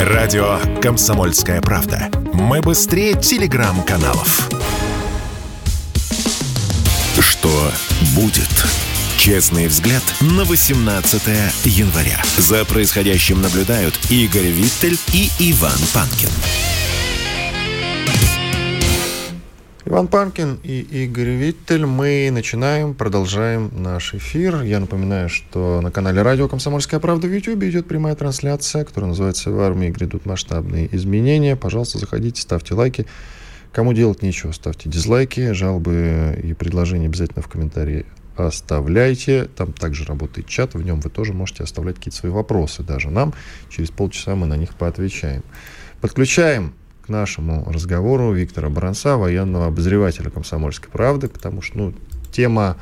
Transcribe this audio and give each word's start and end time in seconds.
Радио 0.00 0.58
«Комсомольская 0.82 1.60
правда». 1.60 2.10
Мы 2.32 2.60
быстрее 2.60 3.14
телеграм-каналов. 3.14 4.48
Что 7.18 7.72
будет? 8.14 8.48
Честный 9.16 9.68
взгляд 9.68 10.02
на 10.20 10.44
18 10.44 11.22
января. 11.64 12.22
За 12.36 12.64
происходящим 12.64 13.40
наблюдают 13.40 13.98
Игорь 14.10 14.48
Виттель 14.48 14.98
и 15.12 15.30
Иван 15.38 15.78
Панкин. 15.92 16.30
Иван 19.86 20.08
Панкин 20.08 20.60
и 20.62 20.80
Игорь 20.80 21.32
Виттель. 21.32 21.84
Мы 21.84 22.30
начинаем, 22.32 22.94
продолжаем 22.94 23.70
наш 23.76 24.14
эфир. 24.14 24.62
Я 24.62 24.80
напоминаю, 24.80 25.28
что 25.28 25.82
на 25.82 25.90
канале 25.90 26.22
Радио 26.22 26.48
«Комсомольская 26.48 27.00
правда» 27.00 27.26
в 27.26 27.34
YouTube 27.34 27.62
идет 27.64 27.86
прямая 27.86 28.14
трансляция, 28.14 28.86
которая 28.86 29.10
называется 29.10 29.50
«В 29.50 29.60
армии 29.60 29.90
грядут 29.90 30.24
масштабные 30.24 30.88
изменения». 30.96 31.54
Пожалуйста, 31.54 31.98
заходите, 31.98 32.40
ставьте 32.40 32.72
лайки. 32.72 33.04
Кому 33.72 33.92
делать 33.92 34.22
нечего, 34.22 34.52
ставьте 34.52 34.88
дизлайки. 34.88 35.52
Жалобы 35.52 36.40
и 36.42 36.54
предложения 36.54 37.04
обязательно 37.04 37.42
в 37.42 37.48
комментарии 37.48 38.06
оставляйте. 38.36 39.50
Там 39.54 39.74
также 39.74 40.06
работает 40.06 40.48
чат, 40.48 40.72
в 40.72 40.82
нем 40.82 41.00
вы 41.00 41.10
тоже 41.10 41.34
можете 41.34 41.62
оставлять 41.62 41.96
какие-то 41.96 42.16
свои 42.16 42.32
вопросы 42.32 42.82
даже 42.82 43.10
нам. 43.10 43.34
Через 43.68 43.90
полчаса 43.90 44.34
мы 44.34 44.46
на 44.46 44.56
них 44.56 44.76
поотвечаем. 44.76 45.42
Подключаем 46.00 46.72
к 47.04 47.08
нашему 47.08 47.70
разговору 47.70 48.32
Виктора 48.32 48.70
Баранца, 48.70 49.16
военного 49.16 49.66
обозревателя 49.66 50.30
«Комсомольской 50.30 50.90
правды», 50.90 51.28
потому 51.28 51.60
что 51.60 51.76
ну, 51.76 51.94
тема 52.32 52.76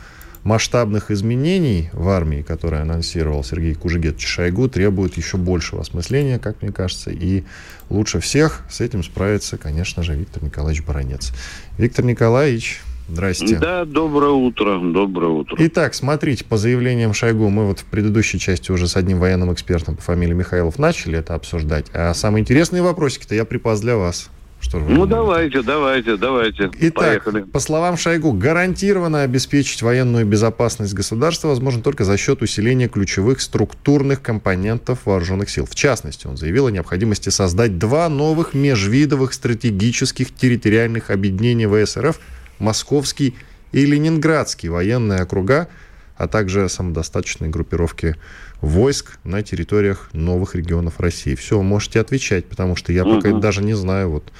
масштабных 0.44 1.10
изменений 1.10 1.90
в 1.92 2.08
армии, 2.08 2.42
которые 2.42 2.82
анонсировал 2.82 3.42
Сергей 3.44 3.74
Кужегетович 3.74 4.26
Шойгу, 4.26 4.68
требует 4.68 5.16
еще 5.16 5.36
большего 5.36 5.82
осмысления, 5.82 6.38
как 6.38 6.62
мне 6.62 6.72
кажется, 6.72 7.10
и 7.10 7.44
лучше 7.90 8.20
всех 8.20 8.64
с 8.70 8.80
этим 8.80 9.02
справится, 9.02 9.56
конечно 9.56 10.02
же, 10.02 10.14
Виктор 10.14 10.42
Николаевич 10.42 10.84
Баранец. 10.84 11.32
Виктор 11.78 12.04
Николаевич, 12.04 12.80
Здрасте. 13.08 13.58
Да, 13.58 13.84
доброе 13.84 14.32
утро, 14.32 14.78
доброе 14.78 15.28
утро. 15.28 15.56
Итак, 15.58 15.94
смотрите, 15.94 16.44
по 16.44 16.56
заявлениям 16.56 17.12
Шойгу, 17.12 17.48
мы 17.48 17.66
вот 17.66 17.80
в 17.80 17.84
предыдущей 17.84 18.38
части 18.38 18.70
уже 18.70 18.86
с 18.86 18.96
одним 18.96 19.18
военным 19.18 19.52
экспертом 19.52 19.96
по 19.96 20.02
фамилии 20.02 20.34
Михайлов 20.34 20.78
начали 20.78 21.18
это 21.18 21.34
обсуждать, 21.34 21.86
а 21.92 22.14
самые 22.14 22.42
интересные 22.42 22.82
вопросики-то 22.82 23.34
я 23.34 23.44
припас 23.44 23.80
для 23.80 23.96
вас. 23.96 24.30
Что 24.60 24.78
ну, 24.78 25.06
думаете? 25.06 25.10
давайте, 25.10 25.62
давайте, 25.62 26.16
давайте. 26.16 26.70
Итак, 26.78 27.24
Поехали. 27.24 27.42
по 27.42 27.58
словам 27.58 27.96
Шойгу, 27.96 28.32
гарантированно 28.32 29.22
обеспечить 29.22 29.82
военную 29.82 30.24
безопасность 30.24 30.94
государства 30.94 31.48
возможно 31.48 31.82
только 31.82 32.04
за 32.04 32.16
счет 32.16 32.42
усиления 32.42 32.86
ключевых 32.86 33.40
структурных 33.40 34.22
компонентов 34.22 35.00
вооруженных 35.04 35.50
сил. 35.50 35.66
В 35.66 35.74
частности, 35.74 36.28
он 36.28 36.36
заявил 36.36 36.68
о 36.68 36.70
необходимости 36.70 37.28
создать 37.28 37.78
два 37.78 38.08
новых 38.08 38.54
межвидовых 38.54 39.32
стратегических 39.32 40.32
территориальных 40.32 41.10
объединения 41.10 41.68
ВСРФ– 41.68 42.20
Московский 42.62 43.34
и 43.72 43.84
Ленинградский 43.84 44.68
военные 44.68 45.22
округа, 45.22 45.68
а 46.16 46.28
также 46.28 46.68
самодостаточные 46.68 47.50
группировки 47.50 48.16
войск 48.60 49.18
на 49.24 49.42
территориях 49.42 50.08
новых 50.12 50.54
регионов 50.54 51.00
России. 51.00 51.34
Все, 51.34 51.60
можете 51.60 52.00
отвечать, 52.00 52.46
потому 52.46 52.76
что 52.76 52.92
я 52.92 53.04
пока 53.04 53.32
даже 53.32 53.62
не 53.62 53.74
знаю, 53.74 54.10
вот, 54.10 54.32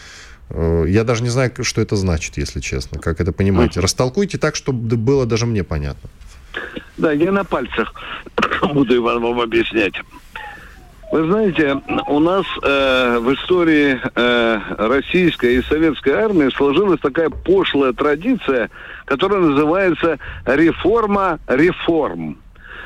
э, 0.50 0.84
я 0.88 1.02
даже 1.02 1.24
не 1.24 1.30
знаю, 1.30 1.52
что 1.62 1.80
это 1.80 1.96
значит, 1.96 2.36
если 2.36 2.60
честно, 2.60 3.00
как 3.00 3.20
это 3.20 3.32
понимаете. 3.32 3.80
Растолкуйте 3.80 4.38
так, 4.38 4.54
чтобы 4.54 4.96
было 4.96 5.26
даже 5.26 5.46
мне 5.46 5.64
понятно. 5.64 6.08
Да, 6.98 7.10
я 7.10 7.32
на 7.32 7.44
пальцах 7.44 7.92
буду, 8.74 8.96
Иван, 8.96 9.20
вам 9.20 9.40
объяснять. 9.40 9.94
Вы 11.12 11.26
знаете, 11.26 11.78
у 12.08 12.20
нас 12.20 12.46
э, 12.62 13.18
в 13.18 13.34
истории 13.34 14.00
э, 14.02 14.60
российской 14.78 15.56
и 15.56 15.62
советской 15.62 16.14
армии 16.14 16.48
сложилась 16.48 17.00
такая 17.00 17.28
пошлая 17.28 17.92
традиция, 17.92 18.70
которая 19.04 19.40
называется 19.40 20.18
реформа 20.46 21.38
реформ. 21.48 22.38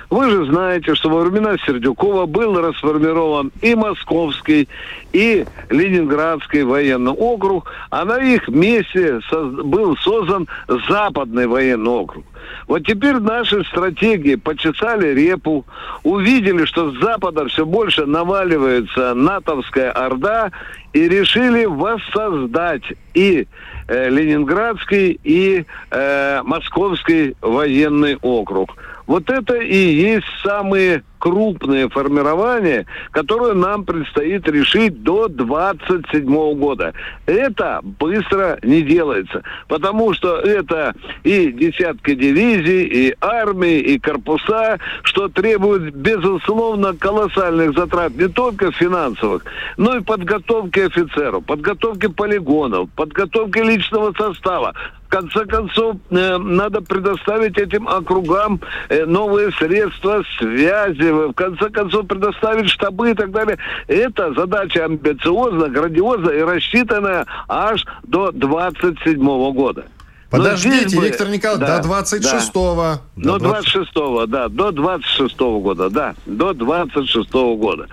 Вы 0.08 0.30
же 0.30 0.46
знаете, 0.46 0.94
что 0.94 1.10
во 1.10 1.22
времена 1.22 1.56
Сердюкова 1.66 2.26
был 2.26 2.60
расформирован 2.60 3.50
и 3.60 3.74
Московский, 3.74 4.68
и 5.12 5.44
Ленинградский 5.68 6.62
военный 6.62 7.12
округ, 7.12 7.70
а 7.90 8.04
на 8.04 8.18
их 8.18 8.46
месте 8.48 9.20
был 9.30 9.96
создан 9.96 10.46
Западный 10.88 11.46
военный 11.46 11.90
округ. 11.90 12.24
Вот 12.68 12.86
теперь 12.86 13.16
наши 13.16 13.64
стратегии 13.64 14.36
почесали 14.36 15.14
репу, 15.14 15.64
увидели, 16.04 16.64
что 16.64 16.92
с 16.92 16.98
запада 17.00 17.46
все 17.48 17.66
больше 17.66 18.06
наваливается 18.06 19.14
натовская 19.14 19.90
орда, 19.90 20.52
и 20.92 21.08
решили 21.08 21.64
воссоздать 21.64 22.84
и 23.14 23.46
э, 23.88 24.08
Ленинградский, 24.08 25.20
и 25.22 25.64
э, 25.90 26.42
Московский 26.42 27.36
военный 27.40 28.16
округ. 28.22 28.76
Вот 29.06 29.30
это 29.30 29.54
и 29.56 29.76
есть 29.76 30.26
самые 30.42 31.04
крупные 31.26 31.88
формирования, 31.88 32.86
которые 33.10 33.54
нам 33.54 33.84
предстоит 33.84 34.46
решить 34.46 35.02
до 35.02 35.26
27 35.26 36.24
года. 36.54 36.94
Это 37.26 37.80
быстро 37.82 38.60
не 38.62 38.82
делается, 38.82 39.42
потому 39.66 40.14
что 40.14 40.36
это 40.36 40.94
и 41.24 41.50
десятки 41.50 42.14
дивизий, 42.14 42.84
и 42.84 43.16
армии, 43.20 43.80
и 43.80 43.98
корпуса, 43.98 44.78
что 45.02 45.26
требует, 45.26 45.96
безусловно, 45.96 46.94
колоссальных 46.94 47.76
затрат 47.76 48.14
не 48.14 48.28
только 48.28 48.70
финансовых, 48.70 49.42
но 49.76 49.96
и 49.96 50.02
подготовки 50.02 50.78
офицеров, 50.78 51.44
подготовки 51.44 52.06
полигонов, 52.06 52.88
подготовки 52.94 53.58
личного 53.58 54.12
состава, 54.12 54.74
в 55.06 55.08
конце 55.08 55.44
концов, 55.46 55.96
э, 56.10 56.38
надо 56.38 56.80
предоставить 56.80 57.56
этим 57.58 57.86
округам 57.86 58.60
э, 58.88 59.04
новые 59.04 59.52
средства 59.52 60.24
связи, 60.36 61.10
в 61.16 61.32
конце 61.32 61.70
концов, 61.70 62.06
предоставить 62.06 62.70
штабы 62.70 63.10
и 63.10 63.14
так 63.14 63.30
далее. 63.30 63.58
Это 63.88 64.32
задача 64.34 64.84
амбициозная, 64.84 65.68
грандиозная 65.68 66.38
и 66.38 66.42
рассчитанная 66.42 67.26
аж 67.48 67.84
до 68.04 68.30
27 68.32 69.18
года. 69.52 69.86
Подождите, 70.30 70.96
бы... 70.96 71.04
Виктор 71.04 71.28
Николаевич, 71.28 71.66
да, 71.66 71.82
до 71.82 71.88
26-го. 71.88 72.74
Да. 72.74 73.00
До, 73.16 73.38
до 73.38 73.50
26-го, 73.50 74.26
да, 74.26 74.48
до 74.48 74.68
26-го 74.70 75.60
года, 75.60 75.90
да, 75.90 76.14
до 76.26 76.50
26-го 76.50 77.56
года. 77.56 77.88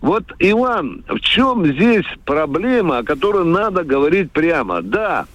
Вот, 0.00 0.24
Иван, 0.40 1.04
в 1.08 1.20
чем 1.20 1.64
здесь 1.64 2.04
проблема, 2.24 2.98
о 2.98 3.02
которой 3.04 3.44
надо 3.44 3.84
говорить 3.84 4.32
прямо? 4.32 4.82
Да, 4.82 5.26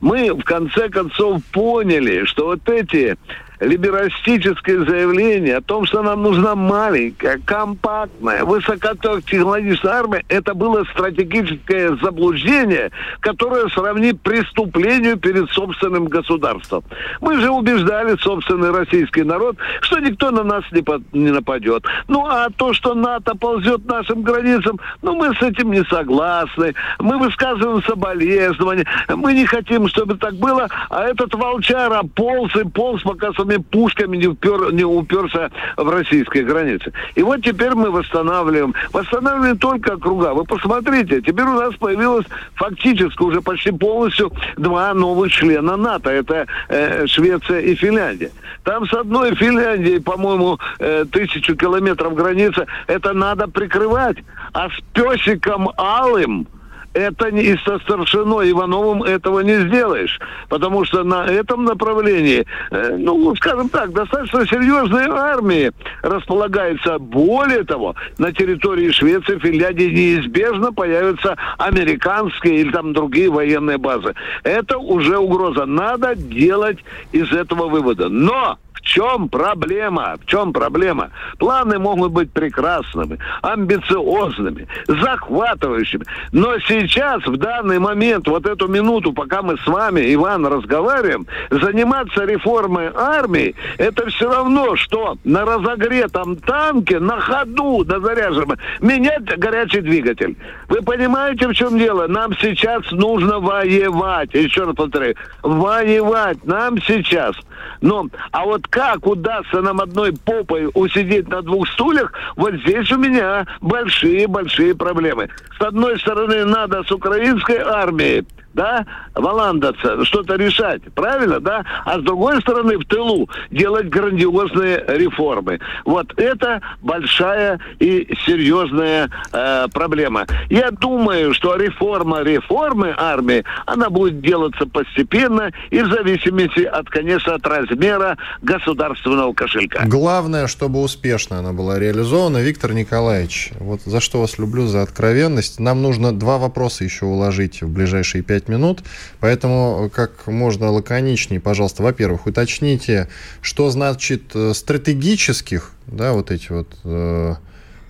мы 0.00 0.32
в 0.32 0.42
конце 0.42 0.88
концов 0.88 1.44
поняли, 1.52 2.24
что 2.24 2.46
вот 2.46 2.68
эти 2.68 3.16
либерастическое 3.64 4.84
заявление 4.84 5.56
о 5.56 5.60
том, 5.60 5.86
что 5.86 6.02
нам 6.02 6.22
нужна 6.22 6.54
маленькая, 6.54 7.40
компактная, 7.44 8.44
высокотехнологичная 8.44 9.92
армия, 9.92 10.24
это 10.28 10.54
было 10.54 10.84
стратегическое 10.92 11.96
заблуждение, 11.96 12.90
которое 13.20 13.68
сравнит 13.68 14.20
преступлению 14.20 15.16
перед 15.16 15.50
собственным 15.50 16.06
государством. 16.06 16.84
Мы 17.20 17.40
же 17.40 17.50
убеждали 17.50 18.16
собственный 18.16 18.70
российский 18.70 19.22
народ, 19.22 19.56
что 19.80 19.98
никто 19.98 20.30
на 20.30 20.42
нас 20.42 20.64
не, 20.72 20.82
по, 20.82 21.00
не 21.12 21.30
нападет. 21.30 21.84
Ну, 22.08 22.26
а 22.26 22.48
то, 22.50 22.72
что 22.72 22.94
НАТО 22.94 23.34
ползет 23.36 23.86
нашим 23.86 24.22
границам, 24.22 24.78
ну, 25.02 25.14
мы 25.14 25.34
с 25.34 25.42
этим 25.42 25.70
не 25.72 25.84
согласны. 25.84 26.74
Мы 26.98 27.18
высказываем 27.18 27.82
соболезнования. 27.82 28.86
Мы 29.08 29.34
не 29.34 29.46
хотим, 29.46 29.88
чтобы 29.88 30.16
так 30.16 30.34
было. 30.34 30.68
А 30.90 31.04
этот 31.04 31.34
волчара 31.34 32.02
полз 32.14 32.54
и 32.56 32.64
полз, 32.64 33.02
пока 33.02 33.32
своими 33.54 33.62
пушками 33.62 34.16
не, 34.16 34.26
упер, 34.26 34.72
не 34.72 34.84
уперся 34.84 35.50
в 35.76 35.88
российские 35.88 36.44
границы. 36.44 36.92
И 37.14 37.22
вот 37.22 37.42
теперь 37.42 37.74
мы 37.74 37.90
восстанавливаем. 37.90 38.74
Восстанавливаем 38.92 39.58
только 39.58 39.94
округа. 39.94 40.34
Вы 40.34 40.44
посмотрите, 40.44 41.20
теперь 41.20 41.46
у 41.46 41.54
нас 41.54 41.74
появилось 41.74 42.26
фактически 42.54 43.22
уже 43.22 43.40
почти 43.40 43.70
полностью 43.72 44.32
два 44.56 44.94
новых 44.94 45.32
члена 45.32 45.76
НАТО. 45.76 46.10
Это 46.10 46.46
э, 46.68 47.06
Швеция 47.06 47.60
и 47.60 47.74
Финляндия. 47.74 48.30
Там 48.64 48.86
с 48.86 48.94
одной 48.94 49.34
Финляндией, 49.34 50.00
по-моему, 50.00 50.58
э, 50.78 51.04
тысячу 51.10 51.56
километров 51.56 52.14
границы. 52.14 52.66
Это 52.86 53.12
надо 53.12 53.48
прикрывать. 53.48 54.16
А 54.52 54.68
с 54.68 54.80
песиком 54.92 55.70
Алым 55.76 56.46
это 56.94 57.28
и 57.28 57.56
со 57.58 57.78
старшиной 57.80 58.50
Ивановым 58.52 59.02
этого 59.02 59.40
не 59.40 59.68
сделаешь. 59.68 60.18
Потому 60.48 60.84
что 60.84 61.02
на 61.04 61.26
этом 61.26 61.64
направлении, 61.64 62.46
э, 62.70 62.96
ну, 62.96 63.34
скажем 63.36 63.68
так, 63.68 63.92
достаточно 63.92 64.46
серьезные 64.46 65.08
армии 65.08 65.72
располагаются. 66.02 66.98
Более 66.98 67.64
того, 67.64 67.94
на 68.18 68.32
территории 68.32 68.90
Швеции, 68.90 69.38
Финляндии 69.38 69.84
неизбежно 69.84 70.72
появятся 70.72 71.36
американские 71.58 72.60
или 72.60 72.70
там 72.70 72.92
другие 72.92 73.30
военные 73.30 73.78
базы. 73.78 74.14
Это 74.44 74.78
уже 74.78 75.18
угроза. 75.18 75.66
Надо 75.66 76.14
делать 76.14 76.78
из 77.12 77.32
этого 77.32 77.68
вывода. 77.68 78.08
Но 78.08 78.58
чем 78.84 79.28
проблема? 79.28 80.16
В 80.22 80.26
чем 80.26 80.52
проблема? 80.52 81.10
Планы 81.38 81.78
могут 81.78 82.12
быть 82.12 82.30
прекрасными, 82.30 83.18
амбициозными, 83.42 84.68
захватывающими. 84.86 86.04
Но 86.32 86.58
сейчас, 86.60 87.24
в 87.26 87.36
данный 87.36 87.78
момент, 87.78 88.28
вот 88.28 88.46
эту 88.46 88.68
минуту, 88.68 89.12
пока 89.12 89.42
мы 89.42 89.56
с 89.58 89.66
вами, 89.66 90.14
Иван, 90.14 90.46
разговариваем, 90.46 91.26
заниматься 91.50 92.24
реформой 92.24 92.90
армии, 92.94 93.54
это 93.78 94.06
все 94.10 94.30
равно, 94.30 94.76
что 94.76 95.16
на 95.24 95.44
разогретом 95.44 96.36
танке, 96.36 97.00
на 97.00 97.18
ходу, 97.20 97.84
на 97.84 98.00
заряженном, 98.00 98.58
менять 98.80 99.24
горячий 99.38 99.80
двигатель. 99.80 100.36
Вы 100.68 100.82
понимаете, 100.82 101.48
в 101.48 101.54
чем 101.54 101.78
дело? 101.78 102.06
Нам 102.06 102.34
сейчас 102.36 102.82
нужно 102.92 103.40
воевать. 103.40 104.34
Еще 104.34 104.64
раз 104.64 104.76
повторяю, 104.76 105.16
воевать 105.42 106.44
нам 106.44 106.80
сейчас. 106.82 107.34
Но, 107.80 108.06
а 108.30 108.44
вот 108.44 108.66
как 108.74 109.06
удастся 109.06 109.62
нам 109.62 109.80
одной 109.80 110.12
попой 110.12 110.68
усидеть 110.74 111.28
на 111.28 111.42
двух 111.42 111.68
стульях, 111.68 112.12
вот 112.34 112.54
здесь 112.54 112.90
у 112.90 112.98
меня 112.98 113.46
большие-большие 113.60 114.74
проблемы. 114.74 115.28
С 115.56 115.62
одной 115.62 115.96
стороны, 116.00 116.44
надо 116.44 116.82
с 116.82 116.90
украинской 116.90 117.58
армией 117.58 118.26
да, 118.54 118.86
валандаться, 119.14 120.04
что-то 120.04 120.36
решать, 120.36 120.82
правильно, 120.94 121.40
да? 121.40 121.64
А 121.84 121.98
с 121.98 122.02
другой 122.02 122.40
стороны, 122.40 122.78
в 122.78 122.84
тылу 122.84 123.28
делать 123.50 123.88
грандиозные 123.88 124.84
реформы. 124.88 125.60
Вот 125.84 126.12
это 126.18 126.62
большая 126.80 127.60
и 127.80 128.08
серьезная 128.24 129.10
э, 129.32 129.66
проблема. 129.72 130.26
Я 130.48 130.70
думаю, 130.70 131.34
что 131.34 131.56
реформа 131.56 132.22
реформы 132.22 132.94
армии, 132.96 133.44
она 133.66 133.90
будет 133.90 134.20
делаться 134.20 134.66
постепенно 134.66 135.50
и 135.70 135.80
в 135.80 135.88
зависимости 135.88 136.60
от, 136.60 136.88
конечно, 136.88 137.34
от 137.34 137.46
размера 137.46 138.16
государственного 138.42 139.32
кошелька. 139.34 139.84
Главное, 139.86 140.46
чтобы 140.46 140.80
успешно 140.80 141.38
она 141.38 141.52
была 141.52 141.78
реализована. 141.78 142.38
Виктор 142.38 142.72
Николаевич, 142.72 143.50
вот 143.58 143.80
за 143.84 144.00
что 144.00 144.20
вас 144.20 144.38
люблю, 144.38 144.66
за 144.66 144.82
откровенность. 144.82 145.58
Нам 145.58 145.82
нужно 145.82 146.12
два 146.12 146.38
вопроса 146.38 146.84
еще 146.84 147.06
уложить 147.06 147.62
в 147.62 147.68
ближайшие 147.68 148.22
пять 148.22 148.43
5 148.44 148.48
минут. 148.48 148.82
Поэтому 149.20 149.90
как 149.94 150.26
можно 150.26 150.70
лаконичнее, 150.70 151.40
пожалуйста, 151.40 151.82
во-первых, 151.82 152.26
уточните, 152.26 153.08
что 153.40 153.70
значит 153.70 154.34
э, 154.34 154.52
стратегических, 154.54 155.72
да, 155.86 156.12
вот 156.12 156.30
эти 156.30 156.52
вот 156.52 156.68
э, 156.84 157.34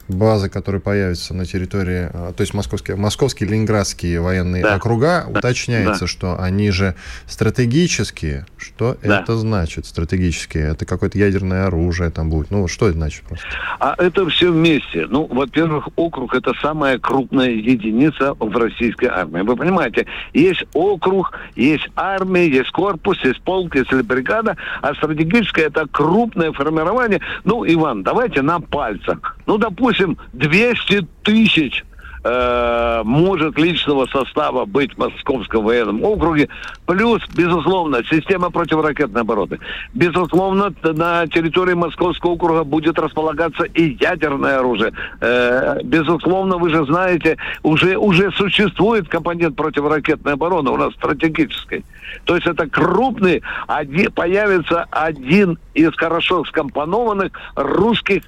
базы, 0.09 0.49
которые 0.49 0.81
появятся 0.81 1.35
на 1.35 1.47
территории, 1.47 2.11
а, 2.13 2.33
то 2.33 2.43
есть 2.43 2.55
московские, 2.55 2.97
московские 2.97 3.49
ленинградские 3.49 4.21
военные 4.21 4.63
да. 4.63 4.77
округа, 4.77 5.25
да. 5.29 5.39
уточняется, 5.39 6.01
да. 6.03 6.07
что 6.07 6.41
они 6.41 6.71
же 6.71 6.95
стратегические. 7.27 8.47
Что 8.57 8.97
да. 9.03 9.21
это 9.21 9.37
значит, 9.37 9.87
стратегические? 9.87 10.73
Это 10.73 10.85
какое-то 10.87 11.19
ядерное 11.19 11.67
оружие 11.67 12.11
там 12.11 12.31
будет? 12.31 12.51
Ну, 12.51 12.69
что 12.69 12.89
это 12.89 12.99
значит 12.99 13.23
просто? 13.25 13.47
А 13.81 13.95
это 13.99 14.29
все 14.29 14.51
вместе. 14.53 15.07
Ну, 15.09 15.27
во-первых, 15.27 15.89
округ– 15.97 16.35
это 16.37 16.53
самая 16.61 16.99
крупная 16.99 17.51
единица 17.51 18.35
в 18.35 18.57
российской 18.57 19.07
армии. 19.07 19.41
Вы 19.41 19.57
понимаете, 19.57 20.07
есть 20.33 20.65
округ, 20.75 21.33
есть 21.57 21.89
армия, 21.97 22.49
есть 22.49 22.71
корпус, 22.71 23.19
есть 23.25 23.41
полк, 23.43 23.75
есть 23.75 23.93
бригада, 23.93 24.57
а 24.83 24.95
стратегическое– 24.95 25.67
это 25.67 25.87
крупное 25.91 26.53
формирование. 26.53 27.21
Ну, 27.45 27.65
Иван, 27.67 28.03
давайте 28.03 28.43
на 28.43 28.61
пальцах. 28.61 29.37
Ну, 29.47 29.59
допустим, 29.59 29.94
допустим, 29.95 30.19
200 30.33 31.07
тысяч 31.23 31.85
э, 32.25 33.03
может 33.05 33.59
личного 33.59 34.07
состава 34.07 34.65
быть 34.65 34.95
в 34.95 34.99
Московском 34.99 35.65
военном 35.65 36.03
округе. 36.05 36.49
Плюс, 36.87 37.23
безусловно, 37.35 38.03
система 38.11 38.51
противоракетной 38.51 39.23
обороны. 39.23 39.59
Безусловно, 39.95 40.73
на 40.83 41.27
территории 41.29 41.75
Московского 41.75 42.33
округа 42.33 42.65
будет 42.65 42.99
располагаться 42.99 43.65
и 43.65 43.97
ядерное 44.01 44.59
оружие. 44.59 44.93
Э, 45.21 45.81
безусловно, 45.85 46.57
вы 46.59 46.71
же 46.71 46.85
знаете, 46.87 47.37
уже, 47.63 47.97
уже 47.97 48.31
существует 48.33 49.09
компонент 49.09 49.57
противоракетной 49.57 50.33
обороны 50.33 50.71
у 50.71 50.77
нас 50.77 50.93
стратегической. 50.95 51.85
То 52.25 52.37
есть 52.37 52.47
это 52.47 52.69
крупный, 52.69 53.43
один, 53.67 54.11
появится 54.13 54.87
один 54.91 55.59
из 55.75 55.95
хорошо 55.97 56.45
скомпонованных 56.45 57.33
русских 57.57 58.23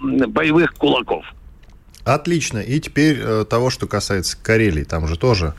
боевых 0.00 0.74
кулаков. 0.74 1.24
Отлично. 2.04 2.58
И 2.58 2.80
теперь 2.80 3.18
э, 3.20 3.44
того, 3.48 3.70
что 3.70 3.86
касается 3.86 4.36
Карелии, 4.42 4.84
там 4.84 5.06
же 5.06 5.18
тоже 5.18 5.54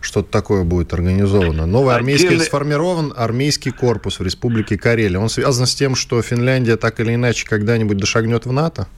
что-то 0.00 0.30
такое 0.30 0.64
будет 0.64 0.92
организовано. 0.92 1.64
Новый 1.64 1.94
армейский 1.94 2.26
Отдельный... 2.26 2.46
сформирован 2.46 3.12
армейский 3.16 3.70
корпус 3.70 4.18
в 4.18 4.22
Республике 4.22 4.76
Карелия. 4.76 5.20
Он 5.20 5.28
связан 5.28 5.66
с 5.66 5.74
тем, 5.74 5.94
что 5.94 6.20
Финляндия 6.22 6.76
так 6.76 6.98
или 6.98 7.14
иначе 7.14 7.46
когда-нибудь 7.46 7.98
дошагнет 7.98 8.46
в 8.46 8.52
НАТО? 8.52 8.88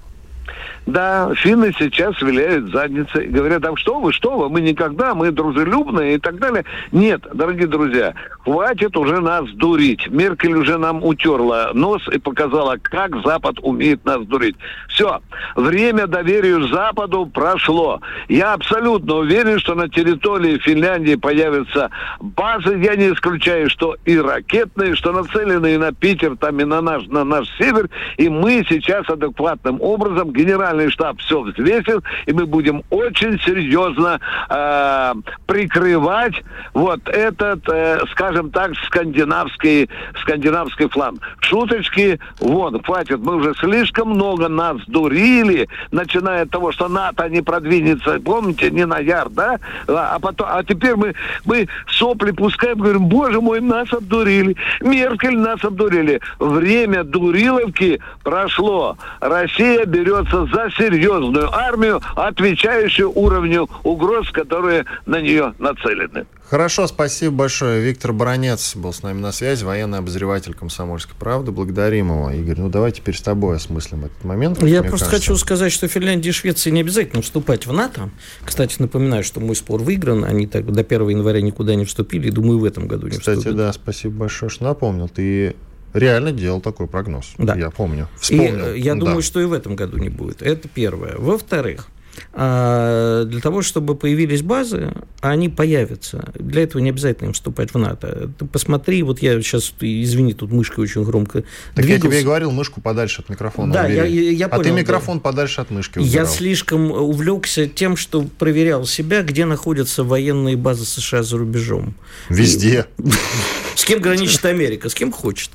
Да, 0.87 1.33
финны 1.35 1.73
сейчас 1.79 2.21
виляют 2.21 2.71
задницы 2.71 3.25
и 3.25 3.29
говорят, 3.29 3.65
а 3.65 3.75
что 3.77 4.01
вы, 4.01 4.13
что 4.13 4.37
вы, 4.37 4.51
мы 4.51 4.61
никогда, 4.61 5.15
мы 5.15 5.31
дружелюбные 5.31 6.17
и 6.17 6.19
так 6.19 6.39
далее. 6.39 6.65
Нет, 6.93 7.23
дорогие 7.33 7.67
друзья, 7.67 8.13
хватит 8.41 8.95
уже 8.97 9.21
нас 9.21 9.49
дурить. 9.53 10.07
Меркель 10.09 10.55
уже 10.55 10.77
нам 10.77 11.03
утерла 11.03 11.71
нос 11.73 12.03
и 12.13 12.19
показала, 12.19 12.77
как 12.83 13.17
Запад 13.25 13.57
умеет 13.63 14.05
нас 14.05 14.27
дурить. 14.27 14.57
Все, 14.89 15.23
время 15.57 16.07
доверию 16.07 16.69
Западу 16.69 17.27
прошло. 17.27 18.01
Я 18.29 18.53
абсолютно 18.53 19.15
уверен, 19.15 19.59
что 19.59 19.75
на 19.75 19.89
территории 19.89 20.59
Финляндии 20.59 21.15
появятся 21.15 21.91
базы, 22.21 22.79
я 22.83 22.95
не 22.97 23.13
исключаю, 23.13 23.71
что 23.71 23.97
и 24.05 24.19
ракетные, 24.19 24.95
что 24.97 25.13
нацеленные 25.13 25.79
на 25.79 25.93
Питер, 25.93 26.37
там 26.37 26.61
и 26.61 26.65
на 26.65 26.83
наш, 26.83 27.07
на 27.07 27.25
наш 27.25 27.49
север, 27.57 27.89
и 28.19 28.29
мы 28.29 28.65
сейчас 28.69 29.09
адекватным 29.09 29.81
образом 29.81 30.31
генеральный 30.31 30.74
генеральный 30.75 30.91
штаб 30.91 31.19
все 31.21 31.41
взвесил, 31.41 32.03
и 32.27 32.33
мы 32.33 32.47
будем 32.47 32.83
очень 32.91 33.39
серьезно 33.41 34.21
э, 34.49 35.15
прикрывать 35.47 36.35
вот 36.73 37.09
этот, 37.09 37.69
э, 37.69 38.01
скажем 38.13 38.51
так, 38.51 38.73
скандинавский, 38.87 39.89
скандинавский 40.21 40.89
фланг. 40.89 41.21
Шуточки, 41.41 42.19
вон, 42.41 42.83
хватит, 42.83 43.21
мы 43.21 43.37
уже 43.37 43.55
слишком 43.55 44.11
много 44.11 44.49
нас 44.49 44.79
дурили, 44.87 45.69
начиная 45.91 46.43
от 46.43 46.51
того, 46.51 46.73
что 46.73 46.89
НАТО 46.89 47.29
не 47.29 47.43
продвинется, 47.43 48.21
помните, 48.21 48.71
не 48.71 48.87
на 48.87 48.99
яр, 48.99 49.29
да? 49.31 49.59
А, 49.89 50.15
а, 50.15 50.19
потом, 50.19 50.49
а 50.51 50.63
теперь 50.65 50.97
мы, 50.97 51.15
мы 51.45 51.69
сопли 51.89 52.33
пускаем, 52.33 52.79
говорим, 52.79 53.07
боже 53.07 53.41
мой, 53.41 53.61
нас 53.61 53.93
обдурили, 53.93 54.57
Меркель 54.81 55.39
нас 55.39 55.65
обдурили. 55.65 56.21
Время 56.39 57.05
дуриловки 57.05 58.01
прошло. 58.23 58.97
Россия 59.21 59.85
берется 59.85 60.47
за 60.47 60.64
серьезную 60.71 61.55
армию, 61.55 62.01
отвечающую 62.17 63.11
уровню 63.11 63.69
угроз, 63.83 64.31
которые 64.31 64.85
на 65.07 65.21
нее 65.21 65.55
нацелены. 65.59 66.27
Хорошо, 66.49 66.87
спасибо 66.87 67.35
большое. 67.35 67.81
Виктор 67.83 68.13
Баранец 68.13 68.77
был 68.77 68.93
с 68.93 69.03
нами 69.03 69.19
на 69.19 69.33
связи, 69.33 69.65
военный 69.65 69.99
обозреватель 69.99 70.55
«Комсомольской 70.55 71.17
правды». 71.19 71.51
Благодарим 71.51 72.09
его. 72.09 72.31
Игорь, 72.31 72.61
ну 72.61 72.69
давай 72.69 72.93
теперь 72.93 73.17
с 73.17 73.23
тобой 73.23 73.57
осмыслим 73.57 74.05
этот 74.05 74.23
момент. 74.25 74.63
Я 74.63 74.83
просто 74.83 75.07
кажется. 75.07 75.31
хочу 75.31 75.37
сказать, 75.37 75.73
что 75.73 75.89
Финляндии 75.89 76.29
и 76.29 76.33
Швеции 76.33 76.71
не 76.71 76.83
обязательно 76.83 77.23
вступать 77.23 77.67
в 77.67 77.73
НАТО. 77.73 78.11
Кстати, 78.45 78.77
напоминаю, 78.79 79.25
что 79.25 79.41
мой 79.41 79.57
спор 79.57 79.81
выигран. 79.83 80.25
Они 80.25 80.47
так 80.47 80.71
до 80.71 80.83
1 80.83 81.09
января 81.09 81.41
никуда 81.41 81.75
не 81.75 81.87
вступили. 81.87 82.29
И 82.29 82.31
думаю, 82.31 82.59
в 82.59 82.65
этом 82.65 82.87
году 82.87 83.09
не 83.09 83.19
Кстати, 83.19 83.39
вступят. 83.39 83.57
да, 83.57 83.73
спасибо 83.73 84.15
большое, 84.21 84.51
что 84.51 84.65
напомнил. 84.65 85.09
Ты 85.09 85.57
реально 85.95 86.33
делал 86.33 86.61
такой 86.61 86.87
прогноз. 86.87 87.33
Да. 87.39 87.55
Я 87.57 87.71
помню. 87.71 88.09
Вспомнил. 88.21 88.75
И 88.75 88.81
я 88.81 88.95
да. 88.95 89.01
думаю, 89.01 89.23
что 89.23 89.41
и 89.41 89.45
в 89.45 89.53
этом 89.53 89.77
году 89.77 89.97
не 89.99 90.11
будет. 90.11 90.43
Это 90.43 90.69
первое. 90.69 91.15
Во-вторых, 91.17 91.89
для 92.33 93.41
того, 93.43 93.63
чтобы 93.63 93.95
появились 93.95 94.43
базы, 94.43 94.93
они 95.21 95.49
появятся. 95.49 96.33
Для 96.35 96.63
этого 96.63 96.83
не 96.83 96.91
обязательно 96.91 97.29
им 97.29 97.33
вступать 97.33 97.73
в 97.73 97.79
НАТО. 97.79 98.31
Ты 98.39 98.45
посмотри, 98.47 99.03
вот 99.03 99.21
я 99.21 99.41
сейчас, 99.41 99.73
извини, 99.81 100.35
тут 100.35 100.53
мышкой 100.53 100.85
очень 100.85 101.05
громко 101.05 101.45
Так 101.75 101.85
двигался. 101.85 102.07
я 102.07 102.11
тебе 102.11 102.21
и 102.21 102.25
говорил, 102.25 102.51
мышку 102.51 102.81
подальше 102.81 103.23
от 103.23 103.29
микрофона 103.29 103.73
Да, 103.73 103.87
я, 103.87 104.05
я, 104.05 104.31
я 104.31 104.49
понял. 104.49 104.61
А 104.61 104.65
ты 104.65 104.71
микрофон 104.71 105.19
да. 105.19 105.23
подальше 105.23 105.61
от 105.61 105.71
мышки 105.71 105.99
убирал. 105.99 106.13
Я 106.13 106.27
слишком 106.27 106.91
увлекся 106.91 107.67
тем, 107.69 107.97
что 107.97 108.23
проверял 108.23 108.87
себя, 108.87 109.23
где 109.23 109.45
находятся 109.45 110.05
военные 110.05 110.57
базы 110.57 110.85
США 110.85 111.23
за 111.23 111.39
рубежом. 111.39 111.95
Везде. 112.29 112.87
С 113.75 113.85
кем 113.85 114.01
граничит 114.01 114.45
Америка, 114.45 114.89
с 114.89 114.95
кем 114.95 115.11
хочет. 115.13 115.51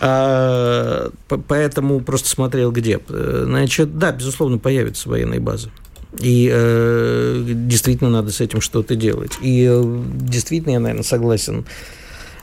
А, 0.00 1.10
поэтому 1.46 2.00
просто 2.00 2.28
смотрел 2.28 2.72
где. 2.72 2.98
Значит, 3.08 3.98
да, 3.98 4.10
безусловно, 4.10 4.58
появятся 4.58 5.08
военные 5.08 5.38
базы. 5.38 5.70
И 6.18 6.50
э, 6.52 7.42
действительно 7.46 8.10
надо 8.10 8.30
с 8.32 8.40
этим 8.40 8.60
что-то 8.60 8.94
делать. 8.94 9.32
И 9.40 9.66
э, 9.68 10.02
действительно, 10.14 10.72
я, 10.72 10.80
наверное, 10.80 11.04
согласен 11.04 11.64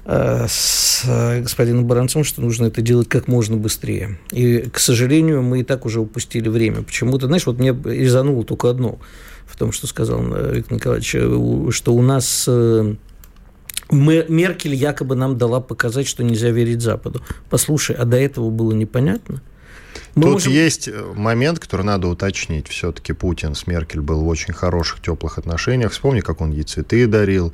э, 0.05 0.47
с 0.49 1.03
господином 1.41 1.85
Баранцом, 1.85 2.23
что 2.23 2.41
нужно 2.41 2.65
это 2.65 2.81
делать 2.81 3.07
как 3.07 3.27
можно 3.27 3.57
быстрее. 3.57 4.17
И, 4.31 4.69
к 4.73 4.79
сожалению, 4.79 5.43
мы 5.43 5.59
и 5.59 5.63
так 5.63 5.85
уже 5.85 5.99
упустили 5.99 6.49
время. 6.49 6.81
Почему-то, 6.81 7.27
знаешь, 7.27 7.45
вот 7.45 7.59
мне 7.59 7.77
резануло 7.85 8.43
только 8.43 8.69
одно 8.69 8.97
в 9.45 9.55
том, 9.55 9.71
что 9.71 9.85
сказал 9.85 10.21
э, 10.21 10.55
Виктор 10.55 10.73
Николаевич, 10.73 11.15
э, 11.15 11.71
что 11.71 11.93
у 11.93 12.01
нас 12.01 12.49
Меркель 13.91 14.75
якобы 14.75 15.15
нам 15.15 15.37
дала 15.37 15.61
показать, 15.61 16.07
что 16.07 16.23
нельзя 16.23 16.49
верить 16.49 16.81
Западу. 16.81 17.21
Послушай, 17.49 17.95
а 17.95 18.05
до 18.05 18.17
этого 18.17 18.49
было 18.49 18.71
непонятно? 18.71 19.41
Мы 20.15 20.23
Тут 20.23 20.33
можем... 20.33 20.53
есть 20.53 20.87
э, 20.87 21.13
момент, 21.15 21.59
который 21.59 21.85
надо 21.85 22.07
уточнить. 22.07 22.67
Все-таки 22.67 23.13
Путин 23.13 23.55
с 23.55 23.67
Меркель 23.67 24.01
был 24.01 24.21
в 24.21 24.27
очень 24.27 24.53
хороших, 24.53 25.01
теплых 25.01 25.37
отношениях. 25.37 25.91
Вспомни, 25.91 26.21
как 26.21 26.41
он 26.41 26.51
ей 26.51 26.63
цветы 26.63 27.07
дарил. 27.07 27.53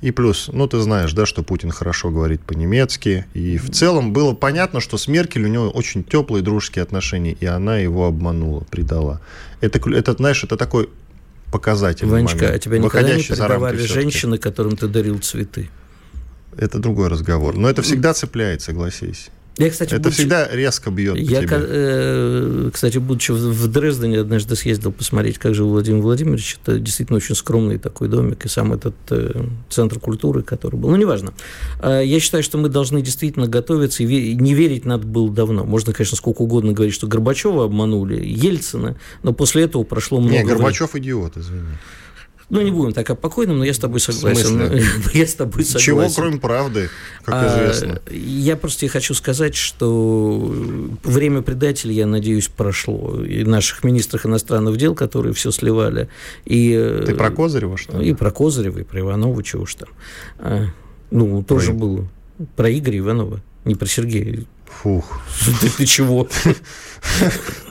И 0.00 0.10
плюс, 0.10 0.50
ну, 0.52 0.66
ты 0.66 0.80
знаешь, 0.80 1.12
да, 1.14 1.24
что 1.24 1.42
Путин 1.42 1.70
хорошо 1.70 2.10
говорит 2.10 2.42
по-немецки. 2.42 3.24
И 3.32 3.56
в 3.56 3.70
целом 3.70 4.12
было 4.12 4.34
понятно, 4.34 4.80
что 4.80 4.98
с 4.98 5.08
Меркель 5.08 5.44
у 5.44 5.48
него 5.48 5.70
очень 5.70 6.04
теплые 6.04 6.42
дружеские 6.42 6.82
отношения, 6.82 7.32
и 7.32 7.46
она 7.46 7.78
его 7.78 8.06
обманула, 8.06 8.64
предала. 8.70 9.20
Это, 9.62 9.80
это 9.90 10.12
знаешь, 10.12 10.44
это 10.44 10.58
такой 10.58 10.90
показатель. 11.50 12.06
Ванечка, 12.06 12.36
момент, 12.36 12.54
а 12.54 12.58
тебя 12.58 12.78
никогда 12.78 13.14
не 13.14 13.22
предавали 13.22 13.78
женщины, 13.78 14.36
которым 14.36 14.76
ты 14.76 14.88
дарил 14.88 15.20
цветы? 15.20 15.70
Это 16.56 16.78
другой 16.78 17.08
разговор. 17.08 17.56
Но 17.56 17.70
это 17.70 17.80
всегда 17.82 18.12
цепляет, 18.12 18.60
согласись. 18.60 19.30
Я, 19.56 19.70
кстати, 19.70 19.90
это 19.90 20.02
будучи... 20.02 20.16
всегда 20.16 20.48
резко 20.50 20.90
бьет 20.90 21.16
Я, 21.16 21.42
по 21.42 21.46
тебе. 21.46 21.56
Э, 21.60 22.70
кстати, 22.72 22.98
будучи 22.98 23.30
в 23.30 23.68
Дрездене, 23.68 24.20
однажды 24.20 24.56
съездил 24.56 24.90
посмотреть, 24.90 25.38
как 25.38 25.54
жил 25.54 25.68
Владимир 25.68 26.02
Владимирович. 26.02 26.58
Это 26.62 26.80
действительно 26.80 27.18
очень 27.18 27.36
скромный 27.36 27.78
такой 27.78 28.08
домик, 28.08 28.44
и 28.44 28.48
сам 28.48 28.72
этот 28.72 28.94
э, 29.10 29.44
центр 29.70 30.00
культуры, 30.00 30.42
который 30.42 30.76
был. 30.76 30.90
Ну, 30.90 30.96
неважно. 30.96 31.34
Э, 31.80 32.02
я 32.04 32.18
считаю, 32.18 32.42
что 32.42 32.58
мы 32.58 32.68
должны 32.68 33.00
действительно 33.00 33.46
готовиться, 33.46 34.02
и 34.02 34.34
не 34.34 34.54
верить 34.54 34.84
надо 34.84 35.06
было 35.06 35.30
давно. 35.30 35.64
Можно, 35.64 35.92
конечно, 35.92 36.16
сколько 36.16 36.42
угодно 36.42 36.72
говорить, 36.72 36.94
что 36.94 37.06
Горбачева 37.06 37.64
обманули, 37.64 38.20
Ельцина, 38.24 38.96
но 39.22 39.32
после 39.32 39.64
этого 39.64 39.84
прошло 39.84 40.20
много 40.20 40.34
Не, 40.34 40.44
Горбачев 40.44 40.94
времени. 40.94 41.10
идиот, 41.10 41.36
извини. 41.36 41.68
Ну, 42.54 42.62
не 42.62 42.70
будем 42.70 42.92
так 42.92 43.10
о 43.10 43.16
покойном, 43.16 43.58
но 43.58 43.64
я 43.64 43.74
с 43.74 43.78
тобой 43.80 43.98
согласен. 43.98 44.80
я 45.12 45.26
с 45.26 45.34
тобой 45.34 45.64
согласен. 45.64 45.84
Чего, 45.84 46.08
кроме 46.14 46.38
правды, 46.38 46.88
как 47.24 47.34
а, 47.34 47.48
известно. 47.48 48.00
Я 48.12 48.56
просто 48.56 48.86
хочу 48.86 49.12
сказать, 49.14 49.56
что 49.56 50.54
время 51.02 51.42
предателей, 51.42 51.96
я 51.96 52.06
надеюсь, 52.06 52.46
прошло. 52.46 53.24
И 53.24 53.42
наших 53.42 53.82
министров 53.82 54.24
иностранных 54.24 54.76
дел, 54.76 54.94
которые 54.94 55.34
все 55.34 55.50
сливали. 55.50 56.08
И, 56.44 57.02
Ты 57.04 57.16
про 57.16 57.32
Козырева, 57.32 57.76
что 57.76 57.98
ли? 57.98 58.10
И 58.10 58.14
про 58.14 58.30
Козырева, 58.30 58.78
и 58.78 58.84
про 58.84 59.00
Иванова, 59.00 59.42
чего 59.42 59.64
уж 59.64 59.74
там. 59.74 59.88
А, 60.38 60.66
ну, 61.10 61.42
тоже 61.42 61.72
про... 61.72 61.76
было. 61.76 62.08
Про 62.54 62.70
Игоря 62.70 62.98
Иванова, 62.98 63.42
не 63.64 63.74
про 63.74 63.86
Сергея. 63.88 64.44
Фух. 64.82 65.20
Ты, 65.60 65.70
ты 65.70 65.86
чего? 65.86 66.28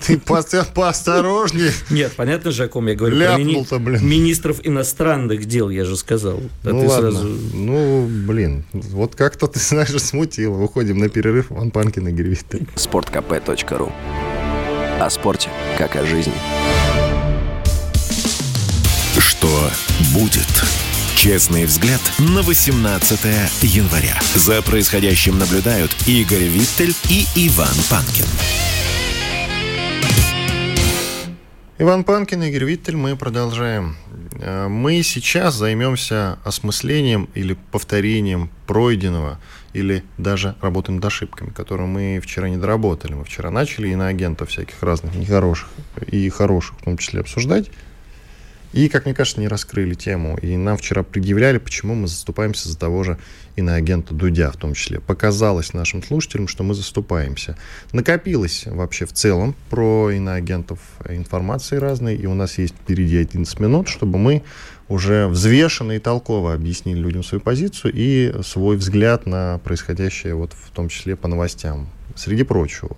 Ты 0.05 0.17
поосторожнее. 0.17 1.71
Нет, 1.89 2.13
понятно 2.15 2.51
же, 2.51 2.65
о 2.65 2.67
ком 2.67 2.87
я 2.87 2.95
говорю. 2.95 3.15
Ляпнул-то, 3.15 3.79
блин. 3.79 4.05
Министров 4.07 4.59
иностранных 4.63 5.45
дел, 5.45 5.69
я 5.69 5.85
же 5.85 5.95
сказал. 5.95 6.39
А 6.63 6.69
ну 6.69 6.85
ладно. 6.85 7.11
Сразу... 7.11 7.27
Ну, 7.53 8.07
блин, 8.07 8.65
вот 8.73 9.15
как-то 9.15 9.47
ты, 9.47 9.59
знаешь, 9.61 9.89
смутило. 10.01 10.57
Уходим 10.61 10.97
на 10.97 11.09
перерыв. 11.09 11.49
Ван 11.49 11.71
Панкин 11.71 12.07
и 12.07 12.11
Гривиты. 12.11 12.65
Спорткп.ру 12.75 13.91
О 14.99 15.09
спорте, 15.09 15.49
как 15.77 15.95
о 15.95 16.05
жизни. 16.05 16.33
Что 19.17 19.69
будет? 20.13 20.63
Честный 21.23 21.63
взгляд 21.63 22.01
на 22.19 22.41
18 22.41 23.23
января. 23.61 24.19
За 24.35 24.61
происходящим 24.61 25.39
наблюдают 25.39 25.95
Игорь 26.05 26.49
Виттель 26.49 26.93
и 27.09 27.25
Иван 27.47 27.73
Панкин. 27.89 28.25
Иван 31.77 32.03
Панкин, 32.03 32.43
Игорь 32.43 32.65
Виттель, 32.65 32.97
мы 32.97 33.15
продолжаем. 33.15 33.95
Э, 34.41 34.67
мы 34.67 35.01
сейчас 35.01 35.55
займемся 35.55 36.39
осмыслением 36.43 37.29
или 37.35 37.55
повторением 37.71 38.49
пройденного, 38.67 39.39
или 39.71 40.03
даже 40.17 40.57
работаем 40.59 40.97
над 40.97 41.05
ошибками, 41.05 41.51
которые 41.51 41.87
мы 41.87 42.19
вчера 42.21 42.49
не 42.49 42.57
доработали. 42.57 43.13
Мы 43.13 43.23
вчера 43.23 43.49
начали 43.49 43.87
и 43.87 43.95
на 43.95 44.07
агентов 44.09 44.49
всяких 44.49 44.83
разных, 44.83 45.15
нехороших 45.15 45.69
и 46.05 46.27
хороших 46.27 46.75
в 46.81 46.83
том 46.83 46.97
числе 46.97 47.21
обсуждать. 47.21 47.69
И, 48.73 48.89
как 48.89 49.05
мне 49.05 49.13
кажется, 49.13 49.39
не 49.39 49.47
раскрыли 49.47 49.93
тему. 49.93 50.37
И 50.41 50.57
нам 50.57 50.77
вчера 50.77 51.03
предъявляли, 51.03 51.59
почему 51.59 51.93
мы 51.93 52.07
заступаемся 52.07 52.69
за 52.69 52.77
того 52.77 53.03
же 53.03 53.19
иноагента 53.55 54.15
Дудя 54.15 54.51
в 54.51 54.57
том 54.57 54.73
числе. 54.73 54.99
Показалось 54.99 55.73
нашим 55.73 56.03
слушателям, 56.03 56.47
что 56.47 56.63
мы 56.63 56.73
заступаемся. 56.73 57.55
Накопилось 57.91 58.63
вообще 58.65 59.05
в 59.05 59.13
целом 59.13 59.55
про 59.69 60.09
иноагентов 60.09 60.79
информации 61.07 61.77
разной, 61.77 62.15
и 62.15 62.25
у 62.25 62.33
нас 62.33 62.57
есть 62.57 62.73
впереди 62.73 63.17
11 63.17 63.59
минут, 63.59 63.87
чтобы 63.87 64.17
мы 64.17 64.43
уже 64.89 65.27
взвешенно 65.27 65.93
и 65.93 65.99
толково 65.99 66.53
объяснили 66.53 66.99
людям 66.99 67.23
свою 67.23 67.41
позицию 67.41 67.93
и 67.95 68.33
свой 68.43 68.77
взгляд 68.77 69.25
на 69.25 69.59
происходящее, 69.59 70.35
вот 70.35 70.53
в 70.53 70.71
том 70.71 70.89
числе 70.89 71.15
по 71.15 71.27
новостям, 71.27 71.87
среди 72.15 72.43
прочего. 72.43 72.97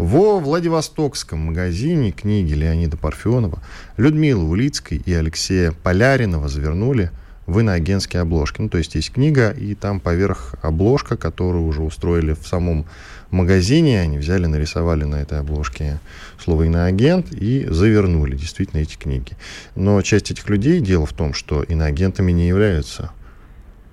Во 0.00 0.38
Владивостокском 0.38 1.40
магазине 1.40 2.10
книги 2.10 2.54
Леонида 2.54 2.96
Парфенова 2.96 3.62
Людмила 3.98 4.42
Улицкой 4.42 5.02
и 5.04 5.12
Алексея 5.12 5.72
Поляринова 5.72 6.48
завернули 6.48 7.10
в 7.46 7.58
иноагентские 7.58 8.22
обложки. 8.22 8.62
Ну, 8.62 8.70
то 8.70 8.78
есть 8.78 8.94
есть 8.94 9.12
книга, 9.12 9.50
и 9.50 9.74
там 9.74 10.00
поверх 10.00 10.54
обложка, 10.62 11.18
которую 11.18 11.66
уже 11.66 11.82
устроили 11.82 12.32
в 12.32 12.46
самом 12.46 12.86
магазине, 13.30 14.00
они 14.00 14.16
взяли, 14.16 14.46
нарисовали 14.46 15.04
на 15.04 15.16
этой 15.16 15.38
обложке 15.38 16.00
слово 16.42 16.62
«иноагент» 16.62 17.30
и 17.32 17.66
завернули 17.68 18.36
действительно 18.36 18.80
эти 18.80 18.96
книги. 18.96 19.32
Но 19.74 20.00
часть 20.00 20.30
этих 20.30 20.48
людей, 20.48 20.80
дело 20.80 21.04
в 21.04 21.12
том, 21.12 21.34
что 21.34 21.62
иноагентами 21.62 22.32
не 22.32 22.48
являются. 22.48 23.10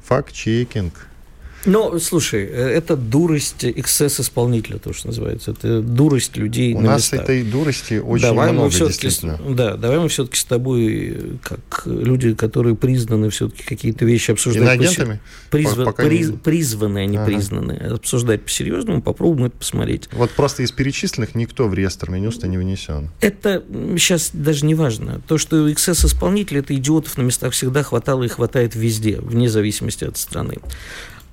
Факт-чекинг– 0.06 1.10
ну, 1.66 2.00
слушай, 2.00 2.46
э, 2.46 2.70
это 2.70 2.96
дурость 2.96 3.66
эксцесс-исполнителя, 3.66 4.78
то, 4.78 4.94
что 4.94 5.08
называется. 5.08 5.52
Это 5.52 5.82
дурость 5.82 6.38
людей 6.38 6.74
У 6.74 6.82
нас 6.82 7.12
местах. 7.12 7.22
этой 7.22 7.44
дурости 7.44 7.96
очень 7.96 8.22
давай 8.24 8.52
много, 8.52 8.72
мы 8.74 8.88
действительно. 8.88 9.40
Да, 9.50 9.76
давай 9.76 10.00
мы 10.00 10.10
все-таки 10.10 10.38
с 10.38 10.46
тобой, 10.46 11.40
как 11.44 11.84
люди, 11.86 12.34
которые 12.34 12.76
признаны 12.76 13.30
все-таки 13.30 13.64
какие-то 13.64 14.06
вещи 14.06 14.32
обсуждать... 14.32 14.64
Иноагентами? 14.64 15.20
Призва... 15.50 15.86
Пока 15.86 16.04
приз... 16.04 16.30
не... 16.30 16.38
Призваны, 16.38 17.00
а 17.00 17.06
не 17.06 17.18
ага. 17.18 17.26
признаны. 17.26 17.74
Обсуждать 17.74 18.44
по-серьезному, 18.44 19.02
попробуем 19.02 19.46
это 19.46 19.58
посмотреть. 19.58 20.10
Вот 20.14 20.32
просто 20.32 20.64
из 20.64 20.72
перечисленных 20.72 21.36
никто 21.36 21.68
в 21.68 21.74
реестр 21.74 22.12
Минюста 22.12 22.48
не 22.48 22.58
внесен. 22.58 23.10
Это 23.22 23.64
сейчас 23.98 24.32
даже 24.34 24.66
не 24.66 24.76
важно. 24.76 25.22
То, 25.28 25.38
что 25.38 25.72
эксцесс-исполнитель, 25.72 26.60
это 26.60 26.76
идиотов 26.76 27.18
на 27.18 27.24
местах 27.24 27.54
всегда 27.54 27.84
хватало 27.84 28.24
и 28.24 28.28
хватает 28.28 28.76
везде, 28.76 29.20
вне 29.20 29.50
зависимости 29.50 30.04
от 30.06 30.18
страны. 30.18 30.58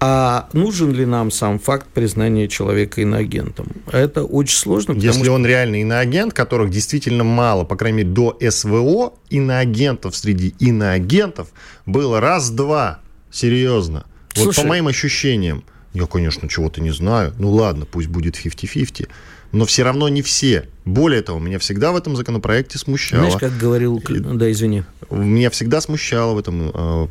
А 0.06 0.50
нужен 0.52 0.92
ли 0.92 1.06
нам 1.06 1.30
сам 1.30 1.58
факт 1.58 1.87
признания 1.87 2.46
человека 2.46 3.00
иноагентом? 3.00 3.68
Это 3.90 4.23
очень 4.25 4.58
сложно. 4.58 4.92
Если 4.92 5.23
что... 5.23 5.32
он 5.32 5.46
реально 5.46 5.80
иноагент, 5.80 6.34
которых 6.34 6.68
действительно 6.68 7.25
мало, 7.25 7.64
по 7.64 7.75
крайней 7.75 7.99
мере, 7.99 8.11
до 8.11 8.37
СВО 8.50 9.14
иноагентов 9.30 10.14
среди 10.14 10.54
иноагентов 10.58 11.49
было 11.87 12.20
раз-два, 12.20 13.00
серьезно. 13.30 14.04
Слушай, 14.34 14.46
вот 14.49 14.56
по 14.56 14.68
моим 14.68 14.88
ощущениям. 14.88 15.64
Я, 15.94 16.04
конечно, 16.04 16.50
чего-то 16.50 16.82
не 16.82 16.90
знаю. 16.90 17.32
Ну 17.38 17.50
ладно, 17.52 17.87
пусть 17.87 18.08
будет 18.08 18.37
50-50 18.37 19.08
но 19.52 19.64
все 19.66 19.84
равно 19.84 20.08
не 20.08 20.20
все. 20.20 20.68
Более 20.84 21.23
того, 21.23 21.38
меня 21.38 21.61
всегда 21.61 21.92
в 21.92 21.96
этом 21.96 22.16
законопроекте 22.16 22.76
смущало. 22.76 23.30
Знаешь, 23.30 23.40
как 23.40 23.56
говорил... 23.56 24.02
Да, 24.04 24.50
извини. 24.50 24.82
Меня 25.11 25.49
всегда 25.50 25.80
смущало 25.80 26.34
в 26.34 26.38
этом 26.38 26.73
э, 26.75 27.06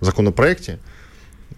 законопроекте, 0.00 0.80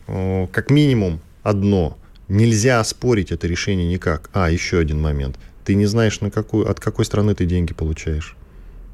как 0.06 0.70
минимум 0.70 1.20
одно. 1.42 1.98
Нельзя 2.28 2.80
оспорить 2.80 3.30
это 3.30 3.46
решение 3.46 3.88
никак. 3.88 4.30
А, 4.32 4.50
еще 4.50 4.78
один 4.78 5.00
момент. 5.00 5.38
Ты 5.64 5.74
не 5.74 5.86
знаешь, 5.86 6.20
на 6.20 6.30
какую, 6.30 6.68
от 6.68 6.80
какой 6.80 7.04
страны 7.04 7.34
ты 7.34 7.44
деньги 7.44 7.72
получаешь. 7.72 8.36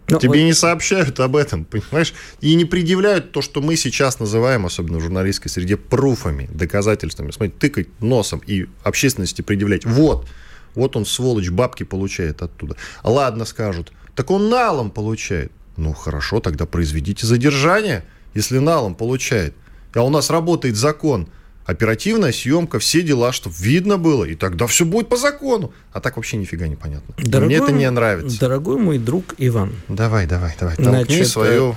Но 0.08 0.16
ну, 0.16 0.20
Тебе 0.20 0.40
вот... 0.40 0.46
не 0.46 0.52
сообщают 0.52 1.20
об 1.20 1.36
этом, 1.36 1.64
понимаешь? 1.70 2.12
И 2.40 2.54
не 2.54 2.64
предъявляют 2.64 3.32
то, 3.32 3.40
что 3.40 3.60
мы 3.60 3.76
сейчас 3.76 4.20
называем, 4.20 4.66
особенно 4.66 4.98
в 4.98 5.02
журналистской 5.02 5.50
среде, 5.50 5.76
пруфами, 5.76 6.48
доказательствами. 6.52 7.30
Смотри, 7.30 7.54
тыкать 7.58 7.88
носом 8.00 8.42
и 8.46 8.66
общественности 8.82 9.42
предъявлять. 9.42 9.84
Вот, 9.84 10.28
вот 10.74 10.96
он, 10.96 11.06
сволочь, 11.06 11.50
бабки 11.50 11.84
получает 11.84 12.42
оттуда. 12.42 12.76
Ладно, 13.02 13.44
скажут. 13.44 13.92
Так 14.14 14.30
он 14.30 14.50
налом 14.50 14.90
получает. 14.90 15.52
Ну, 15.76 15.94
хорошо, 15.94 16.40
тогда 16.40 16.66
произведите 16.66 17.26
задержание, 17.26 18.04
если 18.34 18.58
налом 18.58 18.94
получает. 18.94 19.54
А 19.94 20.02
у 20.02 20.10
нас 20.10 20.30
работает 20.30 20.76
закон. 20.76 21.28
Оперативная 21.64 22.32
съемка, 22.32 22.80
все 22.80 23.02
дела, 23.02 23.32
чтобы 23.32 23.54
видно 23.58 23.96
было, 23.96 24.24
и 24.24 24.34
тогда 24.34 24.66
все 24.66 24.84
будет 24.84 25.08
по 25.08 25.16
закону. 25.16 25.72
А 25.92 26.00
так 26.00 26.16
вообще 26.16 26.36
нифига 26.36 26.66
не 26.66 26.74
понятно. 26.74 27.14
Дорогой, 27.18 27.46
Мне 27.46 27.56
это 27.64 27.72
не 27.72 27.88
нравится. 27.88 28.40
Дорогой 28.40 28.78
мой 28.78 28.98
друг 28.98 29.34
Иван. 29.38 29.72
Давай, 29.88 30.26
давай, 30.26 30.56
давай. 30.58 30.74
Толкни 30.74 31.04
Значит, 31.04 31.28
свою 31.28 31.70
э, 31.70 31.74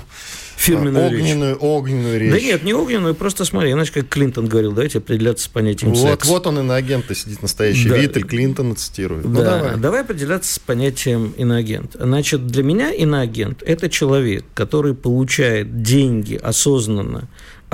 фирменную 0.56 1.06
огненную, 1.06 1.54
речь. 1.54 1.62
огненную 1.62 2.20
речь. 2.20 2.32
Да 2.32 2.40
нет, 2.40 2.64
не 2.64 2.74
огненную, 2.74 3.14
просто 3.14 3.46
смотри, 3.46 3.74
иначе 3.74 3.92
как 3.92 4.10
Клинтон 4.10 4.48
говорил, 4.48 4.72
давайте 4.72 4.98
определяться 4.98 5.46
с 5.46 5.48
понятием 5.48 5.94
вот, 5.94 6.10
секс. 6.10 6.28
Вот 6.28 6.48
он 6.48 6.60
иноагент 6.60 7.06
сидит 7.16 7.44
настоящий 7.44 7.90
да. 7.90 7.98
Виттель, 7.98 8.24
Клинтона 8.24 8.74
цитирует. 8.74 9.26
Ну, 9.26 9.36
да, 9.36 9.60
давай. 9.60 9.78
давай 9.78 10.02
определяться 10.02 10.54
с 10.54 10.58
понятием 10.58 11.34
иноагент. 11.38 11.96
Значит, 12.00 12.48
для 12.48 12.64
меня 12.64 12.92
иноагент– 12.92 13.62
это 13.66 13.90
человек, 13.90 14.46
который 14.56 14.96
получает 14.96 15.84
деньги 15.84 16.36
осознанно 16.42 17.28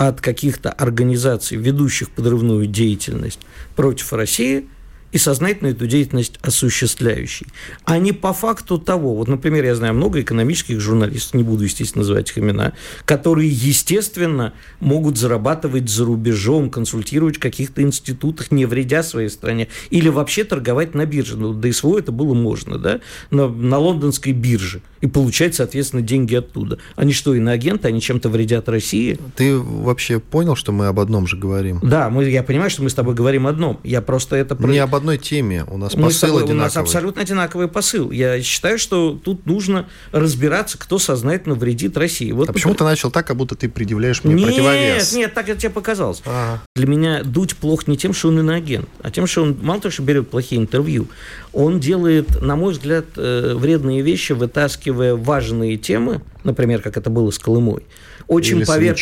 от 0.07 0.21
каких-то 0.21 0.71
организаций, 0.71 1.57
ведущих 1.57 2.09
подрывную 2.09 2.65
деятельность 2.67 3.39
против 3.75 4.13
России– 4.13 4.67
и 5.11 5.17
сознательно 5.17 5.69
эту 5.69 5.87
деятельность 5.87 6.39
осуществляющий, 6.41 7.47
а 7.85 7.97
не 7.97 8.11
по 8.11 8.33
факту 8.33 8.77
того. 8.77 9.15
Вот, 9.15 9.27
например, 9.27 9.65
я 9.65 9.75
знаю 9.75 9.93
много 9.93 10.21
экономических 10.21 10.79
журналистов, 10.79 11.33
не 11.33 11.43
буду, 11.43 11.63
естественно, 11.63 12.01
называть 12.01 12.29
их 12.29 12.37
имена, 12.37 12.73
которые, 13.05 13.49
естественно, 13.49 14.53
могут 14.79 15.17
зарабатывать 15.17 15.89
за 15.89 16.05
рубежом, 16.05 16.69
консультировать 16.69 17.37
в 17.37 17.39
каких-то 17.39 17.81
институтах, 17.81 18.51
не 18.51 18.65
вредя 18.65 19.03
своей 19.03 19.29
стране, 19.29 19.67
или 19.89 20.09
вообще 20.09 20.43
торговать 20.43 20.95
на 20.95 21.05
бирже. 21.05 21.37
Ну, 21.37 21.53
до 21.53 21.71
СВО 21.71 21.99
это 21.99 22.11
было 22.11 22.33
можно, 22.33 22.77
да, 22.77 23.01
на, 23.29 23.47
на 23.47 23.77
лондонской 23.77 24.33
бирже, 24.33 24.81
и 25.01 25.07
получать, 25.07 25.55
соответственно, 25.55 26.01
деньги 26.01 26.35
оттуда. 26.35 26.77
Они 26.95 27.11
что, 27.11 27.35
иноагенты, 27.35 27.87
они 27.87 28.01
чем-то 28.01 28.29
вредят 28.29 28.69
России? 28.69 29.17
Ты 29.35 29.57
вообще 29.57 30.19
понял, 30.19 30.55
что 30.55 30.71
мы 30.71 30.87
об 30.87 30.99
одном 30.99 31.27
же 31.27 31.37
говорим? 31.37 31.79
Да, 31.81 32.09
мы, 32.09 32.29
я 32.29 32.43
понимаю, 32.43 32.69
что 32.69 32.83
мы 32.83 32.89
с 32.89 32.93
тобой 32.93 33.15
говорим 33.15 33.47
о 33.47 33.49
одном. 33.51 33.79
Я 33.83 34.01
просто 34.01 34.35
это... 34.35 34.55
Не 34.67 34.79
об 34.79 34.95
одной 35.01 35.17
теме. 35.17 35.65
У 35.67 35.77
нас 35.77 35.95
Мы 35.95 36.03
посыл 36.03 36.29
тобой- 36.29 36.43
одинаковый. 36.43 36.61
У 36.61 36.63
нас 36.65 36.77
абсолютно 36.77 37.21
одинаковый 37.21 37.67
посыл. 37.67 38.11
Я 38.11 38.41
считаю, 38.41 38.77
что 38.79 39.19
тут 39.21 39.45
нужно 39.45 39.87
разбираться, 40.11 40.77
кто 40.77 40.99
сознательно 40.99 41.55
вредит 41.55 41.97
России. 41.97 42.31
Вот 42.31 42.49
А 42.49 42.53
почему 42.53 42.73
ты 42.75 42.83
начал 42.83 43.11
так, 43.11 43.27
как 43.27 43.35
будто 43.37 43.55
ты 43.55 43.67
предъявляешь 43.69 44.23
мне 44.23 44.35
нет, 44.35 44.47
противовес? 44.47 45.13
нет, 45.13 45.33
так 45.33 45.49
это 45.49 45.59
тебе 45.59 45.69
показалось. 45.71 46.21
Ага. 46.25 46.61
Для 46.75 46.87
меня 46.87 47.23
Дудь 47.23 47.55
плох 47.57 47.87
не 47.87 47.97
тем, 47.97 48.13
что 48.13 48.29
он 48.29 48.39
иноагент, 48.39 48.87
а 49.01 49.11
тем, 49.11 49.27
что 49.27 49.41
он 49.43 49.57
мало 49.61 49.81
того, 49.81 49.91
что 49.91 50.03
берет 50.03 50.29
плохие 50.29 50.61
интервью, 50.61 51.07
он 51.53 51.79
делает, 51.79 52.41
на 52.41 52.55
мой 52.55 52.73
взгляд, 52.73 53.05
э, 53.17 53.53
вредные 53.55 54.01
вещи, 54.01 54.31
вытаскивая 54.33 55.15
важные 55.15 55.77
темы, 55.77 56.21
например, 56.43 56.81
как 56.81 56.97
это 56.97 57.09
было 57.09 57.31
с 57.31 57.39
Колымой, 57.39 57.83
очень 58.27 58.65
поверх... 58.65 58.99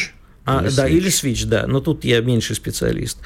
А, 0.57 0.61
Или 0.63 0.75
да, 0.75 0.87
Switch. 0.87 0.91
или 0.91 1.09
Switch, 1.09 1.45
да. 1.47 1.67
Но 1.67 1.79
тут 1.79 2.03
я 2.03 2.21
меньший 2.21 2.55
специалист, 2.55 3.17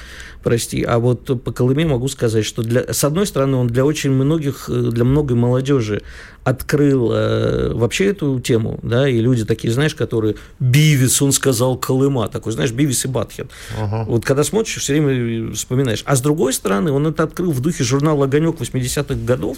прости. 0.42 0.82
А 0.82 0.98
вот 0.98 1.42
по 1.42 1.52
Колыме 1.52 1.86
могу 1.86 2.08
сказать, 2.08 2.44
что 2.44 2.62
для, 2.62 2.92
с 2.92 3.02
одной 3.04 3.26
стороны, 3.26 3.56
он 3.56 3.68
для 3.68 3.84
очень 3.84 4.10
многих, 4.10 4.68
э, 4.68 4.90
для 4.90 5.04
многой 5.04 5.36
молодежи 5.36 6.02
открыл 6.44 7.10
э, 7.12 7.72
вообще 7.72 8.06
эту 8.06 8.38
тему, 8.38 8.78
да, 8.82 9.08
и 9.08 9.18
люди 9.20 9.46
такие, 9.46 9.72
знаешь, 9.72 9.94
которые 9.94 10.34
Бивис, 10.60 11.22
он 11.22 11.32
сказал 11.32 11.78
Колыма, 11.78 12.28
такой, 12.28 12.52
знаешь, 12.52 12.70
Бивис 12.72 13.06
и 13.06 13.08
Батхед. 13.08 13.50
Ага. 13.80 14.04
Вот 14.06 14.26
когда 14.26 14.44
смотришь, 14.44 14.76
все 14.76 15.00
время 15.00 15.52
вспоминаешь. 15.54 16.02
А 16.04 16.16
с 16.16 16.20
другой 16.20 16.52
стороны, 16.52 16.92
он 16.92 17.06
это 17.06 17.22
открыл 17.22 17.50
в 17.50 17.60
духе 17.60 17.82
журнала 17.82 18.24
«Огонек» 18.26 18.56
80-х 18.60 19.14
годов, 19.24 19.56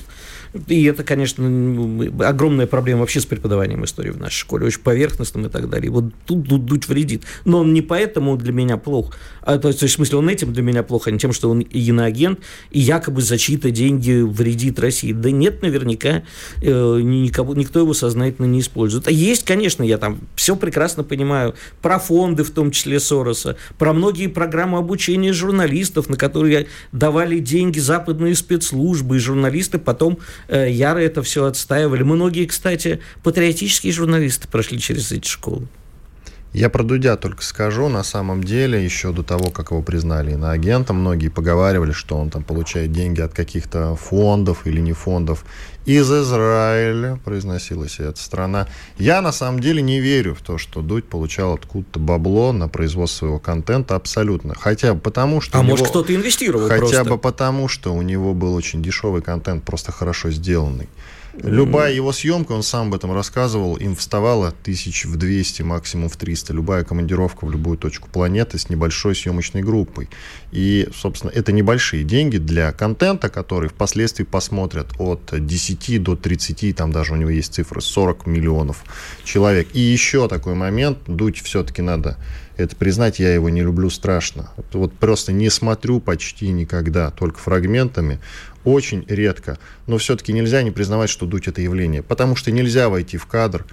и 0.68 0.84
это, 0.84 1.02
конечно, 1.02 1.44
огромная 2.26 2.66
проблема 2.68 3.00
вообще 3.00 3.20
с 3.20 3.26
преподаванием 3.26 3.84
истории 3.84 4.10
в 4.10 4.18
нашей 4.20 4.36
школе, 4.38 4.66
очень 4.66 4.80
поверхностным 4.80 5.46
и 5.46 5.48
так 5.48 5.68
далее. 5.68 5.86
И 5.88 5.90
вот 5.90 6.04
тут 6.24 6.42
Ду- 6.44 6.58
Дудь 6.58 6.86
вредит. 6.86 7.24
Но 7.44 7.55
он 7.56 7.74
не 7.74 7.82
поэтому 7.82 8.36
для 8.36 8.52
меня 8.52 8.76
плох. 8.76 9.14
А, 9.42 9.58
то, 9.58 9.68
есть, 9.68 9.82
в 9.82 9.88
смысле, 9.88 10.18
он 10.18 10.28
этим 10.28 10.52
для 10.52 10.62
меня 10.62 10.82
плохо, 10.82 11.10
а 11.10 11.12
не 11.12 11.18
тем, 11.18 11.32
что 11.32 11.50
он 11.50 11.60
иноагент 11.60 12.40
и 12.70 12.80
якобы 12.80 13.22
за 13.22 13.38
чьи-то 13.38 13.70
деньги 13.70 14.22
вредит 14.22 14.80
России. 14.80 15.12
Да 15.12 15.30
нет, 15.30 15.62
наверняка 15.62 16.24
э, 16.62 17.00
ни- 17.02 17.26
никого, 17.26 17.54
никто 17.54 17.78
его 17.78 17.94
сознательно 17.94 18.46
не 18.46 18.60
использует. 18.60 19.06
А 19.06 19.10
есть, 19.10 19.44
конечно, 19.44 19.82
я 19.82 19.98
там 19.98 20.18
все 20.34 20.56
прекрасно 20.56 21.04
понимаю, 21.04 21.54
про 21.80 21.98
фонды, 21.98 22.42
в 22.42 22.50
том 22.50 22.72
числе 22.72 22.98
Сороса, 22.98 23.56
про 23.78 23.92
многие 23.92 24.26
программы 24.26 24.78
обучения 24.78 25.32
журналистов, 25.32 26.08
на 26.08 26.16
которые 26.16 26.66
давали 26.90 27.38
деньги 27.38 27.78
западные 27.78 28.34
спецслужбы, 28.34 29.16
и 29.16 29.20
журналисты 29.20 29.78
потом 29.78 30.18
э, 30.48 30.70
яро 30.70 30.98
это 30.98 31.22
все 31.22 31.44
отстаивали. 31.44 32.02
Многие, 32.02 32.46
кстати, 32.46 33.00
патриотические 33.22 33.92
журналисты 33.92 34.48
прошли 34.48 34.80
через 34.80 35.12
эти 35.12 35.28
школы. 35.28 35.68
Я 36.56 36.70
про 36.70 36.82
Дудя 36.82 37.16
только 37.18 37.42
скажу, 37.42 37.88
на 37.90 38.02
самом 38.02 38.42
деле, 38.42 38.82
еще 38.82 39.12
до 39.12 39.22
того, 39.22 39.50
как 39.50 39.72
его 39.72 39.82
признали 39.82 40.32
иноагентом, 40.32 40.96
многие 40.96 41.28
поговаривали, 41.28 41.92
что 41.92 42.16
он 42.16 42.30
там 42.30 42.42
получает 42.44 42.92
деньги 42.92 43.20
от 43.20 43.34
каких-то 43.34 43.94
фондов 43.94 44.66
или 44.66 44.80
не 44.80 44.94
фондов. 44.94 45.44
Из 45.84 46.10
Израиля 46.10 47.20
произносилась 47.22 48.00
эта 48.00 48.18
страна. 48.18 48.68
Я 48.96 49.20
на 49.20 49.32
самом 49.32 49.60
деле 49.60 49.82
не 49.82 50.00
верю 50.00 50.34
в 50.34 50.40
то, 50.40 50.56
что 50.56 50.80
Дудь 50.80 51.04
получал 51.04 51.52
откуда-то 51.52 51.98
бабло 52.00 52.52
на 52.52 52.68
производство 52.68 53.18
своего 53.18 53.38
контента 53.38 53.94
абсолютно. 53.94 54.54
Хотя 54.58 54.94
бы 54.94 55.00
потому, 55.00 55.42
что 55.42 55.58
А 55.58 55.60
у 55.60 55.62
может, 55.62 55.80
него- 55.84 55.90
кто-то 55.90 56.14
инвестировал 56.14 56.68
Хотя 56.68 56.78
просто. 56.78 57.04
бы 57.04 57.18
потому, 57.18 57.68
что 57.68 57.92
у 57.92 58.00
него 58.00 58.32
был 58.32 58.54
очень 58.54 58.82
дешевый 58.82 59.20
контент, 59.20 59.62
просто 59.62 59.92
хорошо 59.92 60.30
сделанный. 60.30 60.88
Любая 61.42 61.92
его 61.92 62.12
съемка, 62.12 62.52
он 62.52 62.62
сам 62.62 62.88
об 62.88 62.94
этом 62.94 63.12
рассказывал, 63.12 63.76
им 63.76 63.94
вставало 63.94 64.52
тысяч 64.52 65.04
в 65.04 65.16
200, 65.16 65.62
максимум 65.62 66.08
в 66.08 66.16
300. 66.16 66.52
Любая 66.52 66.84
командировка 66.84 67.44
в 67.44 67.50
любую 67.50 67.76
точку 67.78 68.08
планеты 68.08 68.58
с 68.58 68.70
небольшой 68.70 69.14
съемочной 69.14 69.62
группой. 69.62 70.08
И, 70.50 70.88
собственно, 70.94 71.30
это 71.30 71.52
небольшие 71.52 72.04
деньги 72.04 72.38
для 72.38 72.72
контента, 72.72 73.28
который 73.28 73.68
впоследствии 73.68 74.24
посмотрят 74.24 74.88
от 74.98 75.30
10 75.32 76.02
до 76.02 76.16
30, 76.16 76.74
там 76.74 76.92
даже 76.92 77.12
у 77.12 77.16
него 77.16 77.30
есть 77.30 77.54
цифры, 77.54 77.80
40 77.80 78.26
миллионов 78.26 78.84
человек. 79.24 79.68
И 79.74 79.80
еще 79.80 80.28
такой 80.28 80.54
момент, 80.54 80.98
Дудь 81.06 81.42
все-таки 81.42 81.82
надо 81.82 82.16
это 82.56 82.74
признать, 82.74 83.18
я 83.18 83.34
его 83.34 83.50
не 83.50 83.62
люблю 83.62 83.90
страшно. 83.90 84.50
Вот 84.72 84.92
просто 84.94 85.32
не 85.32 85.50
смотрю 85.50 86.00
почти 86.00 86.48
никогда, 86.48 87.10
только 87.10 87.38
фрагментами, 87.38 88.18
очень 88.66 89.04
редко. 89.08 89.58
Но 89.86 89.96
все-таки 89.96 90.32
нельзя 90.32 90.62
не 90.62 90.72
признавать, 90.72 91.08
что 91.08 91.24
дуть 91.24 91.48
это 91.48 91.62
явление, 91.62 92.02
потому 92.02 92.36
что 92.36 92.50
нельзя 92.50 92.88
войти 92.88 93.16
в 93.16 93.26
кадр 93.26 93.64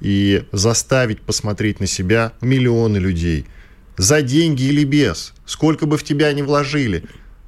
и 0.00 0.44
заставить 0.52 1.22
посмотреть 1.22 1.80
на 1.80 1.86
себя 1.86 2.32
миллионы 2.42 2.98
людей. 2.98 3.46
За 3.96 4.20
деньги 4.20 4.64
или 4.64 4.84
без. 4.84 5.32
Сколько 5.46 5.86
бы 5.86 5.96
в 5.96 6.02
тебя 6.02 6.32
ни 6.32 6.42
вложили. 6.42 7.04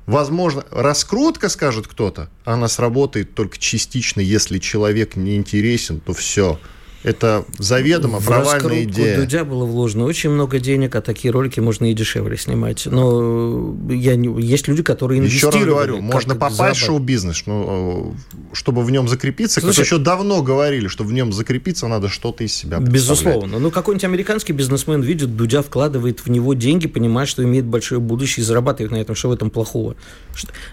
Возможно, 0.07 0.65
раскрутка, 0.71 1.51
скажет 1.51 1.87
кто-то, 1.87 2.31
она 2.47 2.69
сработает 2.69 3.35
только 3.35 3.59
частично, 3.59 4.23
если 4.23 4.59
человек 4.59 5.17
не 5.17 5.37
интересен, 5.37 6.01
то 6.01 6.15
все. 6.15 6.59
Это 7.05 7.45
заведомо 7.59 8.19
В 8.19 8.27
провальная 8.27 8.85
идея. 8.85 9.17
Дудя 9.17 9.45
было 9.45 9.65
вложено 9.65 10.05
очень 10.05 10.31
много 10.31 10.59
денег, 10.59 10.97
а 10.97 11.01
такие 11.01 11.31
ролики 11.31 11.61
можно 11.61 11.91
и 11.91 11.95
дешевле 11.95 12.37
снимать. 12.37 12.87
Но 12.87 13.77
я 13.89 14.17
не... 14.17 14.29
есть 14.43 14.67
люди, 14.67 14.83
которые 14.83 15.23
Еще 15.23 15.51
раз 15.51 15.65
говорю, 15.65 15.97
как 15.97 16.03
можно 16.03 16.35
попасть 16.35 16.81
в 16.81 16.85
шоу-бизнес, 16.85 17.45
но 17.47 18.15
э, 18.33 18.37
чтобы 18.53 18.83
в 18.83 18.91
нем 18.91 19.07
закрепиться, 19.09 19.61
как 19.61 19.73
Слушай, 19.73 19.85
еще 19.87 19.99
давно 19.99 20.43
говорили, 20.43 20.89
что 20.89 21.05
в 21.05 21.13
нем 21.13 21.33
закрепиться 21.33 21.87
надо 21.87 22.09
что-то 22.09 22.43
из 22.43 22.53
себя. 22.53 22.79
Безусловно. 22.79 23.59
Ну, 23.59 23.71
какой-нибудь 23.71 24.05
американский 24.05 24.53
бизнесмен 24.53 25.01
видит, 25.01 25.37
Дудя 25.37 25.63
вкладывает 25.63 26.25
в 26.25 26.31
него 26.31 26.55
деньги, 26.55 26.89
понимает, 26.89 27.29
что 27.29 27.45
имеет 27.45 27.65
большое 27.65 28.01
будущее 28.01 28.43
и 28.43 28.47
зарабатывает 28.47 28.91
на 28.91 28.97
этом. 28.97 29.15
Что 29.15 29.29
в 29.29 29.33
этом 29.33 29.51
плохого? 29.51 29.95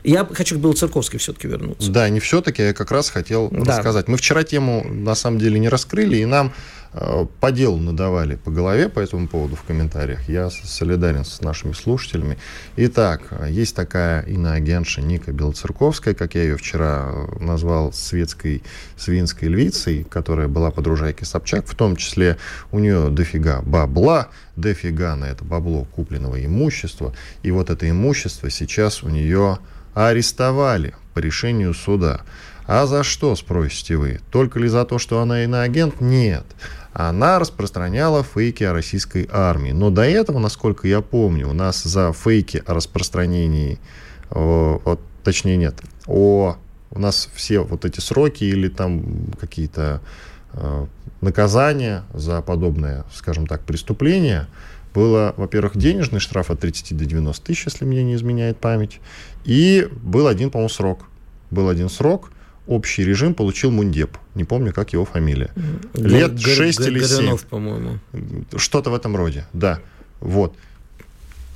Я 0.04 0.28
хочу 0.32 0.56
к 0.56 0.60
Белоцерковской 0.60 1.20
все-таки 1.20 1.48
вернуться. 1.48 1.92
Да, 1.92 2.10
не 2.10 2.20
все-таки, 2.20 2.62
я 2.62 2.74
как 2.74 2.92
раз 2.92 3.10
хотел 3.10 3.50
Да. 3.52 3.78
рассказать. 3.78 4.08
Мы 4.08 4.18
вчера 4.18 4.44
тему, 4.44 4.86
на 4.90 5.16
самом 5.16 5.40
деле, 5.40 5.60
не 5.60 5.70
раскрыли, 5.70 6.15
и 6.22 6.26
нам 6.26 6.54
э, 6.94 7.26
по 7.40 7.52
делу 7.52 7.78
надавали 7.78 8.36
по 8.36 8.52
голове 8.52 8.90
по 8.90 9.00
этому 9.00 9.28
поводу 9.28 9.56
в 9.56 9.64
комментариях. 9.64 10.28
Я 10.30 10.50
солидарен 10.50 11.26
с 11.26 11.42
нашими 11.42 11.74
слушателями. 11.74 12.38
Итак, 12.78 13.22
есть 13.50 13.76
такая 13.76 14.22
иноагентша 14.24 15.02
Ника 15.02 15.32
Белоцерковская, 15.32 16.14
как 16.14 16.36
я 16.36 16.44
ее 16.44 16.58
вчера 16.58 17.10
э, 17.10 17.44
назвал 17.44 17.94
светской 17.94 18.64
свинской 18.98 19.48
львицей, 19.48 20.04
которая 20.04 20.48
была 20.48 20.72
подружайкой 20.72 21.28
Собчак, 21.28 21.68
в 21.68 21.76
том 21.76 21.96
числе 21.96 22.38
у 22.72 22.80
нее 22.80 23.10
дофига 23.10 23.62
бабла, 23.62 24.30
дофига 24.56 25.16
на 25.16 25.26
это 25.26 25.44
бабло 25.44 25.86
купленного 25.86 26.44
имущества, 26.44 27.14
и 27.44 27.52
вот 27.52 27.70
это 27.70 27.90
имущество 27.90 28.50
сейчас 28.50 29.04
у 29.04 29.10
нее 29.10 29.60
арестовали 29.96 30.94
по 31.14 31.20
решению 31.20 31.74
суда. 31.74 32.22
А 32.68 32.86
за 32.88 33.04
что, 33.04 33.36
спросите 33.36 33.96
вы? 33.96 34.20
Только 34.32 34.60
ли 34.60 34.68
за 34.68 34.86
то, 34.86 34.98
что 34.98 35.22
она 35.22 35.44
иноагент? 35.44 36.02
Нет. 36.02 36.46
Она 36.94 37.40
распространяла 37.40 38.24
фейки 38.24 38.64
о 38.64 38.74
российской 38.74 39.28
армии. 39.32 39.72
Но 39.72 39.90
до 39.90 40.04
этого, 40.04 40.40
насколько 40.40 40.88
я 40.88 41.02
помню, 41.02 41.50
у 41.50 41.54
нас 41.54 41.84
за 41.84 42.12
фейки 42.14 42.64
о 42.66 42.74
распространении, 42.74 43.80
о- 44.32 44.98
точнее 45.24 45.58
нет, 45.58 45.82
о, 46.08 46.58
у 46.92 47.00
нас 47.00 47.30
все 47.36 47.60
вот 47.60 47.86
эти 47.86 48.00
сроки 48.00 48.46
или 48.46 48.70
там 48.70 49.28
какие-то 49.40 50.02
э, 50.54 50.86
наказания 51.22 52.04
за 52.14 52.42
подобное, 52.42 53.04
скажем 53.14 53.46
так, 53.46 53.62
преступление, 53.62 54.48
было, 54.94 55.34
во-первых, 55.36 55.76
денежный 55.76 56.22
штраф 56.22 56.50
от 56.50 56.62
30 56.62 56.96
до 56.96 57.06
90 57.06 57.46
тысяч, 57.46 57.66
если 57.66 57.84
мне 57.84 58.04
не 58.04 58.16
изменяет 58.16 58.58
память, 58.58 59.02
и 59.44 59.90
был 60.02 60.28
один, 60.28 60.50
по-моему, 60.50 60.70
срок. 60.70 61.02
Был 61.52 61.68
один 61.68 61.90
срок, 61.90 62.32
общий 62.68 63.04
режим 63.04 63.34
получил 63.34 63.72
Мундеп. 63.72 64.18
Не 64.36 64.44
помню, 64.44 64.74
как 64.74 64.94
его 64.94 65.06
фамилия. 65.06 65.52
Лет 65.94 66.32
Гор- 66.34 66.54
6 66.54 66.80
или 66.82 67.00
7. 67.04 67.18
Горюнов, 67.18 67.46
по-моему. 67.46 68.00
Что-то 68.56 68.90
в 68.90 68.96
этом 68.96 69.16
роде, 69.16 69.46
да. 69.54 69.80
Вот. 70.20 70.56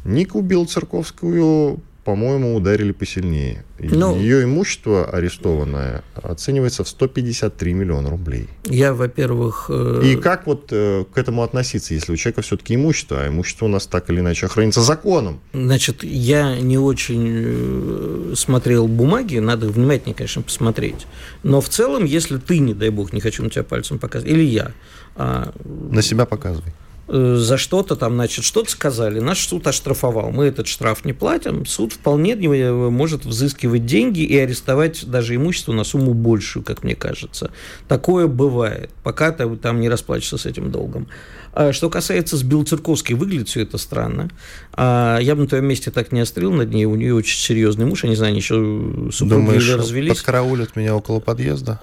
Нику 0.05 0.41
Белоцерковскую 0.41 1.79
по-моему, 2.03 2.55
ударили 2.55 2.91
посильнее. 2.91 3.65
Ну, 3.77 4.15
Ее 4.17 4.43
имущество 4.43 5.05
арестованное 5.09 6.03
оценивается 6.15 6.83
в 6.83 6.89
153 6.89 7.73
миллиона 7.73 8.09
рублей. 8.09 8.47
Я, 8.65 8.93
во-первых... 8.93 9.67
Э... 9.69 10.01
И 10.03 10.15
как 10.15 10.47
вот 10.47 10.69
э, 10.71 11.05
к 11.13 11.17
этому 11.17 11.43
относиться, 11.43 11.93
если 11.93 12.13
у 12.13 12.15
человека 12.15 12.41
все-таки 12.41 12.75
имущество, 12.75 13.21
а 13.21 13.27
имущество 13.27 13.65
у 13.65 13.67
нас 13.69 13.85
так 13.85 14.09
или 14.09 14.19
иначе 14.19 14.45
охранится 14.45 14.81
законом? 14.81 15.39
Значит, 15.53 16.03
я 16.03 16.59
не 16.59 16.77
очень 16.77 17.27
э, 17.29 18.33
смотрел 18.35 18.87
бумаги, 18.87 19.37
надо 19.37 19.67
внимательнее, 19.67 20.15
конечно, 20.15 20.41
посмотреть. 20.41 21.05
Но 21.43 21.61
в 21.61 21.69
целом, 21.69 22.05
если 22.05 22.37
ты, 22.37 22.59
не 22.59 22.73
дай 22.73 22.89
бог, 22.89 23.13
не 23.13 23.21
хочу 23.21 23.43
на 23.43 23.49
тебя 23.49 23.63
пальцем 23.63 23.99
показывать, 23.99 24.33
или 24.33 24.43
я... 24.43 24.71
А... 25.15 25.53
На 25.91 26.01
себя 26.01 26.25
показывай. 26.25 26.73
Э, 27.11 27.35
за 27.37 27.57
что-то 27.57 27.95
там, 27.95 28.13
значит, 28.13 28.45
что-то 28.45 28.69
сказали, 28.69 29.19
наш 29.19 29.47
суд 29.47 29.65
оштрафовал, 29.65 30.29
мы 30.29 30.45
этот 30.45 30.67
штраф 30.67 31.05
не 31.05 31.13
платим, 31.13 31.65
суд 31.65 31.93
вполне 31.93 32.35
может 32.35 33.25
взыскивать 33.25 33.85
деньги 33.87 34.19
и 34.19 34.37
арестовать 34.37 35.09
даже 35.09 35.35
имущество 35.35 35.73
на 35.73 35.83
сумму 35.83 36.13
большую, 36.13 36.63
как 36.63 36.83
мне 36.83 36.95
кажется. 36.95 37.51
Такое 37.87 38.27
бывает, 38.27 38.91
пока 39.03 39.31
ты 39.31 39.49
там 39.55 39.79
не 39.79 39.89
расплачешься 39.89 40.37
с 40.37 40.45
этим 40.45 40.71
долгом. 40.71 41.07
А 41.53 41.73
что 41.73 41.89
касается 41.89 42.37
Сбилцерковской, 42.37 43.15
выглядит 43.15 43.49
все 43.49 43.61
это 43.61 43.79
странно. 43.79 44.29
А 44.73 45.17
я 45.19 45.35
бы 45.35 45.41
на 45.41 45.47
твоем 45.47 45.65
месте 45.65 45.89
так 45.89 46.11
не 46.11 46.19
острил 46.19 46.51
над 46.53 46.71
ней. 46.71 46.85
У 46.85 46.95
нее 46.95 47.15
очень 47.15 47.39
серьезный 47.39 47.85
муж. 47.85 48.03
Я 48.03 48.09
не 48.09 48.15
знаю, 48.15 48.31
они 48.31 48.39
еще 48.39 49.09
супруги 49.11 49.45
Думаешь, 49.45 49.75
развелись. 49.75 50.15
подкараулят 50.15 50.75
меня 50.75 50.95
около 50.95 51.19
подъезда? 51.19 51.81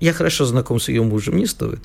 Я 0.00 0.14
хорошо 0.14 0.46
знаком 0.46 0.80
с 0.80 0.88
ее 0.88 1.02
мужем, 1.02 1.36
не 1.36 1.46
стоит. 1.46 1.80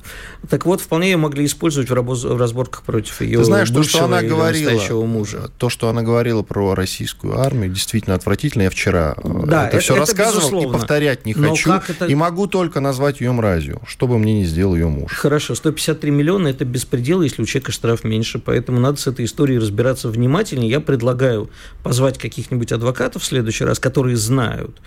Так 0.49 0.65
вот, 0.65 0.79
вполне 0.79 1.11
ее 1.11 1.17
могли 1.17 1.45
использовать 1.45 1.89
в, 1.89 1.93
в 1.93 2.37
разборках 2.37 2.83
против 2.83 3.21
ее 3.21 3.39
Ты 3.39 3.43
знаешь, 3.43 3.69
то, 3.69 3.83
что 3.83 4.05
она 4.05 4.21
говорила, 4.21 5.05
мужа. 5.05 5.51
То, 5.57 5.69
что 5.69 5.89
она 5.89 6.01
говорила 6.01 6.41
про 6.41 6.75
российскую 6.75 7.37
армию, 7.39 7.71
действительно 7.71 8.15
отвратительно. 8.15 8.63
Я 8.63 8.69
вчера 8.69 9.15
э, 9.17 9.43
да, 9.45 9.67
это, 9.67 9.77
это 9.77 9.83
все 9.83 9.93
это 9.93 9.99
рассказывал 10.01 10.39
безусловно. 10.39 10.69
и 10.69 10.79
повторять 10.79 11.25
не 11.25 11.33
хочу. 11.33 11.71
Это... 11.73 12.05
И 12.05 12.15
могу 12.15 12.47
только 12.47 12.79
назвать 12.79 13.19
ее 13.19 13.33
мразью, 13.33 13.81
что 13.85 14.07
бы 14.07 14.17
мне 14.17 14.33
не 14.33 14.45
сделал 14.45 14.75
ее 14.75 14.87
муж. 14.87 15.11
Хорошо, 15.11 15.53
153 15.53 16.09
миллиона– 16.11 16.47
это 16.49 16.63
беспредел, 16.63 17.21
если 17.21 17.41
у 17.41 17.45
человека 17.45 17.73
штраф 17.73 18.05
меньше. 18.05 18.39
Поэтому 18.39 18.79
надо 18.79 18.97
с 18.97 19.07
этой 19.07 19.25
историей 19.25 19.59
разбираться 19.59 20.07
внимательнее. 20.07 20.69
Я 20.69 20.79
предлагаю 20.79 21.49
позвать 21.83 22.17
каких-нибудь 22.17 22.71
адвокатов 22.71 23.23
в 23.23 23.25
следующий 23.25 23.65
раз, 23.65 23.79
которые 23.79 24.15
знают, 24.15 24.77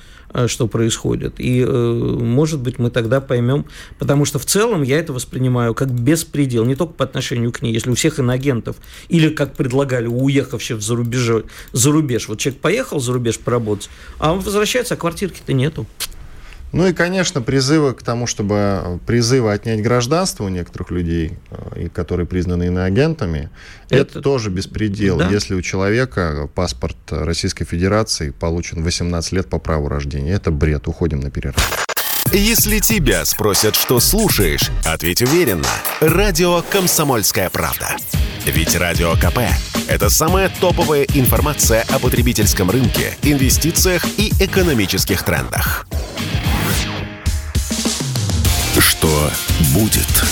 что 0.47 0.67
происходит. 0.67 1.35
И, 1.39 1.65
э, 1.67 1.67
может 1.67 2.61
быть, 2.61 2.79
мы 2.79 2.91
тогда 2.91 3.21
поймем, 3.21 3.67
потому 3.99 4.25
что 4.25 4.39
в 4.39 4.45
целом 4.45 4.83
я 4.83 4.99
это 4.99 5.13
воспринимаю 5.13 5.75
как 5.75 5.91
беспредел, 5.91 6.65
не 6.65 6.75
только 6.75 6.95
по 6.95 7.05
отношению 7.05 7.53
к 7.53 7.63
ней. 7.63 7.73
Если 7.73 7.91
у 7.91 7.95
всех 7.95 8.19
иноагентов, 8.19 8.77
или, 9.09 9.31
как 9.31 9.55
предлагали, 9.55 10.07
у 10.07 10.25
уехавших 10.25 10.81
за, 10.81 10.97
рубеж, 10.97 11.45
за 11.73 11.91
рубеж, 11.91 12.29
вот 12.29 12.39
человек 12.39 12.61
поехал 12.61 13.01
за 13.01 13.13
рубеж 13.13 13.39
поработать, 13.39 13.89
а 14.19 14.33
он 14.33 14.41
возвращается, 14.41 14.95
а 14.95 14.97
квартирки-то 14.97 15.53
нету. 15.53 15.87
Ну 16.73 16.87
и, 16.87 16.93
конечно, 16.93 17.41
призывы 17.41 17.95
к 17.95 18.03
тому, 18.03 18.27
чтобы 18.27 19.01
призывы 19.07 19.53
отнять 19.53 19.83
гражданство 19.83 20.45
у 20.45 20.49
некоторых 20.49 20.91
людей, 20.91 21.39
э, 21.51 21.89
которые 21.89 22.27
признаны 22.27 22.67
иноагентами, 22.67 23.51
это, 23.89 24.03
это 24.03 24.21
тоже 24.21 24.51
беспредел. 24.51 25.19
Да? 25.19 25.29
Если 25.29 25.55
у 25.55 25.63
человека 25.63 26.49
паспорт 26.55 26.97
Российской 27.11 27.65
Федерации 27.65 28.31
получен 28.31 28.83
18 28.83 29.33
лет 29.33 29.49
по 29.49 29.59
праву 29.59 29.89
рождения. 29.89 30.33
Это 30.33 30.51
бред. 30.51 30.89
Уходим 30.89 31.21
на 31.21 31.31
перерыв. 31.31 31.57
Если 32.33 32.79
тебя 32.81 33.25
спросят, 33.25 33.75
что 33.75 34.01
слушаешь, 34.01 34.71
ответь 34.85 35.23
уверенно. 35.23 35.69
Радио 36.01 36.63
«Комсомольская 36.71 37.49
правда». 37.49 37.97
Ведь 38.45 38.77
Радио 38.77 39.15
КП– 39.15 39.39
это 39.89 40.11
самая 40.11 40.51
топовая 40.61 41.05
информация 41.15 41.85
о 41.91 41.99
потребительском 41.99 42.71
рынке, 42.71 43.17
инвестициях 43.23 44.05
и 44.19 44.31
экономических 44.41 45.23
трендах. 45.23 45.87
Что 48.99 49.31
будет? 49.75 50.25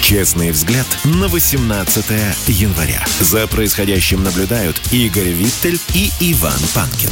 Честный 0.00 0.50
взгляд 0.50 0.86
на 1.04 1.28
18 1.28 2.06
января. 2.48 3.04
За 3.20 3.46
происходящим 3.46 4.22
наблюдают 4.22 4.80
Игорь 4.92 5.28
Виттель 5.28 5.78
и 5.92 6.10
Иван 6.20 6.58
Панкин. 6.74 7.10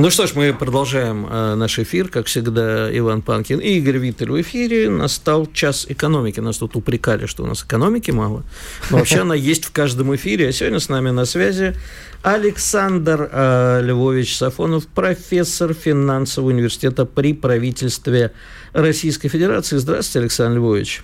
Ну 0.00 0.08
что 0.08 0.26
ж, 0.26 0.34
мы 0.34 0.54
продолжаем 0.54 1.26
э, 1.30 1.54
наш 1.56 1.78
эфир. 1.78 2.08
Как 2.08 2.24
всегда, 2.24 2.88
Иван 2.96 3.20
Панкин 3.20 3.58
и 3.58 3.76
Игорь 3.76 3.98
Виттель 3.98 4.30
в 4.30 4.40
эфире. 4.40 4.88
Настал 4.88 5.46
час 5.52 5.84
экономики. 5.90 6.40
Нас 6.40 6.56
тут 6.56 6.74
упрекали, 6.74 7.26
что 7.26 7.42
у 7.42 7.46
нас 7.46 7.62
экономики 7.64 8.10
мало. 8.10 8.42
Но 8.88 8.96
вообще 8.96 9.20
она 9.20 9.34
есть 9.34 9.66
в 9.66 9.72
каждом 9.72 10.14
эфире. 10.16 10.48
А 10.48 10.52
сегодня 10.52 10.80
с 10.80 10.88
нами 10.88 11.10
на 11.10 11.26
связи 11.26 11.76
Александр 12.22 13.28
э, 13.30 13.82
Львович 13.82 14.38
Сафонов, 14.38 14.86
профессор 14.86 15.74
финансового 15.74 16.48
университета 16.48 17.04
при 17.04 17.34
правительстве 17.34 18.32
Российской 18.72 19.28
Федерации. 19.28 19.76
Здравствуйте, 19.76 20.20
Александр 20.20 20.60
Львович. 20.60 21.02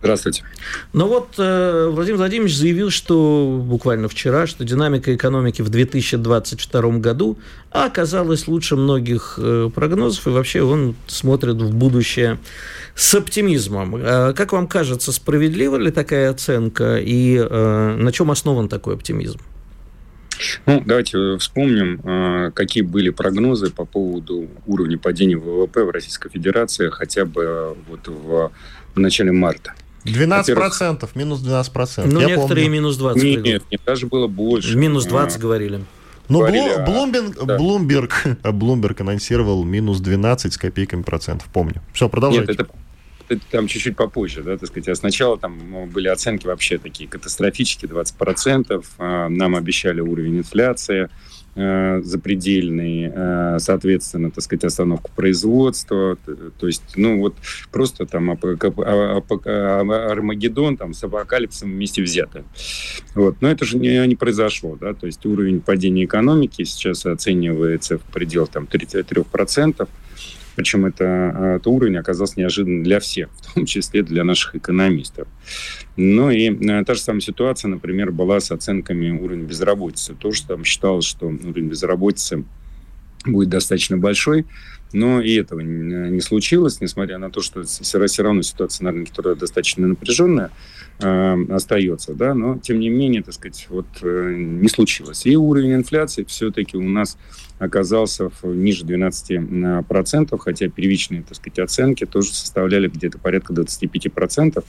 Здравствуйте. 0.00 0.44
Ну 0.94 1.08
вот 1.08 1.34
э, 1.36 1.88
Владимир 1.90 2.16
Владимирович 2.16 2.56
заявил, 2.56 2.88
что 2.88 3.62
буквально 3.62 4.08
вчера, 4.08 4.46
что 4.46 4.64
динамика 4.64 5.14
экономики 5.14 5.60
в 5.60 5.68
2022 5.68 6.82
году 6.98 7.38
оказалась 7.70 8.48
лучше 8.48 8.76
многих 8.76 9.34
э, 9.36 9.68
прогнозов, 9.74 10.26
и 10.26 10.30
вообще 10.30 10.62
он 10.62 10.94
смотрит 11.06 11.56
в 11.56 11.74
будущее 11.74 12.38
с 12.94 13.14
оптимизмом. 13.14 13.96
Э, 13.96 14.32
как 14.32 14.52
вам 14.52 14.68
кажется, 14.68 15.12
справедлива 15.12 15.76
ли 15.76 15.90
такая 15.90 16.30
оценка, 16.30 16.96
и 16.98 17.38
на 17.38 18.10
чем 18.12 18.30
основан 18.30 18.68
такой 18.68 18.94
оптимизм? 18.94 19.38
Ну, 20.64 20.82
давайте 20.86 21.36
вспомним, 21.36 22.52
какие 22.52 22.82
были 22.82 23.10
прогнозы 23.10 23.70
по 23.70 23.84
поводу 23.84 24.48
уровня 24.66 24.96
падения 24.96 25.36
ВВП 25.36 25.84
в 25.84 25.90
Российской 25.90 26.30
Федерации 26.30 26.88
хотя 26.88 27.26
бы 27.26 27.76
вот 27.88 28.08
в, 28.08 28.50
в 28.94 28.98
начале 28.98 29.32
марта. 29.32 29.74
12 30.04 30.54
процентов, 30.54 31.16
минус 31.16 31.40
12 31.40 31.72
процентов. 31.72 32.12
Ну, 32.12 32.20
Я 32.20 32.26
некоторые 32.26 32.66
помню. 32.66 32.80
минус 32.80 32.96
20. 32.96 33.22
Нет, 33.22 33.42
нет, 33.42 33.62
нет, 33.70 33.80
даже 33.84 34.06
было 34.06 34.26
больше. 34.26 34.76
Минус 34.76 35.04
20 35.06 35.36
а, 35.36 35.40
говорили. 35.40 35.80
Но 36.28 36.40
говорили, 36.40 36.84
Блумберг, 36.84 37.42
а, 37.42 37.44
да. 37.44 37.56
Блумберг, 37.58 38.24
Блумберг 38.44 39.00
анонсировал 39.00 39.64
минус 39.64 40.00
12 40.00 40.52
с 40.52 40.56
копейками 40.56 41.02
процентов, 41.02 41.48
помню. 41.52 41.82
Все, 41.92 42.08
продолжайте. 42.08 42.52
Нет, 42.52 42.70
это 43.28 43.42
там 43.50 43.66
чуть-чуть 43.68 43.96
попозже, 43.96 44.42
да, 44.42 44.56
так 44.56 44.68
сказать. 44.68 44.88
А 44.88 44.94
сначала 44.94 45.38
там 45.38 45.58
ну, 45.70 45.86
были 45.86 46.08
оценки 46.08 46.46
вообще 46.46 46.78
такие 46.78 47.08
катастрофические, 47.08 47.90
20%. 47.90 48.84
А, 48.98 49.28
нам 49.28 49.56
обещали 49.56 50.00
уровень 50.00 50.38
инфляции 50.38 51.08
э, 51.54 52.00
запредельный, 52.02 53.10
э, 53.12 53.58
соответственно, 53.58 54.30
так 54.30 54.44
сказать, 54.44 54.64
остановку 54.64 55.10
производства. 55.14 56.16
То 56.58 56.66
есть, 56.66 56.82
ну, 56.96 57.20
вот 57.20 57.34
просто 57.70 58.06
там 58.06 58.30
Армагеддон 58.30 60.76
там 60.76 60.94
с 60.94 61.04
апокалипсом 61.04 61.70
вместе 61.70 62.02
взято. 62.02 62.44
Вот. 63.14 63.36
Но 63.40 63.48
это 63.48 63.64
же 63.64 63.78
не, 63.78 64.06
не 64.06 64.16
произошло, 64.16 64.76
да, 64.80 64.94
то 64.94 65.06
есть 65.06 65.24
уровень 65.26 65.60
падения 65.60 66.04
экономики 66.04 66.64
сейчас 66.64 67.06
оценивается 67.06 67.98
в 67.98 68.02
пределах 68.02 68.50
там 68.50 68.68
33%. 68.70 69.88
Причем 70.56 70.86
это, 70.86 71.04
а, 71.04 71.56
это 71.56 71.70
уровень 71.70 71.96
оказался 71.96 72.38
неожиданным 72.38 72.82
для 72.82 73.00
всех, 73.00 73.30
в 73.30 73.54
том 73.54 73.66
числе 73.66 74.02
для 74.02 74.24
наших 74.24 74.56
экономистов. 74.56 75.28
Ну 75.96 76.30
и 76.30 76.48
а, 76.70 76.84
та 76.84 76.94
же 76.94 77.00
самая 77.00 77.20
ситуация, 77.20 77.68
например, 77.68 78.10
была 78.12 78.40
с 78.40 78.50
оценками 78.50 79.10
уровня 79.10 79.44
безработицы. 79.44 80.14
Тоже 80.14 80.46
там 80.46 80.64
считалось, 80.64 81.04
что 81.04 81.26
уровень 81.26 81.68
безработицы 81.68 82.44
будет 83.24 83.50
достаточно 83.50 83.98
большой, 83.98 84.46
но 84.92 85.20
и 85.20 85.34
этого 85.34 85.60
не 85.60 86.20
случилось, 86.20 86.80
несмотря 86.80 87.18
на 87.18 87.30
то, 87.30 87.40
что 87.40 87.62
все 87.64 88.22
равно 88.22 88.42
ситуация 88.42 88.84
на 88.84 88.92
рынке 88.92 89.12
труда 89.12 89.34
достаточно 89.34 89.86
напряженная 89.86 90.50
э, 91.00 91.36
остается, 91.50 92.14
да, 92.14 92.34
но 92.34 92.58
тем 92.58 92.80
не 92.80 92.88
менее, 92.88 93.22
так 93.22 93.34
сказать, 93.34 93.66
вот 93.70 93.86
э, 94.02 94.34
не 94.36 94.68
случилось. 94.68 95.26
И 95.26 95.36
уровень 95.36 95.74
инфляции 95.74 96.24
все-таки 96.24 96.76
у 96.76 96.88
нас 96.88 97.16
оказался 97.60 98.30
в, 98.30 98.46
ниже 98.46 98.84
12%, 98.84 100.38
хотя 100.38 100.68
первичные, 100.68 101.22
так 101.22 101.36
сказать, 101.36 101.58
оценки 101.58 102.06
тоже 102.06 102.32
составляли 102.34 102.88
где-то 102.88 103.18
порядка 103.18 103.52
25%. 103.52 104.64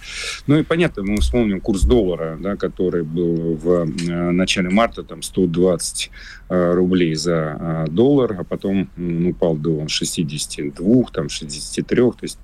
Ну 0.47 0.59
и 0.59 0.63
понятно, 0.63 1.03
мы 1.03 1.17
вспомним 1.21 1.61
курс 1.61 1.83
доллара, 1.83 2.37
да, 2.39 2.57
который 2.57 3.03
был 3.03 3.55
в 3.55 3.69
э, 3.69 4.31
начале 4.31 4.69
марта 4.69 5.03
там 5.03 5.21
120 5.21 6.11
э, 6.49 6.73
рублей 6.73 7.15
за 7.15 7.57
э, 7.59 7.85
доллар, 7.89 8.35
а 8.39 8.43
потом 8.43 8.89
упал 9.25 9.55
до 9.55 9.79
62, 10.13 11.03
там 11.13 11.29
63, 11.29 11.95
то 11.95 12.15
есть 12.21 12.39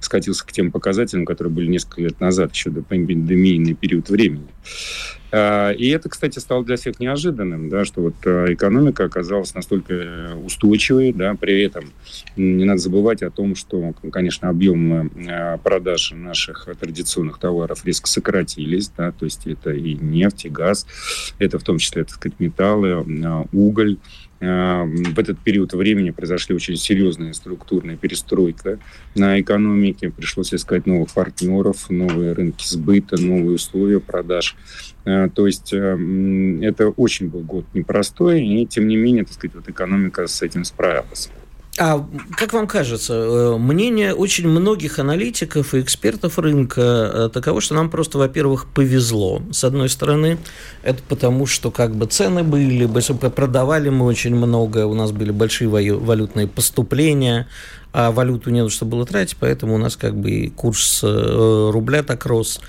скатился 0.00 0.46
к 0.46 0.52
тем 0.52 0.70
показателям, 0.70 1.24
которые 1.24 1.52
были 1.52 1.66
несколько 1.66 2.02
лет 2.02 2.20
назад, 2.20 2.52
еще 2.52 2.70
до 2.70 2.82
пандемийный 2.82 3.74
период 3.74 4.08
времени. 4.10 4.48
А, 5.30 5.70
и 5.72 5.88
это, 5.88 6.08
кстати, 6.08 6.38
стало 6.38 6.64
для 6.64 6.76
всех 6.76 7.00
неожиданным, 7.00 7.68
да, 7.68 7.84
что 7.84 8.00
вот 8.00 8.14
а, 8.24 8.52
экономика 8.52 9.04
оказалась 9.04 9.54
настолько 9.54 10.36
устойчивой, 10.42 11.12
да, 11.12 11.34
при 11.34 11.62
этом 11.62 11.92
не 12.36 12.64
надо 12.64 12.78
забывать 12.78 13.22
о 13.22 13.30
том, 13.30 13.54
что, 13.54 13.92
конечно, 14.10 14.48
объемы 14.48 15.10
а, 15.28 15.58
продаж 15.58 16.12
наших 16.12 16.68
традиционных 16.80 17.38
товаров 17.38 17.84
резко 17.84 18.08
сократились, 18.08 18.88
да, 18.96 19.12
то 19.12 19.26
есть 19.26 19.46
это 19.46 19.72
и 19.72 19.94
нефть, 19.94 20.46
и 20.46 20.48
газ, 20.48 20.86
это 21.38 21.58
в 21.58 21.62
том 21.62 21.78
числе, 21.78 22.04
так 22.04 22.14
сказать, 22.14 22.40
металлы, 22.40 23.04
уголь, 23.52 23.98
в 24.40 25.18
этот 25.18 25.38
период 25.40 25.72
времени 25.72 26.10
произошли 26.10 26.54
очень 26.54 26.76
серьезные 26.76 27.34
структурные 27.34 27.96
перестройка 27.96 28.78
на 29.14 29.40
экономике. 29.40 30.10
Пришлось 30.10 30.54
искать 30.54 30.86
новых 30.86 31.12
партнеров, 31.12 31.90
новые 31.90 32.34
рынки 32.34 32.64
сбыта, 32.64 33.20
новые 33.20 33.56
условия 33.56 34.00
продаж. 34.00 34.56
Э, 35.04 35.28
то 35.34 35.46
есть 35.46 35.72
э, 35.72 36.58
это 36.62 36.88
очень 36.90 37.28
был 37.28 37.40
год 37.40 37.64
непростой, 37.74 38.44
и 38.44 38.66
тем 38.66 38.86
не 38.86 38.96
менее, 38.96 39.24
так 39.24 39.34
сказать, 39.34 39.56
вот 39.56 39.68
экономика 39.68 40.26
с 40.26 40.42
этим 40.42 40.64
справилась. 40.64 41.30
А 41.78 42.04
как 42.36 42.52
вам 42.54 42.66
кажется, 42.66 43.14
э, 43.14 43.56
мнение 43.56 44.12
очень 44.12 44.48
многих 44.48 44.98
аналитиков 44.98 45.74
и 45.74 45.80
экспертов 45.80 46.38
рынка 46.38 46.80
э, 46.80 47.30
таково, 47.32 47.60
что 47.60 47.74
нам 47.74 47.88
просто, 47.88 48.18
во-первых, 48.18 48.66
повезло. 48.66 49.42
С 49.52 49.62
одной 49.62 49.88
стороны, 49.88 50.38
это 50.82 51.00
потому, 51.08 51.46
что 51.46 51.70
как 51.70 51.94
бы 51.94 52.06
цены 52.06 52.42
были, 52.42 52.86
продавали 53.30 53.90
мы 53.90 54.06
очень 54.06 54.34
много, 54.34 54.86
у 54.86 54.94
нас 54.94 55.12
были 55.12 55.30
большие 55.30 55.68
валютные 55.68 56.48
поступления, 56.48 57.46
а 57.92 58.10
валюту 58.10 58.50
не 58.50 58.62
на 58.62 58.70
что 58.70 58.84
было 58.84 59.06
тратить, 59.06 59.36
поэтому 59.38 59.76
у 59.76 59.78
нас 59.78 59.96
как 59.96 60.16
бы 60.16 60.30
и 60.30 60.48
курс 60.50 61.00
э, 61.04 61.70
рубля 61.72 62.02
так 62.02 62.26
рос. 62.26 62.60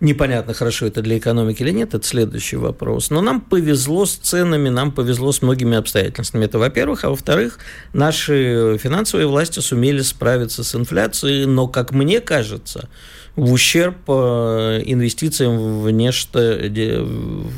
Непонятно, 0.00 0.52
хорошо 0.52 0.86
это 0.86 1.00
для 1.00 1.16
экономики 1.16 1.62
или 1.62 1.70
нет, 1.70 1.94
это 1.94 2.06
следующий 2.06 2.56
вопрос. 2.56 3.08
Но 3.08 3.22
нам 3.22 3.40
повезло 3.40 4.04
с 4.04 4.14
ценами, 4.14 4.68
нам 4.68 4.92
повезло 4.92 5.32
с 5.32 5.40
многими 5.40 5.78
обстоятельствами. 5.78 6.44
Это, 6.44 6.58
во-первых. 6.58 7.04
А 7.04 7.08
во-вторых, 7.08 7.58
наши 7.94 8.76
финансовые 8.78 9.26
власти 9.26 9.60
сумели 9.60 10.02
справиться 10.02 10.64
с 10.64 10.74
инфляцией, 10.74 11.46
но, 11.46 11.66
как 11.66 11.92
мне 11.92 12.20
кажется, 12.20 12.90
в 13.36 13.52
ущерб 13.52 13.96
э, 14.08 14.82
инвестициям 14.84 15.80
в 15.80 15.90
нечто, 15.90 16.58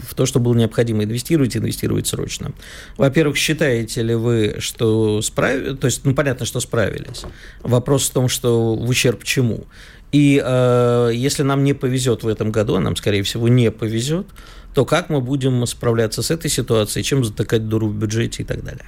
в 0.09 0.15
то, 0.15 0.27
что 0.27 0.39
было 0.39 0.55
необходимо 0.55 1.05
инвестировать, 1.05 1.57
инвестировать 1.57 2.07
срочно. 2.07 2.53
Во-первых, 2.97 3.37
считаете 3.37 4.03
ли 4.03 4.15
вы, 4.15 4.57
что 4.59 5.23
справились, 5.23 5.79
то 5.79 5.87
есть, 5.87 6.05
ну, 6.05 6.15
понятно, 6.15 6.47
что 6.47 6.61
справились. 6.61 7.23
Вопрос 7.63 8.09
в 8.09 8.13
том, 8.13 8.29
что 8.29 8.75
в 8.75 8.89
ущерб 8.89 9.25
чему? 9.25 9.67
И 10.13 10.43
э, 10.43 11.11
если 11.15 11.43
нам 11.43 11.65
не 11.65 11.75
повезет 11.75 12.23
в 12.23 12.29
этом 12.29 12.51
году, 12.51 12.77
а 12.77 12.81
нам, 12.81 12.97
скорее 12.97 13.23
всего, 13.23 13.49
не 13.49 13.71
повезет, 13.71 14.27
то 14.75 14.85
как 14.85 15.11
мы 15.11 15.21
будем 15.21 15.67
справляться 15.67 16.23
с 16.23 16.31
этой 16.31 16.51
ситуацией, 16.51 17.05
чем 17.05 17.25
затыкать 17.25 17.69
дуру 17.69 17.89
в 17.89 17.95
бюджете 17.95 18.43
и 18.43 18.47
так 18.47 18.65
далее? 18.65 18.87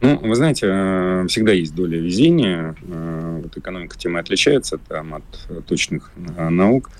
Ну, 0.00 0.18
вы 0.20 0.34
знаете, 0.36 0.66
э, 0.70 1.26
всегда 1.28 1.52
есть 1.52 1.74
доля 1.74 1.98
везения. 1.98 2.76
Э, 2.82 3.40
вот 3.42 3.56
экономика 3.56 3.98
тем 3.98 4.16
и 4.16 4.20
отличается 4.20 4.78
там, 4.78 5.14
от 5.14 5.66
точных 5.66 6.12
э, 6.36 6.48
наук 6.48 6.90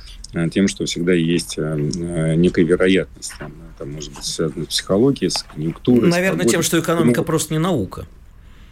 тем, 0.53 0.69
что 0.69 0.85
всегда 0.85 1.15
есть 1.15 1.57
некая 1.57 2.63
вероятность. 2.63 3.33
Там, 3.39 3.51
это 3.75 3.87
может 3.87 4.13
быть 4.13 4.25
связано 4.25 4.65
с 4.65 4.69
психологией, 4.69 5.31
с 5.31 5.43
конъюнктурой. 5.43 6.11
Наверное, 6.11 6.47
с 6.47 6.51
тем, 6.51 6.63
что 6.63 6.79
экономика 6.79 7.21
ну, 7.21 7.25
просто 7.25 7.55
не 7.55 7.59
наука. 7.59 8.05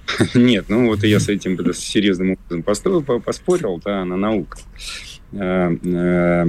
Нет, 0.35 0.67
ну 0.69 0.87
вот 0.87 1.03
я 1.05 1.21
с 1.21 1.29
этим 1.29 1.59
серьезным 1.75 2.33
образом 2.33 2.63
построил, 2.63 3.03
поспорил, 3.03 3.81
да, 3.85 4.05
на 4.05 4.17
наука. 4.17 4.59
Э, 5.33 5.77
э, 5.83 6.47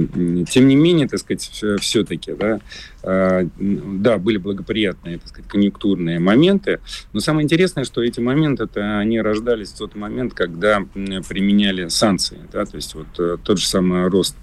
тем 0.50 0.68
не 0.68 0.76
менее, 0.76 1.08
так 1.08 1.20
сказать, 1.20 1.42
все-таки, 1.80 2.32
да, 2.32 2.60
да, 3.02 4.18
были 4.18 4.38
благоприятные, 4.38 5.18
так 5.18 5.28
сказать, 5.28 5.48
конъюнктурные 5.48 6.18
моменты, 6.18 6.80
но 7.12 7.20
самое 7.20 7.44
интересное, 7.44 7.84
что 7.84 8.02
эти 8.02 8.18
моменты, 8.20 8.64
это 8.64 8.98
они 8.98 9.20
рождались 9.20 9.70
в 9.70 9.78
тот 9.78 9.94
момент, 9.94 10.34
когда 10.34 10.80
применяли 11.28 11.88
санкции, 11.88 12.38
да, 12.52 12.64
то 12.64 12.76
есть 12.76 12.94
вот 12.94 13.06
тот 13.42 13.58
же 13.58 13.66
самый 13.66 14.08
рост 14.08 14.36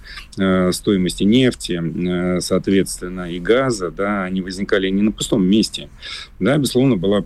стоимости 0.71 1.23
нефти, 1.23 2.39
соответственно, 2.39 3.31
и 3.31 3.39
газа, 3.39 3.91
да, 3.91 4.23
они 4.23 4.41
возникали 4.41 4.89
не 4.89 5.01
на 5.01 5.11
пустом 5.11 5.45
месте, 5.45 5.89
да, 6.39 6.57
безусловно, 6.57 6.95
была 6.95 7.23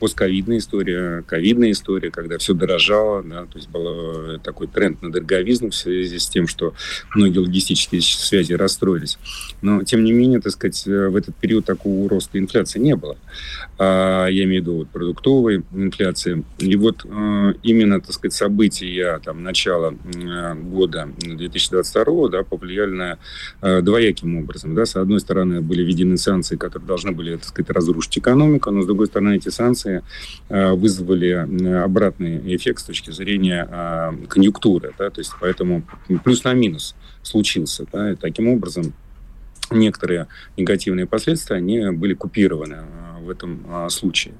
постковидная 0.00 0.58
история, 0.58 1.22
ковидная 1.26 1.70
история, 1.70 2.10
когда 2.10 2.38
все 2.38 2.54
дорожало, 2.54 3.22
да, 3.22 3.44
то 3.44 3.56
есть 3.56 3.68
был 3.68 4.38
такой 4.40 4.66
тренд 4.66 5.00
на 5.00 5.12
дороговизну 5.12 5.70
в 5.70 5.74
связи 5.76 6.18
с 6.18 6.28
тем, 6.28 6.48
что 6.48 6.74
многие 7.14 7.38
логистические 7.38 8.02
связи 8.02 8.52
расстроились. 8.52 9.18
Но, 9.62 9.84
тем 9.84 10.02
не 10.04 10.10
менее, 10.12 10.23
так 10.40 10.52
сказать, 10.52 10.84
в 10.86 11.16
этот 11.16 11.34
период 11.36 11.64
такого 11.64 12.08
роста 12.08 12.38
инфляции 12.38 12.78
не 12.78 12.96
было. 12.96 13.16
А, 13.76 14.26
я 14.26 14.44
имею 14.44 14.62
в 14.62 14.66
виду 14.66 14.76
вот, 14.78 14.88
продуктовой 14.88 15.64
инфляции. 15.72 16.44
И 16.58 16.76
вот 16.76 17.04
а, 17.04 17.52
именно, 17.62 18.00
так 18.00 18.12
сказать, 18.12 18.32
события 18.32 19.20
там, 19.24 19.42
начала 19.42 19.94
а, 20.16 20.54
года 20.54 21.08
2022 21.18 22.28
да, 22.28 22.42
повлияли 22.44 22.90
на 22.90 23.82
двояким 23.82 24.38
образом. 24.38 24.74
Да. 24.74 24.86
С 24.86 24.96
одной 24.96 25.20
стороны, 25.20 25.60
были 25.60 25.82
введены 25.82 26.16
санкции, 26.16 26.56
которые 26.56 26.86
должны 26.86 27.12
были, 27.12 27.36
так 27.36 27.46
сказать, 27.46 27.70
разрушить 27.70 28.18
экономику, 28.18 28.70
но, 28.70 28.82
с 28.82 28.86
другой 28.86 29.06
стороны, 29.06 29.36
эти 29.36 29.48
санкции 29.48 30.02
вызвали 30.48 31.30
обратный 31.82 32.54
эффект 32.54 32.80
с 32.80 32.84
точки 32.84 33.10
зрения 33.10 34.14
конъюнктуры. 34.28 34.92
Да, 34.98 35.10
то 35.10 35.20
есть 35.20 35.32
поэтому 35.40 35.82
плюс 36.22 36.44
на 36.44 36.52
минус 36.52 36.94
случился. 37.22 37.86
Да, 37.92 38.12
и 38.12 38.14
таким 38.14 38.48
образом 38.48 38.92
некоторые 39.70 40.28
негативные 40.56 41.06
последствия, 41.06 41.56
они 41.56 41.90
были 41.90 42.14
купированы 42.14 42.82
в 43.24 43.30
этом 43.30 43.64
а, 43.68 43.88
случае. 43.88 44.34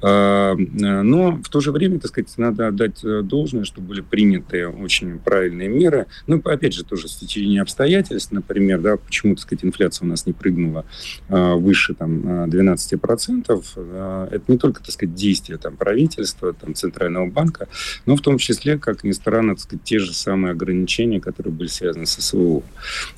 А, 0.00 0.54
но 0.54 1.32
в 1.32 1.48
то 1.48 1.60
же 1.60 1.72
время, 1.72 1.98
так 2.00 2.10
сказать, 2.10 2.32
надо 2.38 2.68
отдать 2.68 3.04
э, 3.04 3.22
должное, 3.22 3.64
что 3.64 3.80
были 3.80 4.00
приняты 4.00 4.68
очень 4.68 5.18
правильные 5.18 5.68
меры. 5.68 6.06
Ну, 6.26 6.40
опять 6.44 6.74
же, 6.74 6.84
тоже 6.84 7.08
стечение 7.08 7.62
обстоятельств, 7.62 8.32
например, 8.32 8.80
да, 8.80 8.96
почему, 8.96 9.34
так 9.34 9.42
сказать, 9.42 9.64
инфляция 9.64 10.06
у 10.06 10.08
нас 10.08 10.26
не 10.26 10.32
прыгнула 10.32 10.84
а, 11.28 11.54
выше 11.56 11.94
там, 11.94 12.44
12%. 12.46 14.28
Это 14.30 14.44
не 14.48 14.58
только, 14.58 14.82
так 14.82 14.90
сказать, 14.90 15.14
действия 15.14 15.58
там, 15.58 15.76
правительства, 15.76 16.52
там, 16.52 16.74
Центрального 16.74 17.26
банка, 17.26 17.68
но 18.06 18.16
в 18.16 18.20
том 18.20 18.38
числе, 18.38 18.78
как 18.78 19.04
ни 19.04 19.12
странно, 19.12 19.54
так 19.54 19.64
сказать, 19.64 19.84
те 19.84 19.98
же 19.98 20.12
самые 20.12 20.52
ограничения, 20.52 21.20
которые 21.20 21.52
были 21.52 21.68
связаны 21.68 22.06
с 22.06 22.14
СВО. 22.20 22.62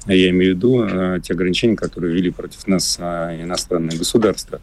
Я 0.06 0.30
имею 0.30 0.54
в 0.54 0.56
виду 0.56 1.20
те 1.20 1.32
ограничения, 1.32 1.76
которые 1.76 2.14
ввели 2.14 2.30
против 2.30 2.66
нас 2.66 2.98
иностранные 2.98 3.98
государства. 3.98 4.60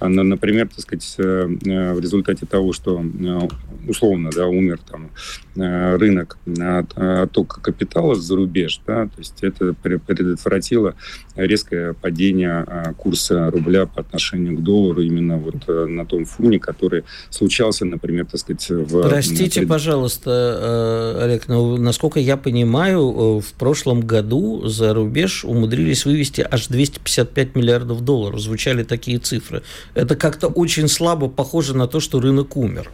Например, 0.00 0.68
так 0.68 0.80
сказать, 0.80 1.14
э, 1.18 1.46
в 1.46 2.00
результате 2.00 2.46
того, 2.46 2.72
что 2.72 3.00
э, 3.02 3.48
условно 3.88 4.30
да, 4.30 4.46
умер 4.46 4.78
там, 4.88 5.10
рынок 5.58 6.38
от 6.58 6.96
оттока 6.96 7.60
капитала 7.60 8.14
за 8.14 8.36
рубеж, 8.36 8.80
да, 8.86 9.04
то 9.06 9.18
есть 9.18 9.42
это 9.42 9.74
предотвратило 9.74 10.94
резкое 11.36 11.94
падение 11.94 12.94
курса 12.96 13.50
рубля 13.50 13.86
по 13.86 14.00
отношению 14.00 14.56
к 14.58 14.62
доллару 14.62 15.02
именно 15.02 15.36
вот 15.36 15.66
на 15.68 16.06
том 16.06 16.24
фоне, 16.24 16.58
который 16.58 17.04
случался, 17.30 17.84
например, 17.84 18.26
так 18.26 18.40
сказать, 18.40 18.68
в... 18.70 19.08
Простите, 19.08 19.60
пред... 19.60 19.68
пожалуйста, 19.68 21.18
Олег, 21.22 21.48
но 21.48 21.76
насколько 21.76 22.20
я 22.20 22.36
понимаю, 22.36 23.40
в 23.40 23.52
прошлом 23.58 24.00
году 24.00 24.66
за 24.66 24.94
рубеж 24.94 25.44
умудрились 25.44 26.04
вывести 26.04 26.46
аж 26.48 26.68
255 26.68 27.56
миллиардов 27.56 28.04
долларов. 28.04 28.40
Звучали 28.40 28.82
такие 28.82 29.18
цифры 29.18 29.62
это 29.94 30.16
как-то 30.16 30.48
очень 30.48 30.88
слабо 30.88 31.28
похоже 31.28 31.76
на 31.76 31.86
то, 31.88 32.00
что 32.00 32.20
рынок 32.20 32.56
умер. 32.56 32.90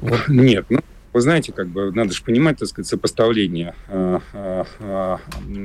Вот. 0.00 0.28
Нет, 0.28 0.64
ну, 0.70 0.80
вы 1.12 1.20
знаете, 1.20 1.52
как 1.52 1.68
бы 1.68 1.92
надо 1.92 2.12
же 2.12 2.22
понимать, 2.22 2.58
так 2.58 2.68
сказать, 2.68 2.88
сопоставление, 2.88 3.74
э, 3.88 4.20
э, 4.32 4.64
э, 4.80 5.16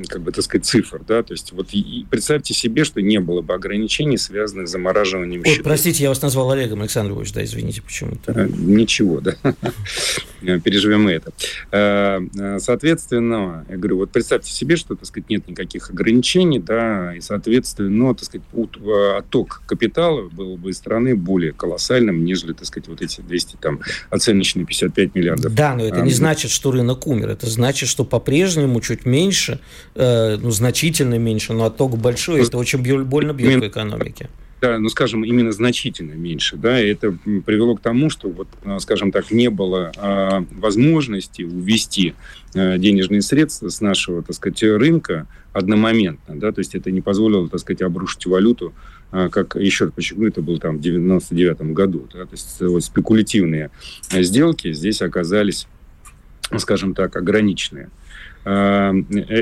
как 0.08 0.22
бы, 0.22 0.32
так 0.32 0.44
сказать, 0.44 0.64
цифр, 0.64 1.00
да, 1.06 1.22
то 1.22 1.32
есть 1.32 1.52
вот 1.52 1.68
и 1.72 2.06
представьте 2.10 2.54
себе, 2.54 2.84
что 2.84 3.02
не 3.02 3.20
было 3.20 3.40
бы 3.40 3.54
ограничений, 3.54 4.16
связанных 4.16 4.68
с 4.68 4.72
замораживанием 4.72 5.42
Ой, 5.42 5.46
счетов. 5.46 5.64
Простите, 5.64 6.02
я 6.04 6.08
вас 6.08 6.22
назвал 6.22 6.50
Олегом 6.50 6.80
Александрович, 6.80 7.32
да, 7.32 7.44
извините, 7.44 7.82
почему-то. 7.82 8.32
Э, 8.32 8.48
ничего, 8.48 9.20
да, 9.20 9.36
переживем 10.40 11.08
это. 11.08 11.32
Э, 11.70 12.58
соответственно, 12.60 13.64
я 13.68 13.76
говорю, 13.76 13.98
вот 13.98 14.10
представьте 14.10 14.50
себе, 14.50 14.76
что, 14.76 14.94
так 14.94 15.06
сказать, 15.06 15.28
нет 15.28 15.48
никаких 15.48 15.90
ограничений, 15.90 16.58
да, 16.58 17.14
и, 17.14 17.20
соответственно, 17.20 17.90
ну, 17.90 18.14
так 18.14 18.24
сказать, 18.24 18.46
э, 18.52 19.18
отток 19.18 19.62
капитала 19.66 20.28
был 20.28 20.56
бы 20.56 20.70
из 20.70 20.78
страны 20.78 21.14
более 21.16 21.52
колоссальным, 21.52 22.24
нежели, 22.24 22.52
так 22.52 22.66
сказать, 22.66 22.88
вот 22.88 23.02
эти 23.02 23.20
200, 23.20 23.56
там, 23.60 23.80
оценочные 24.10 24.64
55 24.64 25.14
миллиардов 25.14 25.43
миллиардов. 25.50 25.54
Да, 25.54 25.74
но 25.74 25.84
это 25.84 26.00
не 26.00 26.12
значит, 26.12 26.50
что 26.50 26.70
рынок 26.70 27.06
умер. 27.06 27.30
Это 27.30 27.46
значит, 27.46 27.88
что 27.88 28.04
по-прежнему 28.04 28.80
чуть 28.80 29.06
меньше, 29.06 29.60
э, 29.94 30.36
ну, 30.40 30.50
значительно 30.50 31.18
меньше, 31.18 31.52
но 31.52 31.64
отток 31.64 31.96
большой, 31.98 32.42
это 32.42 32.58
очень 32.58 32.80
больно 33.04 33.32
бьет 33.32 33.60
по 33.60 33.66
экономике. 33.68 34.28
да, 34.60 34.78
ну, 34.78 34.88
скажем, 34.88 35.24
именно 35.24 35.52
значительно 35.52 36.12
меньше, 36.12 36.56
да, 36.56 36.80
и 36.80 36.88
это 36.88 37.14
привело 37.44 37.76
к 37.76 37.80
тому, 37.80 38.08
что, 38.08 38.30
вот, 38.30 38.48
а, 38.64 38.78
скажем 38.78 39.12
так, 39.12 39.30
не 39.30 39.50
было 39.50 39.92
а, 39.96 40.44
возможности 40.52 41.42
увести 41.42 42.14
а, 42.54 42.78
денежные 42.78 43.20
средства 43.20 43.68
с 43.68 43.82
нашего, 43.82 44.22
так 44.22 44.34
сказать, 44.34 44.62
рынка 44.62 45.26
одномоментно, 45.52 46.40
да, 46.40 46.50
то 46.50 46.60
есть 46.60 46.74
это 46.74 46.90
не 46.90 47.02
позволило, 47.02 47.46
так 47.48 47.60
сказать, 47.60 47.82
обрушить 47.82 48.24
валюту, 48.24 48.72
а, 49.03 49.03
как, 49.10 49.56
еще 49.56 49.84
раз 49.86 49.94
подчеркну, 49.94 50.26
это 50.26 50.42
было 50.42 50.58
там 50.58 50.78
в 50.78 50.80
99 50.80 51.72
году, 51.72 52.08
да, 52.12 52.24
то 52.24 52.32
есть 52.32 52.60
вот 52.60 52.84
спекулятивные 52.84 53.70
сделки 54.10 54.72
здесь 54.72 55.02
оказались, 55.02 55.66
скажем 56.58 56.94
так, 56.94 57.16
ограниченные. 57.16 57.90
Э, 58.44 58.92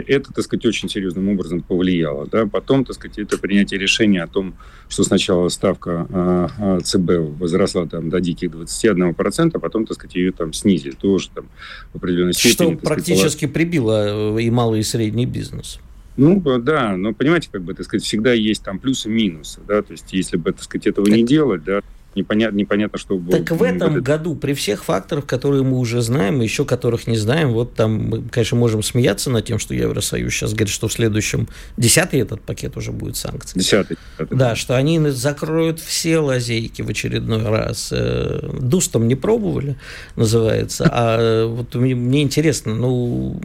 это, 0.07 0.33
так 0.33 0.44
сказать, 0.44 0.64
очень 0.64 0.88
серьезным 0.88 1.29
образом 1.29 1.61
повлияло. 1.61 2.27
Да? 2.27 2.46
Потом, 2.46 2.85
так 2.85 2.94
сказать, 2.94 3.18
это 3.18 3.37
принятие 3.37 3.81
решения 3.81 4.22
о 4.22 4.29
том, 4.29 4.55
что 4.88 5.03
сначала 5.03 5.48
ставка 5.48 6.07
а, 6.11 6.48
а, 6.59 6.81
ЦБ 6.81 7.38
возросла 7.38 7.87
там, 7.87 8.11
до 8.11 8.20
диких 8.20 8.51
21%, 8.51 9.51
а 9.55 9.59
потом, 9.59 9.87
так 9.87 9.96
сказать, 9.96 10.14
ее 10.14 10.33
там 10.33 10.53
снизили 10.53 10.92
тоже 10.92 11.31
там, 11.35 11.46
в 11.92 11.96
определенной 11.96 12.33
степени. 12.33 12.75
Что 12.75 12.87
практически 12.87 13.38
сказать, 13.38 13.55
прибило 13.55 14.37
э, 14.38 14.42
и 14.42 14.51
малый, 14.51 14.81
и 14.81 14.83
средний 14.85 15.27
бизнес. 15.27 15.81
Ну, 16.16 16.40
да, 16.59 16.96
но 16.96 17.14
понимаете, 17.14 17.48
как 17.51 17.62
бы, 17.62 17.75
так 17.75 17.87
сказать, 17.87 18.05
всегда 18.05 18.33
есть 18.33 18.62
там 18.62 18.79
плюсы 18.79 19.09
и 19.09 19.12
минусы, 19.12 19.61
да, 19.66 19.83
то 19.83 19.92
есть 19.92 20.12
если 20.12 20.37
бы, 20.37 20.53
так 20.53 20.62
сказать, 20.62 20.87
этого 20.87 21.07
так... 21.07 21.16
не 21.16 21.25
делать, 21.25 21.64
да, 21.64 21.81
непонятно, 22.14 22.57
непонятно, 22.57 22.98
что 22.98 23.16
было. 23.18 23.38
Так 23.38 23.51
в 23.51 23.62
этом 23.62 23.94
году. 23.94 24.03
году, 24.03 24.35
при 24.37 24.55
всех 24.55 24.85
факторах, 24.85 25.27
которые 25.27 25.62
мы 25.62 25.79
уже 25.79 26.01
знаем, 26.03 26.40
и 26.40 26.44
еще 26.44 26.64
которых 26.64 27.07
не 27.07 27.16
знаем, 27.16 27.53
вот 27.53 27.75
там 27.75 27.92
мы, 27.92 28.22
конечно, 28.22 28.57
можем 28.57 28.83
смеяться 28.83 29.31
над 29.31 29.44
тем, 29.44 29.59
что 29.59 29.75
Евросоюз 29.75 30.33
сейчас 30.33 30.53
говорит, 30.53 30.68
что 30.68 30.88
в 30.88 30.92
следующем, 30.92 31.48
десятый 31.77 32.20
этот 32.20 32.40
пакет 32.42 32.77
уже 32.77 32.92
будет 32.92 33.16
санкций. 33.16 33.59
Десятый. 33.59 33.96
Да, 34.31 34.57
что 34.57 34.77
они 34.77 34.98
закроют 35.11 35.81
все 35.81 36.18
лазейки 36.18 36.83
в 36.83 36.88
очередной 36.88 37.42
раз. 37.48 37.90
Э, 37.92 38.51
Дустом 38.61 39.09
не 39.09 39.14
пробовали, 39.14 39.77
называется. 40.16 40.88
А 40.90 41.46
вот 41.46 41.75
мне, 41.75 41.94
мне 41.94 42.22
интересно, 42.22 42.75
ну, 42.75 43.40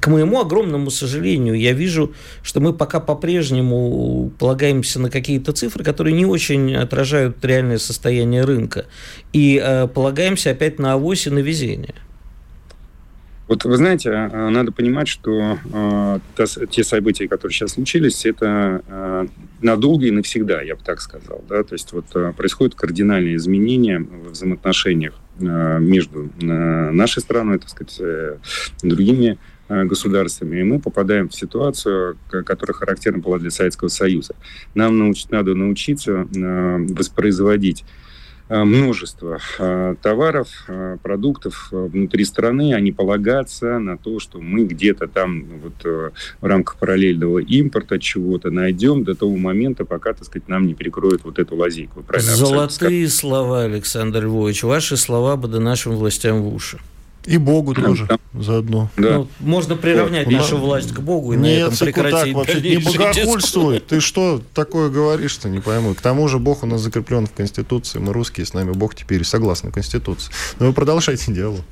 к 0.00 0.06
моему 0.08 0.40
огромному 0.40 0.90
сожалению, 0.90 1.54
я 1.54 1.72
вижу, 1.72 2.12
что 2.42 2.60
мы 2.60 2.72
пока 2.72 3.00
по-прежнему 3.00 4.32
полагаемся 4.38 5.00
на 5.00 5.10
какие-то 5.10 5.52
цифры, 5.52 5.84
которые 5.84 6.14
не 6.14 6.26
очень 6.26 6.74
отражают 6.74 7.36
реальное 7.44 7.78
состояние 7.78 8.44
рынка. 8.44 8.86
И 9.32 9.60
э, 9.62 9.86
полагаемся 9.88 10.50
опять 10.50 10.78
на 10.78 10.94
авось 10.94 11.26
и 11.26 11.30
на 11.30 11.40
везение. 11.40 11.94
Вот 13.46 13.64
вы 13.64 13.76
знаете, 13.76 14.08
э, 14.10 14.48
надо 14.48 14.72
понимать, 14.72 15.06
что 15.06 15.58
э, 15.72 16.18
те 16.70 16.82
события, 16.82 17.28
которые 17.28 17.52
сейчас 17.52 17.72
случились, 17.72 18.24
это 18.24 18.82
э, 18.86 19.26
надолго 19.60 20.06
и 20.06 20.10
навсегда, 20.10 20.62
я 20.62 20.76
бы 20.76 20.82
так 20.82 21.00
сказал. 21.00 21.44
Да? 21.48 21.62
То 21.62 21.74
есть 21.74 21.92
вот 21.92 22.06
э, 22.14 22.32
происходят 22.34 22.74
кардинальные 22.74 23.36
изменения 23.36 23.98
в 23.98 24.30
взаимоотношениях 24.30 25.14
э, 25.40 25.78
между 25.78 26.30
э, 26.40 26.46
нашей 26.46 27.20
страной, 27.20 27.58
так 27.58 27.68
сказать, 27.68 28.00
другими 28.82 29.38
государствами, 29.68 30.60
и 30.60 30.62
мы 30.62 30.78
попадаем 30.78 31.28
в 31.28 31.34
ситуацию, 31.34 32.16
которая 32.28 32.74
характерна 32.74 33.18
была 33.18 33.38
для 33.38 33.50
Советского 33.50 33.88
Союза. 33.88 34.34
Нам 34.74 34.98
науч, 34.98 35.26
надо 35.30 35.54
научиться 35.54 36.26
э, 36.34 36.86
воспроизводить 36.90 37.84
Э, 38.46 38.64
множество 38.64 39.38
э, 39.58 39.94
товаров, 40.02 40.48
э, 40.68 40.98
продуктов 41.02 41.68
внутри 41.70 42.26
страны, 42.26 42.74
а 42.74 42.80
не 42.80 42.92
полагаться 42.92 43.78
на 43.78 43.96
то, 43.96 44.20
что 44.20 44.38
мы 44.38 44.64
где-то 44.64 45.08
там 45.08 45.44
вот 45.62 46.12
в 46.40 46.46
рамках 46.46 46.76
параллельного 46.76 47.38
импорта 47.38 47.98
чего-то 47.98 48.50
найдем 48.50 49.02
до 49.02 49.14
того 49.14 49.36
момента, 49.36 49.86
пока, 49.86 50.12
так 50.12 50.24
сказать, 50.24 50.46
нам 50.46 50.66
не 50.66 50.74
перекроют 50.74 51.24
вот 51.24 51.38
эту 51.38 51.56
лазейку. 51.56 52.04
Золотые 52.18 53.08
слова, 53.08 53.62
Александр 53.62 54.24
Львович. 54.24 54.62
Ваши 54.62 54.98
слова 54.98 55.36
бы 55.36 55.48
до 55.48 55.60
нашим 55.60 55.96
властям 55.96 56.42
в 56.42 56.54
уши. 56.54 56.78
И 57.26 57.38
Богу 57.38 57.74
тоже 57.74 58.06
да. 58.06 58.18
заодно. 58.34 58.90
Да. 58.96 59.18
Ну, 59.18 59.28
можно 59.40 59.76
приравнять 59.76 60.26
вот. 60.26 60.34
нашу 60.34 60.58
власть 60.58 60.92
к 60.92 61.00
Богу 61.00 61.32
и 61.32 61.36
Нет, 61.36 61.70
на 61.70 61.74
этом 61.74 61.78
прекратить. 61.78 62.12
Так, 62.12 62.34
вообще 62.34 62.60
не 62.60 62.76
богохульствуй. 62.84 63.80
Ты 63.80 64.00
что 64.00 64.42
такое 64.52 64.90
говоришь-то, 64.90 65.48
не 65.48 65.60
пойму. 65.60 65.94
К 65.94 66.00
тому 66.00 66.28
же 66.28 66.38
Бог 66.38 66.62
у 66.62 66.66
нас 66.66 66.80
закреплен 66.80 67.26
в 67.26 67.32
Конституции. 67.32 67.98
Мы 67.98 68.12
русские, 68.12 68.44
с 68.44 68.52
нами 68.52 68.72
Бог 68.72 68.94
теперь 68.94 69.24
согласны 69.24 69.70
Конституции. 69.70 70.30
Но 70.58 70.66
вы 70.66 70.72
продолжайте 70.72 71.32
диалог. 71.32 71.62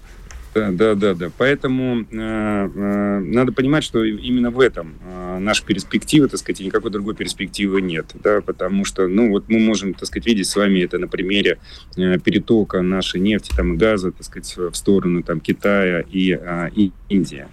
Да, 0.54 0.70
да, 0.70 0.94
да, 0.94 1.14
да. 1.14 1.30
Поэтому 1.38 2.02
э, 2.02 2.04
э, 2.12 3.18
надо 3.20 3.52
понимать, 3.52 3.84
что 3.84 4.04
именно 4.04 4.50
в 4.50 4.60
этом 4.60 4.96
э, 5.02 5.38
наша 5.38 5.64
перспектива, 5.64 6.28
так 6.28 6.38
сказать, 6.38 6.60
и 6.60 6.66
никакой 6.66 6.90
другой 6.90 7.14
перспективы 7.14 7.80
нет, 7.80 8.12
да, 8.22 8.42
потому 8.42 8.84
что, 8.84 9.08
ну, 9.08 9.30
вот 9.30 9.48
мы 9.48 9.58
можем, 9.58 9.94
так 9.94 10.06
сказать, 10.06 10.26
видеть 10.26 10.46
с 10.46 10.56
вами 10.56 10.80
это 10.80 10.98
на 10.98 11.08
примере 11.08 11.58
э, 11.96 12.18
перетока 12.18 12.82
нашей 12.82 13.20
нефти 13.20 13.50
там 13.56 13.78
газа, 13.78 14.12
так 14.12 14.24
сказать, 14.24 14.54
в 14.56 14.74
сторону 14.74 15.22
там 15.22 15.40
Китая 15.40 16.00
и, 16.00 16.38
э, 16.38 16.68
и 16.76 16.92
Индии. 17.08 17.46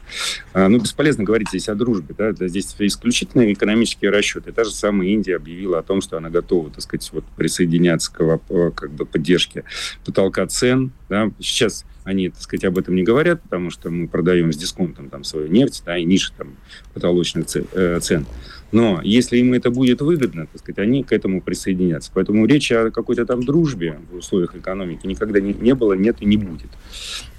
Э, 0.54 0.68
ну, 0.68 0.80
бесполезно 0.80 1.24
говорить 1.24 1.50
здесь 1.50 1.70
о 1.70 1.76
дружбе, 1.76 2.14
да, 2.18 2.34
здесь 2.34 2.76
исключительно 2.80 3.52
экономические 3.54 4.12
расчеты. 4.12 4.52
Та 4.52 4.66
же 4.66 4.72
самая 4.72 5.08
Индия 5.08 5.38
объявила 5.38 5.80
о 5.80 5.84
том, 5.84 6.02
что 6.02 6.18
она 6.18 6.30
готова, 6.30 6.70
так 6.70 6.82
сказать, 6.82 7.10
вот 7.14 7.24
присоединяться 7.38 8.12
к 8.12 8.40
как 8.76 8.92
бы 8.92 9.06
поддержке 9.06 9.64
потолка 10.04 10.46
цен, 10.48 10.92
да. 11.08 11.32
Сейчас 11.40 11.86
они, 12.04 12.30
так 12.30 12.42
сказать, 12.42 12.66
об 12.66 12.78
этом 12.78 12.96
не 12.96 13.04
говорят, 13.04 13.42
потому 13.42 13.70
что 13.70 13.90
мы 13.90 14.08
продаем 14.08 14.52
с 14.52 14.58
дисконтом 14.58 15.10
там 15.10 15.24
свою 15.24 15.48
нефть, 15.48 15.84
да, 15.86 15.98
и 15.98 16.06
ниже 16.06 16.32
там 16.38 16.56
потолочных 16.94 17.48
э, 17.56 18.00
цен. 18.02 18.26
Но 18.72 19.02
если 19.04 19.38
им 19.38 19.54
это 19.54 19.72
будет 19.72 20.02
выгодно, 20.02 20.48
так 20.48 20.62
сказать, 20.62 20.80
они 20.80 21.04
к 21.04 21.12
этому 21.12 21.42
присоединятся. 21.42 22.12
Поэтому 22.14 22.46
речи 22.46 22.74
о 22.74 22.92
какой-то 22.92 23.26
там 23.26 23.44
дружбе 23.44 24.00
в 24.12 24.18
условиях 24.18 24.56
экономики 24.56 25.08
никогда 25.08 25.40
не, 25.40 25.54
не 25.54 25.74
было, 25.74 25.94
нет 25.94 26.18
и 26.22 26.26
не 26.26 26.38
будет. 26.38 26.70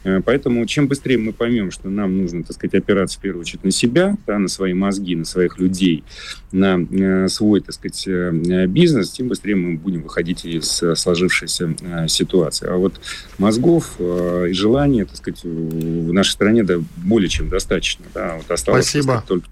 Э, 0.03 0.21
поэтому 0.25 0.65
чем 0.67 0.89
быстрее 0.89 1.19
мы 1.19 1.33
поймем, 1.33 1.71
что 1.71 1.89
нам 1.89 2.17
нужно, 2.17 2.43
так 2.43 2.55
сказать, 2.55 2.75
опираться 2.75 3.19
в 3.19 3.23
первую 3.23 3.43
очередь 3.43 3.65
на 3.65 3.71
себя, 3.71 4.17
да, 4.27 4.39
на 4.39 4.49
свои 4.49 4.73
мозги, 4.73 5.15
на 5.15 5.25
своих 5.25 5.59
людей, 5.59 6.05
на 6.53 6.81
э, 6.81 7.29
свой, 7.29 7.61
так 7.61 7.75
сказать, 7.75 8.05
э, 8.07 8.67
бизнес, 8.67 9.11
тем 9.11 9.29
быстрее 9.29 9.57
мы 9.57 9.77
будем 9.77 10.03
выходить 10.03 10.45
из 10.45 10.83
сложившейся 10.95 11.75
ситуации. 12.09 12.69
А 12.69 12.77
вот 12.77 13.01
мозгов 13.39 14.01
и 14.01 14.53
желания, 14.53 15.05
так 15.05 15.17
сказать, 15.17 15.45
в 15.45 16.13
нашей 16.13 16.31
стране 16.31 16.65
да, 16.65 16.77
более 16.97 17.29
чем 17.29 17.49
достаточно. 17.49 18.05
Да. 18.15 18.37
Вот 18.37 18.51
осталось, 18.51 18.87
Спасибо. 18.87 19.03
Сказать, 19.03 19.25
только 19.27 19.49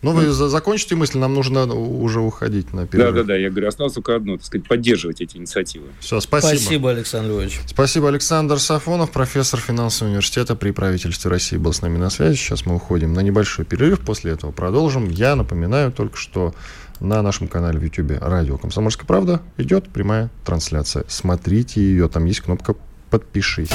ну, 0.00 0.12
вы 0.12 0.30
закончите 0.30 0.94
мысль, 0.94 1.18
нам 1.18 1.34
нужно 1.34 1.64
уже 1.64 2.20
уходить 2.20 2.72
на 2.72 2.86
перерыв. 2.86 3.14
Да-да-да, 3.14 3.36
я 3.36 3.50
говорю, 3.50 3.68
осталось 3.68 3.94
только 3.94 4.14
одно, 4.14 4.36
так 4.36 4.46
сказать, 4.46 4.68
поддерживать 4.68 5.20
эти 5.20 5.36
инициативы. 5.36 5.86
Все, 6.00 6.20
спасибо. 6.20 6.56
Спасибо, 6.56 6.90
Александр 6.90 7.30
Львович. 7.30 7.60
Спасибо, 7.66 8.08
Александр 8.08 8.60
Сафонов, 8.60 9.10
профессор 9.10 9.58
финансового 9.60 10.12
университета 10.12 10.54
при 10.54 10.70
правительстве 10.70 11.30
России 11.30 11.56
был 11.56 11.72
с 11.72 11.82
нами 11.82 11.98
на 11.98 12.10
связи. 12.10 12.36
Сейчас 12.36 12.64
мы 12.64 12.76
уходим 12.76 13.12
на 13.12 13.20
небольшой 13.20 13.64
перерыв, 13.64 14.00
после 14.00 14.32
этого 14.32 14.52
продолжим. 14.52 15.08
Я 15.08 15.34
напоминаю 15.34 15.90
только, 15.90 16.16
что 16.16 16.54
на 17.00 17.22
нашем 17.22 17.48
канале 17.48 17.78
в 17.78 17.82
YouTube 17.82 18.18
«Радио 18.20 18.56
Комсомольская 18.56 19.06
правда» 19.06 19.40
идет 19.56 19.88
прямая 19.88 20.30
трансляция. 20.44 21.04
Смотрите 21.08 21.80
ее, 21.80 22.08
там 22.08 22.24
есть 22.24 22.40
кнопка 22.40 22.74
«Подпишись». 23.10 23.70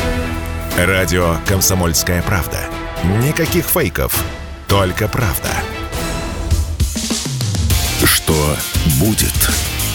Радио 0.78 1.36
«Комсомольская 1.48 2.22
правда». 2.24 2.60
Никаких 3.22 3.66
фейков, 3.66 4.24
только 4.68 5.08
правда. 5.08 5.50
Что 8.04 8.58
будет? 9.00 9.34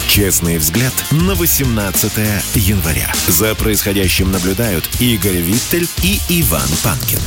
Честный 0.07 0.57
взгляд 0.57 0.93
на 1.11 1.35
18 1.35 2.11
января. 2.55 3.11
За 3.27 3.53
происходящим 3.53 4.31
наблюдают 4.31 4.89
Игорь 4.99 5.37
Виттель 5.37 5.87
и 6.01 6.19
Иван 6.29 6.67
Панкин. 6.83 7.19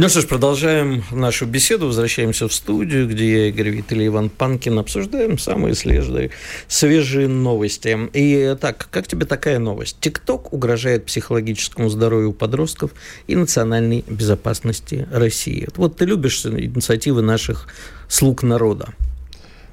Ну 0.00 0.08
что 0.08 0.20
ж, 0.20 0.28
продолжаем 0.28 1.02
нашу 1.10 1.44
беседу, 1.44 1.86
возвращаемся 1.86 2.46
в 2.46 2.52
студию, 2.52 3.08
где 3.08 3.32
я, 3.32 3.48
Игорь 3.48 3.70
Виттель 3.70 4.02
и 4.02 4.06
Иван 4.06 4.30
Панкин 4.30 4.78
обсуждаем 4.78 5.38
самые 5.38 5.74
свежие, 5.74 6.30
свежие 6.68 7.26
новости. 7.26 7.98
И 8.12 8.56
так, 8.60 8.86
как 8.92 9.08
тебе 9.08 9.26
такая 9.26 9.58
новость? 9.58 9.96
ТикТок 9.98 10.52
угрожает 10.52 11.06
психологическому 11.06 11.88
здоровью 11.88 12.32
подростков 12.32 12.92
и 13.26 13.34
национальной 13.34 14.04
безопасности 14.06 15.08
России. 15.10 15.66
Вот 15.74 15.96
ты 15.96 16.04
любишь 16.04 16.46
инициативы 16.46 17.20
наших 17.20 17.66
слуг 18.08 18.44
народа. 18.44 18.90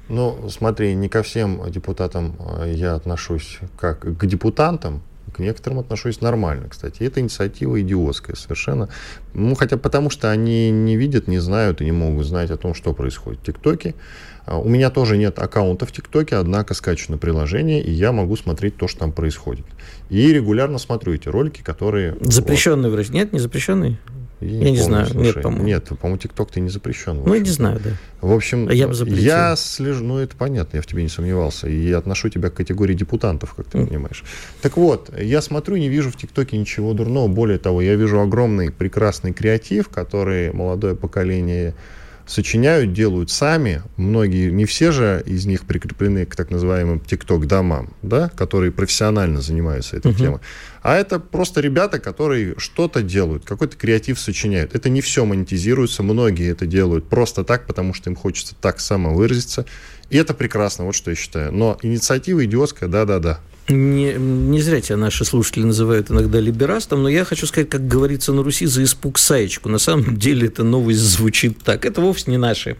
Ну, 0.08 0.48
смотри, 0.50 0.96
не 0.96 1.08
ко 1.08 1.22
всем 1.22 1.62
депутатам 1.70 2.34
э, 2.58 2.72
я 2.74 2.96
отношусь 2.96 3.60
как 3.78 4.00
к 4.00 4.26
депутантам, 4.26 5.02
к 5.36 5.38
некоторым 5.38 5.80
отношусь 5.80 6.22
нормально, 6.22 6.68
кстати. 6.70 7.02
И 7.02 7.06
эта 7.06 7.20
инициатива 7.20 7.80
идиотская 7.80 8.34
совершенно. 8.36 8.88
Ну, 9.34 9.54
хотя 9.54 9.76
потому, 9.76 10.08
что 10.08 10.30
они 10.30 10.70
не 10.70 10.96
видят, 10.96 11.28
не 11.28 11.38
знают 11.38 11.82
и 11.82 11.84
не 11.84 11.92
могут 11.92 12.26
знать 12.26 12.50
о 12.50 12.56
том, 12.56 12.74
что 12.74 12.94
происходит 12.94 13.40
в 13.40 13.44
ТикТоке. 13.44 13.94
А, 14.46 14.58
у 14.58 14.68
меня 14.68 14.90
тоже 14.90 15.18
нет 15.18 15.38
аккаунта 15.38 15.84
в 15.84 15.92
ТикТоке, 15.92 16.36
однако 16.36 16.72
скачу 16.72 17.12
на 17.12 17.18
приложение, 17.18 17.82
и 17.82 17.90
я 17.90 18.12
могу 18.12 18.36
смотреть 18.36 18.76
то, 18.78 18.88
что 18.88 19.00
там 19.00 19.12
происходит. 19.12 19.66
И 20.08 20.32
регулярно 20.32 20.78
смотрю 20.78 21.12
эти 21.12 21.28
ролики, 21.28 21.62
которые... 21.62 22.16
Запрещенные 22.20 22.90
вот. 22.90 22.96
вроде 22.96 23.12
нет, 23.12 23.32
не 23.34 23.38
запрещенные? 23.38 23.98
Я, 24.40 24.48
я 24.48 24.54
не, 24.56 24.58
не 24.58 24.78
помню, 24.78 24.82
знаю, 24.82 25.06
слушай. 25.06 25.24
нет, 25.24 25.42
по-моему. 25.42 25.64
Нет, 25.64 25.88
по-моему, 25.88 26.18
ТикТок 26.18 26.50
ты 26.50 26.60
не 26.60 26.68
запрещен. 26.68 27.22
Ну, 27.24 27.32
я 27.32 27.40
не 27.40 27.48
знаю, 27.48 27.80
да. 27.82 27.90
В 28.20 28.32
общем, 28.32 28.68
я, 28.70 28.86
бы 28.86 28.92
запретил. 28.92 29.22
я 29.24 29.56
слежу, 29.56 30.04
ну, 30.04 30.18
это 30.18 30.36
понятно, 30.36 30.76
я 30.76 30.82
в 30.82 30.86
тебе 30.86 31.02
не 31.02 31.08
сомневался, 31.08 31.68
и 31.68 31.88
я 31.88 31.98
отношу 31.98 32.28
тебя 32.28 32.50
к 32.50 32.54
категории 32.54 32.94
депутантов, 32.94 33.54
как 33.54 33.66
ты 33.66 33.78
mm. 33.78 33.86
понимаешь. 33.86 34.24
Так 34.60 34.76
вот, 34.76 35.10
я 35.18 35.40
смотрю, 35.40 35.76
не 35.76 35.88
вижу 35.88 36.10
в 36.10 36.16
ТикТоке 36.16 36.58
ничего 36.58 36.92
дурного, 36.92 37.28
более 37.28 37.58
того, 37.58 37.80
я 37.80 37.94
вижу 37.94 38.20
огромный, 38.20 38.70
прекрасный 38.70 39.32
креатив, 39.32 39.88
который 39.88 40.52
молодое 40.52 40.94
поколение 40.94 41.74
сочиняют, 42.26 42.92
делают 42.92 43.30
сами. 43.30 43.82
Многие, 43.96 44.50
не 44.50 44.64
все 44.64 44.90
же 44.90 45.22
из 45.24 45.46
них 45.46 45.64
прикреплены 45.64 46.26
к 46.26 46.34
так 46.34 46.50
называемым 46.50 47.00
ТикТок-домам, 47.00 47.94
да, 48.02 48.28
которые 48.30 48.72
профессионально 48.72 49.40
занимаются 49.40 49.96
этой 49.96 50.12
uh-huh. 50.12 50.18
темой. 50.18 50.40
А 50.82 50.96
это 50.96 51.18
просто 51.18 51.60
ребята, 51.60 51.98
которые 51.98 52.54
что-то 52.58 53.02
делают, 53.02 53.44
какой-то 53.44 53.76
креатив 53.76 54.18
сочиняют. 54.18 54.74
Это 54.74 54.88
не 54.88 55.00
все 55.00 55.24
монетизируется, 55.24 56.02
многие 56.02 56.50
это 56.50 56.66
делают 56.66 57.08
просто 57.08 57.44
так, 57.44 57.66
потому 57.66 57.94
что 57.94 58.10
им 58.10 58.16
хочется 58.16 58.54
так 58.60 58.80
самовыразиться. 58.80 59.64
И 60.10 60.16
это 60.16 60.34
прекрасно, 60.34 60.84
вот 60.84 60.94
что 60.94 61.10
я 61.10 61.16
считаю. 61.16 61.52
Но 61.52 61.78
инициатива 61.82 62.44
идиотская, 62.44 62.88
да-да-да. 62.88 63.40
Не, 63.68 64.14
не 64.14 64.60
зря 64.60 64.80
тебя 64.80 64.96
наши 64.96 65.24
слушатели 65.24 65.64
называют 65.64 66.10
иногда 66.10 66.38
либерастом, 66.38 67.02
но 67.02 67.08
я 67.08 67.24
хочу 67.24 67.46
сказать, 67.46 67.68
как 67.68 67.88
говорится 67.88 68.32
на 68.32 68.44
Руси, 68.44 68.66
за 68.66 68.84
испуг 68.84 69.18
саечку. 69.18 69.68
На 69.68 69.78
самом 69.78 70.16
деле 70.16 70.46
эта 70.46 70.62
новость 70.62 71.00
звучит 71.00 71.58
так. 71.64 71.84
Это 71.84 72.00
вовсе 72.00 72.30
не 72.30 72.38
наши, 72.38 72.76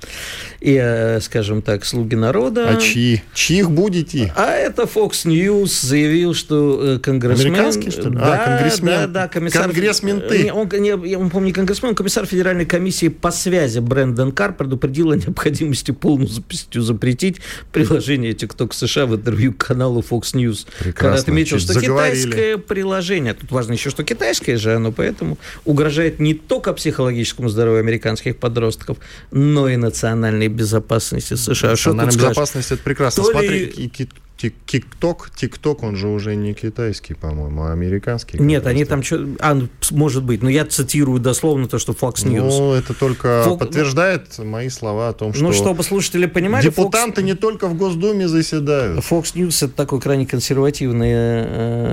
и, 0.61 0.79
э, 0.81 1.21
скажем 1.21 1.63
так, 1.63 1.85
слуги 1.85 2.15
народа. 2.15 2.69
А 2.69 2.77
чьи? 2.77 3.23
Чьих 3.35 3.71
будете? 3.71 4.33
А 4.37 4.53
это 4.53 4.83
Fox 4.83 5.25
News 5.25 5.87
заявил, 5.87 6.35
что 6.35 6.81
э, 6.81 6.99
конгрессмен... 7.01 7.55
Американский, 7.55 7.91
что 7.91 8.09
ли? 8.09 8.17
А, 8.17 8.21
да, 8.21 8.35
а, 8.35 8.47
конгрессмен. 8.47 8.95
Да, 8.95 9.07
да, 9.07 9.29
комиссар... 9.29 9.65
Конгрессменты. 9.65 10.53
Он, 10.53 10.69
не, 10.69 11.17
он, 11.17 11.31
помню, 11.31 11.47
не 11.47 11.53
конгрессмен, 11.53 11.91
он 11.91 11.95
комиссар 11.97 12.27
Федеральной 12.27 12.67
комиссии 12.67 13.09
по 13.09 13.33
связи 13.33 13.81
Брэндон 13.81 14.31
Карр 14.31 14.55
предупредил 14.55 15.11
о 15.11 15.17
необходимости 15.17 15.91
полностью 15.91 16.83
запретить 16.83 17.39
приложение 17.73 18.33
TikTok 18.33 18.73
США 18.73 19.07
в 19.07 19.17
интервью 19.17 19.53
каналу 19.53 20.05
Fox 20.09 20.35
News. 20.35 20.67
Прекрасно. 20.79 21.11
Когда 21.11 21.21
отметил, 21.21 21.59
что 21.59 21.73
заговорили. 21.73 22.23
китайское 22.23 22.59
приложение, 22.59 23.35
тут 23.35 23.51
важно 23.51 23.73
еще, 23.73 23.91
что 23.91 24.05
китайское 24.05 24.57
же 24.57 24.75
оно, 24.75 24.93
поэтому 24.93 25.39
угрожает 25.65 26.19
не 26.19 26.35
только 26.35 26.73
психологическому 26.73 27.49
здоровью 27.49 27.81
американских 27.81 28.37
подростков, 28.37 28.99
но 29.31 29.69
и 29.69 29.77
национальной 29.77 30.49
безопасности 30.49 31.35
США. 31.35 31.71
Национальная 31.71 32.15
безопасность– 32.15 32.71
это 32.73 32.83
прекрасно. 32.83 33.25
Смотри, 33.25 33.67
ли... 33.67 34.09
ТикТок, 34.37 35.31
ТикТок, 35.35 35.83
он 35.83 35.97
же 35.97 36.09
уже 36.09 36.37
не 36.37 36.53
китайский, 36.53 37.15
по-моему, 37.15 37.63
а 37.63 37.73
американский. 37.73 38.39
Нет, 38.39 38.67
они 38.67 38.85
там 38.85 39.03
что... 39.03 39.27
А, 39.41 39.59
может 39.91 40.25
быть, 40.25 40.43
но 40.43 40.51
я 40.51 40.67
цитирую 40.67 41.21
дословно 41.21 41.69
то, 41.69 41.79
что 41.79 41.93
Fox 41.93 42.25
News. 42.25 42.49
Ну, 42.49 42.73
это 42.75 42.93
только 42.93 43.43
Фок... 43.45 43.61
подтверждает 43.61 44.39
мои 44.39 44.69
слова 44.69 45.09
о 45.09 45.13
том, 45.15 45.29
ну, 45.29 45.35
что... 45.35 45.45
Ну, 45.45 45.53
чтобы 45.53 45.83
слушатели 45.83 46.27
понимали... 46.27 46.65
Депутанты 46.65 47.23
Fox... 47.23 47.25
не 47.25 47.35
только 47.35 47.67
в 47.69 47.77
Госдуме 47.77 48.29
заседают. 48.29 48.99
Fox 48.99 49.35
News— 49.35 49.57
это 49.65 49.75
такой 49.75 50.01
крайне 50.01 50.27
консервативная 50.27 51.47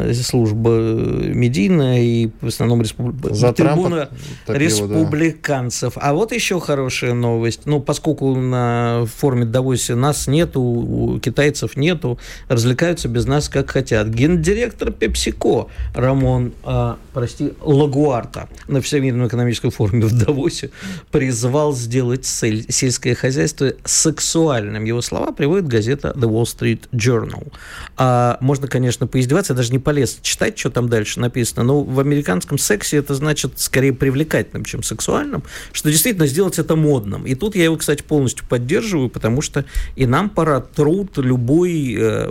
э, 0.10 0.14
служба 0.14 0.70
медийная 0.70 2.02
и 2.02 2.30
в 2.42 2.48
основном 2.48 2.82
респуб... 2.82 3.16
За 3.32 3.54
трибуна 3.54 4.10
топила, 4.46 4.58
республиканцев. 4.60 5.94
Да. 5.96 6.02
А 6.02 6.14
вот 6.14 6.34
еще 6.34 6.60
хорошая 6.60 7.14
новость. 7.14 7.62
Ну, 7.66 7.80
поскольку 7.80 8.36
на 8.36 9.06
форуме 9.18 9.46
Давосе 9.46 9.96
нас 9.96 10.28
нету, 10.28 10.62
у 10.62 11.20
китайцев 11.20 11.78
нету, 11.78 12.20
развлекаются 12.48 13.08
без 13.08 13.26
нас 13.26 13.50
как 13.50 13.72
хотят. 13.72 14.10
Гендиректор 14.10 14.90
PepsiCo 14.90 15.68
Рамон, 15.94 16.54
а, 16.64 16.98
прости, 17.14 17.54
Лагуарта 17.62 18.50
на 18.68 18.82
Всемирном 18.82 19.28
экономическом 19.28 19.72
форуме 19.72 20.06
в 20.06 20.18
Давосе 20.18 20.70
призвал 21.12 21.74
сделать 21.74 22.26
сельское 22.26 23.16
хозяйство 23.16 23.74
сексуальным. 23.86 24.84
Его 24.84 25.02
слова 25.02 25.32
приводит 25.32 25.68
газета 25.68 26.14
The 26.16 26.30
Wall 26.30 26.44
Street 26.44 26.82
Journal. 26.92 27.52
А, 27.98 28.38
можно, 28.42 28.68
конечно, 28.68 29.08
поиздеваться, 29.08 29.54
я 29.54 29.58
даже 29.58 29.72
не 29.72 29.80
полез 29.80 30.20
читать, 30.22 30.58
что 30.58 30.70
там 30.70 30.90
дальше 30.90 31.20
написано, 31.20 31.64
но 31.64 31.84
в 31.84 32.00
американском 32.00 32.58
сексе 32.58 32.98
это 32.98 33.16
значит 33.16 33.60
скорее 33.60 33.94
привлекательным, 33.94 34.66
чем 34.66 34.84
сексуальным, 34.84 35.44
что 35.72 35.90
действительно 35.90 36.28
сделать 36.28 36.60
это 36.60 36.76
модным. 36.76 37.26
И 37.26 37.36
тут 37.36 37.56
я 37.56 37.66
его, 37.66 37.78
кстати, 37.78 38.04
полностью 38.04 38.48
поддерживаю, 38.48 39.10
потому 39.10 39.42
что 39.42 39.66
и 39.96 40.06
нам 40.06 40.30
пора 40.30 40.62
труд 40.62 41.18
любой 41.18 41.94
э, 41.94 42.23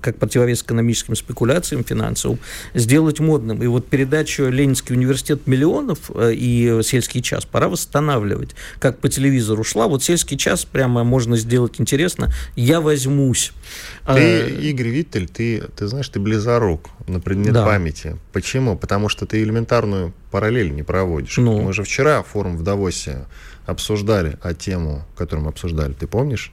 как 0.00 0.18
противовес 0.18 0.62
экономическим 0.62 1.16
спекуляциям 1.16 1.84
финансовым, 1.84 2.38
сделать 2.74 3.20
модным. 3.20 3.62
И 3.62 3.66
вот 3.66 3.88
передачу 3.88 4.48
«Ленинский 4.48 4.94
университет 4.94 5.46
миллионов» 5.46 6.10
э, 6.14 6.32
и 6.34 6.80
«Сельский 6.82 7.22
час» 7.22 7.44
пора 7.44 7.68
восстанавливать. 7.68 8.50
Как 8.78 8.98
по 8.98 9.08
телевизору 9.08 9.64
шла, 9.64 9.88
вот 9.88 10.02
«Сельский 10.02 10.36
час» 10.36 10.64
прямо 10.64 11.04
можно 11.04 11.36
сделать 11.36 11.80
интересно. 11.80 12.32
Я 12.56 12.80
возьмусь. 12.80 13.52
Ты, 14.06 14.42
а... 14.42 14.46
Игорь 14.48 14.88
Виттель, 14.88 15.28
ты, 15.28 15.62
ты 15.76 15.86
знаешь, 15.86 16.08
ты 16.08 16.20
близорук 16.20 16.90
на 17.06 17.20
предмет 17.20 17.52
да. 17.52 17.64
памяти. 17.64 18.16
Почему? 18.32 18.76
Потому 18.76 19.08
что 19.08 19.26
ты 19.26 19.42
элементарную 19.42 20.12
параллель 20.30 20.72
не 20.74 20.82
проводишь. 20.82 21.36
Ну. 21.36 21.60
Мы 21.62 21.72
же 21.72 21.82
вчера 21.82 22.22
форум 22.22 22.56
в 22.56 22.62
Давосе 22.62 23.26
обсуждали, 23.66 24.38
а 24.42 24.54
тему, 24.54 25.04
которую 25.16 25.44
мы 25.44 25.50
обсуждали, 25.50 25.92
ты 25.92 26.06
помнишь? 26.06 26.50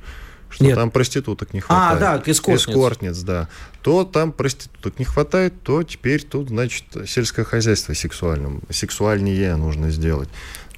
Что 0.49 0.63
Нет. 0.63 0.75
там 0.75 0.91
проституток 0.91 1.53
не 1.53 1.59
хватает. 1.59 2.01
А, 2.01 2.17
да, 2.17 2.31
эскортниц. 2.31 2.67
Эскортниц, 2.67 3.17
да. 3.19 3.47
То 3.81 4.03
там 4.03 4.31
проституток 4.31 4.99
не 4.99 5.05
хватает, 5.05 5.53
то 5.63 5.83
теперь 5.83 6.23
тут, 6.23 6.49
значит, 6.49 6.85
сельское 7.07 7.43
хозяйство 7.43 7.93
сексуальным, 7.93 8.61
сексуальнее 8.69 9.55
нужно 9.55 9.91
сделать. 9.91 10.29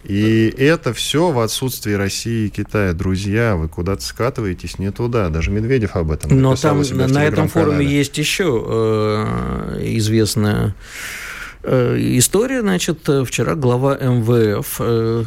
И 0.03 0.53
это 0.57 0.93
все 0.93 1.29
в 1.31 1.39
отсутствии 1.39 1.93
России 1.93 2.47
и 2.47 2.49
Китая. 2.49 2.93
Друзья, 2.93 3.55
вы 3.55 3.67
куда-то 3.67 4.01
скатываетесь 4.01 4.79
не 4.79 4.91
туда. 4.91 5.29
Даже 5.29 5.51
Медведев 5.51 5.95
об 5.95 6.11
этом 6.11 6.39
Но 6.39 6.55
там 6.55 6.81
на 6.81 7.23
этом 7.23 7.47
форуме 7.47 7.85
есть 7.85 8.17
еще 8.17 8.63
э, 8.67 9.79
известная 9.97 10.75
история, 11.63 12.61
значит, 12.61 13.07
вчера 13.25 13.55
глава 13.55 13.95
МВФ 13.95 14.77
э, 14.79 15.23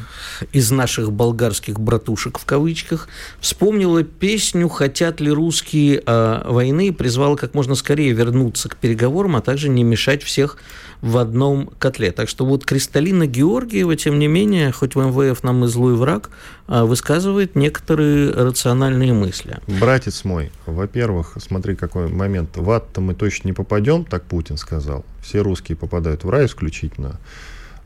из 0.52 0.70
наших 0.70 1.12
болгарских 1.12 1.78
братушек 1.78 2.38
в 2.38 2.44
кавычках 2.44 3.08
вспомнила 3.40 4.02
песню 4.02 4.68
«Хотят 4.68 5.20
ли 5.20 5.30
русские 5.30 6.02
э, 6.04 6.42
войны» 6.44 6.88
и 6.88 6.90
призвала 6.90 7.36
как 7.36 7.54
можно 7.54 7.74
скорее 7.76 8.12
вернуться 8.12 8.68
к 8.68 8.76
переговорам, 8.76 9.36
а 9.36 9.42
также 9.42 9.68
не 9.68 9.84
мешать 9.84 10.22
всех 10.22 10.58
в 11.04 11.18
одном 11.18 11.70
котле. 11.78 12.12
Так 12.12 12.30
что 12.30 12.46
вот 12.46 12.64
Кристалина 12.64 13.26
Георгиева, 13.26 13.94
тем 13.94 14.18
не 14.18 14.26
менее, 14.26 14.72
хоть 14.72 14.94
в 14.94 14.98
МВФ 14.98 15.42
нам 15.42 15.64
и 15.64 15.68
злой 15.68 15.96
враг, 15.96 16.30
а, 16.66 16.86
высказывает 16.86 17.54
некоторые 17.54 18.30
рациональные 18.32 19.12
мысли. 19.12 19.58
Братец 19.66 20.24
мой, 20.24 20.50
во-первых, 20.64 21.36
смотри, 21.40 21.76
какой 21.76 22.08
момент. 22.08 22.56
В 22.56 22.70
ад-то 22.70 23.02
мы 23.02 23.14
точно 23.14 23.48
не 23.48 23.52
попадем, 23.52 24.06
так 24.06 24.24
Путин 24.24 24.56
сказал. 24.56 25.04
Все 25.22 25.42
русские 25.42 25.76
попадают 25.76 26.24
в 26.24 26.30
рай 26.30 26.46
исключительно. 26.46 27.20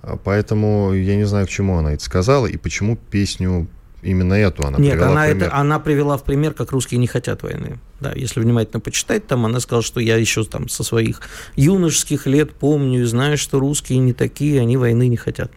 А, 0.03 0.17
поэтому 0.17 0.93
я 0.95 1.17
не 1.17 1.25
знаю, 1.25 1.49
к 1.49 1.51
чему 1.51 1.77
она 1.77 1.95
это 1.95 2.05
сказала 2.05 2.47
и 2.47 2.57
почему 2.57 2.97
песню 2.97 3.67
именно 4.03 4.35
эту 4.35 4.65
она 4.65 4.79
Нет, 4.79 4.93
привела 4.93 5.11
она, 5.11 5.27
это, 5.27 5.55
она 5.55 5.79
привела 5.79 6.17
в 6.17 6.25
пример, 6.25 6.55
как 6.55 6.73
русские 6.73 6.99
не 6.99 7.07
хотят 7.07 7.43
войны. 7.43 7.79
Да, 8.01 8.13
если 8.15 8.41
внимательно 8.41 8.81
почитать, 8.81 9.27
там 9.27 9.45
она 9.45 9.61
сказала, 9.61 9.83
что 9.83 10.01
я 10.01 10.17
еще 10.17 10.45
там 10.45 10.69
со 10.69 10.85
своих 10.85 11.21
юношеских 11.57 12.27
лет 12.27 12.53
помню 12.55 13.03
и 13.03 13.05
знаю, 13.05 13.37
что 13.37 13.59
русские 13.59 13.99
не 13.99 14.13
такие, 14.13 14.61
они 14.61 14.77
войны 14.77 15.09
не 15.09 15.17
хотят. 15.17 15.51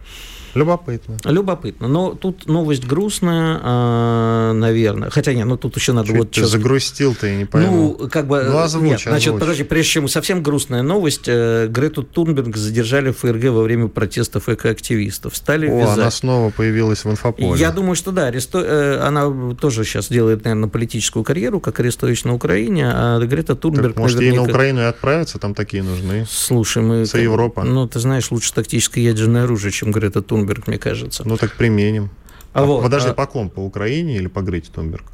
Любопытно. 0.54 1.16
Любопытно. 1.24 1.88
Но 1.88 2.14
тут 2.14 2.46
новость 2.46 2.86
грустная, 2.86 3.60
э, 3.62 4.52
наверное. 4.52 5.10
Хотя 5.10 5.32
нет, 5.32 5.46
ну 5.46 5.56
тут 5.56 5.76
еще 5.76 5.92
надо 5.92 6.08
Чуть 6.08 6.16
вот... 6.16 6.30
Ты 6.30 6.44
загрустил, 6.44 7.14
ты 7.14 7.34
не 7.36 7.44
пойму. 7.46 7.96
Ну, 7.98 8.08
как 8.08 8.26
бы... 8.26 8.42
Ну, 8.42 8.58
озвучь, 8.58 8.84
нет, 8.84 9.00
значит, 9.00 9.28
озвучь. 9.28 9.40
подожди, 9.40 9.64
прежде 9.64 9.90
чем 9.92 10.08
совсем 10.08 10.42
грустная 10.42 10.82
новость, 10.82 11.24
э, 11.26 11.68
Грету 11.68 12.02
Турнберг 12.02 12.56
задержали 12.56 13.12
в 13.12 13.18
ФРГ 13.18 13.44
во 13.44 13.62
время 13.62 13.88
протестов 13.88 14.48
экоактивистов. 14.48 15.36
Стали 15.36 15.68
О, 15.68 15.80
вязать. 15.80 15.98
она 15.98 16.10
снова 16.10 16.50
появилась 16.50 17.04
в 17.04 17.10
инфополе. 17.10 17.58
Я 17.58 17.70
думаю, 17.70 17.94
что 17.94 18.12
да, 18.12 18.26
аресто... 18.26 18.58
э, 18.58 18.98
она 18.98 19.54
тоже 19.54 19.84
сейчас 19.84 20.08
делает, 20.08 20.44
наверное, 20.44 20.68
политическую 20.68 21.24
карьеру, 21.24 21.60
как 21.60 21.80
Арестович 21.80 22.24
на 22.24 22.34
Украине, 22.34 22.90
а 22.92 23.18
Грета 23.20 23.54
Турнберг... 23.56 23.94
Так, 23.94 23.96
может, 23.96 24.16
наверняка... 24.18 24.40
ей 24.40 24.46
на 24.46 24.52
Украину 24.52 24.80
и 24.80 24.84
отправиться, 24.84 25.38
там 25.38 25.54
такие 25.54 25.82
нужны. 25.82 26.26
Слушай, 26.28 26.82
мы... 26.82 27.06
За 27.06 27.18
Европа. 27.18 27.64
Ну, 27.64 27.86
ты 27.88 28.00
знаешь, 28.00 28.30
лучше 28.30 28.52
тактическое 28.52 29.02
ядерное 29.02 29.44
оружие, 29.44 29.72
чем 29.72 29.92
Грета 29.92 30.20
Тунберг, 30.22 30.41
мне 30.66 30.78
кажется. 30.78 31.22
Ну 31.26 31.36
так 31.36 31.54
применим. 31.56 32.10
А, 32.52 32.62
а 32.62 32.64
вот, 32.64 32.82
подожди, 32.82 33.10
а... 33.10 33.14
по 33.14 33.26
ком? 33.26 33.50
По 33.50 33.60
Украине 33.60 34.16
или 34.16 34.26
по 34.26 34.40
Грете 34.40 34.70
Тунберг? 34.72 35.11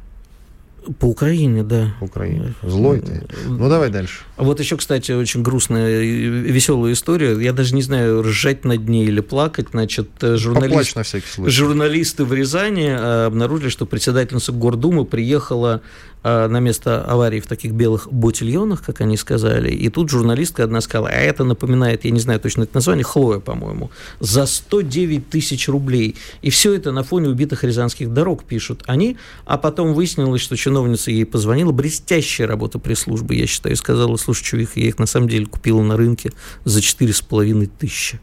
По 0.97 1.05
Украине, 1.05 1.63
да. 1.63 1.93
По 1.99 2.05
Украине. 2.05 2.53
Злой 2.63 3.01
ты. 3.01 3.23
Ну, 3.47 3.69
давай 3.69 3.89
дальше. 3.89 4.23
Вот 4.37 4.59
еще, 4.59 4.77
кстати, 4.77 5.11
очень 5.11 5.43
грустная 5.43 6.01
веселая 6.01 6.93
история. 6.93 7.39
Я 7.39 7.53
даже 7.53 7.75
не 7.75 7.81
знаю, 7.81 8.21
ржать 8.23 8.65
над 8.65 8.87
ней 8.87 9.05
или 9.05 9.19
плакать. 9.19 9.67
Значит, 9.71 10.09
журналист... 10.21 10.95
на 10.95 11.03
всякий 11.03 11.27
случай. 11.27 11.51
журналисты 11.51 12.23
в 12.23 12.33
Рязани 12.33 12.87
обнаружили, 12.87 13.69
что 13.69 13.85
председательница 13.85 14.51
Гордумы 14.51 15.05
приехала 15.05 15.81
Э, 16.21 16.47
на 16.47 16.59
место 16.59 17.01
аварии 17.05 17.39
в 17.39 17.47
таких 17.47 17.71
белых 17.71 18.11
ботильонах, 18.11 18.83
как 18.83 18.99
они 18.99 19.15
сказали. 19.15 19.71
И 19.71 19.87
тут 19.87 20.09
журналистка 20.09 20.65
одна 20.65 20.81
сказала, 20.81 21.07
а 21.07 21.13
это 21.13 21.45
напоминает, 21.45 22.03
я 22.03 22.11
не 22.11 22.19
знаю 22.19 22.41
точно 22.41 22.63
это 22.63 22.75
название, 22.75 23.05
Хлоя, 23.05 23.39
по-моему, 23.39 23.89
за 24.19 24.45
109 24.45 25.29
тысяч 25.29 25.69
рублей. 25.69 26.17
И 26.41 26.49
все 26.49 26.73
это 26.73 26.91
на 26.91 27.03
фоне 27.03 27.29
убитых 27.29 27.63
рязанских 27.63 28.13
дорог 28.13 28.43
пишут 28.43 28.83
они. 28.85 29.15
А 29.45 29.57
потом 29.57 29.93
выяснилось, 29.93 30.41
что 30.41 30.57
чиновница 30.79 31.11
ей 31.11 31.25
позвонила. 31.25 31.71
Блестящая 31.71 32.47
работа 32.47 32.79
пресс-службы, 32.79 33.35
я 33.35 33.47
считаю. 33.47 33.75
Сказала, 33.75 34.15
слушай, 34.17 34.43
чувик, 34.43 34.71
я 34.75 34.87
их 34.87 34.99
на 34.99 35.05
самом 35.05 35.27
деле 35.27 35.45
купила 35.45 35.81
на 35.81 35.97
рынке 35.97 36.31
за 36.63 36.79
4,5 36.79 37.69
тысячи. 37.77 38.19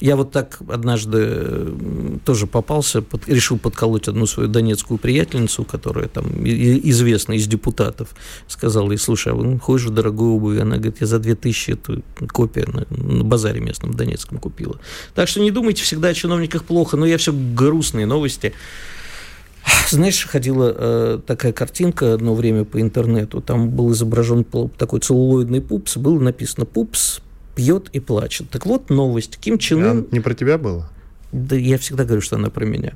Я 0.00 0.16
вот 0.16 0.32
так 0.32 0.58
однажды 0.68 1.68
тоже 2.24 2.48
попался, 2.48 3.02
под, 3.02 3.28
решил 3.28 3.56
подколоть 3.56 4.08
одну 4.08 4.26
свою 4.26 4.48
донецкую 4.48 4.98
приятельницу, 4.98 5.64
которая 5.64 6.08
там 6.08 6.26
известна 6.44 7.34
из 7.34 7.46
депутатов. 7.46 8.08
Сказал 8.48 8.90
ей, 8.90 8.98
слушай, 8.98 9.32
а 9.32 9.36
вы 9.36 9.60
ходишь 9.60 9.86
в 9.86 9.90
дорогую 9.90 10.32
обувь? 10.32 10.58
Она 10.58 10.76
говорит, 10.76 10.96
я 11.00 11.06
за 11.06 11.20
2000 11.20 11.70
эту 11.70 12.02
копию 12.32 12.68
на, 12.72 12.86
на 12.90 13.22
базаре 13.22 13.60
местном 13.60 13.92
в 13.92 13.94
Донецком 13.94 14.38
купила. 14.38 14.80
Так 15.14 15.28
что 15.28 15.40
не 15.40 15.52
думайте 15.52 15.84
всегда 15.84 16.08
о 16.08 16.14
чиновниках 16.14 16.64
плохо, 16.64 16.96
но 16.96 17.06
я 17.06 17.16
все 17.16 17.32
грустные 17.32 18.06
новости. 18.06 18.54
Знаешь, 19.90 20.26
ходила 20.26 20.74
э, 20.74 21.18
такая 21.26 21.52
картинка 21.52 22.14
одно 22.14 22.34
время 22.34 22.64
по 22.64 22.80
интернету, 22.80 23.40
там 23.40 23.70
был 23.70 23.92
изображен 23.92 24.44
такой 24.78 25.00
целлулоидный 25.00 25.60
пупс, 25.60 25.96
было 25.96 26.18
написано 26.18 26.64
«Пупс 26.64 27.20
пьет 27.54 27.88
и 27.92 28.00
плачет. 28.00 28.48
Так 28.50 28.66
вот 28.66 28.90
новость. 28.90 29.36
Ким 29.36 29.58
Чен 29.58 29.84
Ын... 29.84 30.06
Не 30.10 30.20
про 30.20 30.34
тебя 30.34 30.58
было? 30.58 30.88
Да 31.32 31.56
я 31.56 31.78
всегда 31.78 32.04
говорю, 32.04 32.20
что 32.20 32.36
она 32.36 32.50
про 32.50 32.64
меня. 32.66 32.92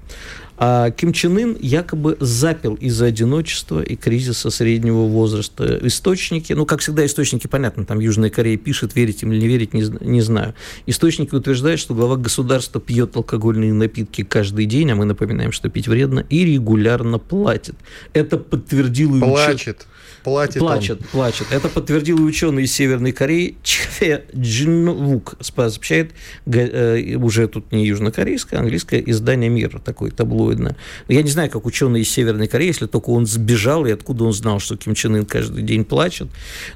А 0.58 0.90
Ким 0.90 1.12
Чен 1.12 1.36
Ын 1.36 1.56
якобы 1.60 2.16
запил 2.20 2.74
из-за 2.74 3.06
одиночества 3.06 3.80
и 3.80 3.96
кризиса 3.96 4.50
среднего 4.50 5.06
возраста. 5.06 5.78
Источники, 5.82 6.52
ну, 6.52 6.66
как 6.66 6.80
всегда, 6.80 7.04
источники, 7.04 7.46
понятно, 7.46 7.84
там 7.84 7.98
Южная 7.98 8.30
Корея 8.30 8.56
пишет, 8.56 8.94
верить 8.94 9.22
им 9.22 9.32
или 9.32 9.40
не 9.40 9.48
верить, 9.48 9.74
не, 9.74 9.84
не 10.00 10.20
знаю. 10.20 10.54
Источники 10.86 11.34
утверждают, 11.34 11.80
что 11.80 11.94
глава 11.94 12.16
государства 12.16 12.80
пьет 12.80 13.16
алкогольные 13.16 13.72
напитки 13.72 14.22
каждый 14.22 14.66
день, 14.66 14.90
а 14.92 14.94
мы 14.94 15.04
напоминаем, 15.04 15.52
что 15.52 15.68
пить 15.68 15.88
вредно, 15.88 16.20
и 16.30 16.44
регулярно 16.44 17.18
платит. 17.18 17.74
Это 18.12 18.38
подтвердил... 18.38 19.18
Плачет 19.18 19.56
платит 19.56 19.86
плачет, 20.26 21.00
он. 21.02 21.08
плачет. 21.12 21.46
Это 21.50 21.68
подтвердил 21.68 22.22
ученый 22.24 22.64
из 22.64 22.72
Северной 22.72 23.12
Кореи 23.12 23.56
Чхе 23.62 24.24
Джинвук. 24.34 25.36
Сообщает 25.40 26.12
э, 26.46 27.14
уже 27.16 27.48
тут 27.48 27.72
не 27.72 27.86
южнокорейское, 27.86 28.58
а 28.58 28.62
английское 28.62 29.00
издание 29.06 29.48
«Мир», 29.48 29.80
такое 29.84 30.10
таблоидное. 30.10 30.76
Я 31.08 31.22
не 31.22 31.30
знаю, 31.30 31.50
как 31.50 31.64
ученый 31.66 32.00
из 32.00 32.10
Северной 32.10 32.48
Кореи, 32.48 32.68
если 32.68 32.86
только 32.86 33.10
он 33.10 33.26
сбежал, 33.26 33.86
и 33.86 33.90
откуда 33.90 34.24
он 34.24 34.32
знал, 34.32 34.58
что 34.58 34.76
Ким 34.76 34.94
Чен 34.94 35.16
Ын 35.16 35.24
каждый 35.24 35.62
день 35.62 35.84
плачет. 35.84 36.28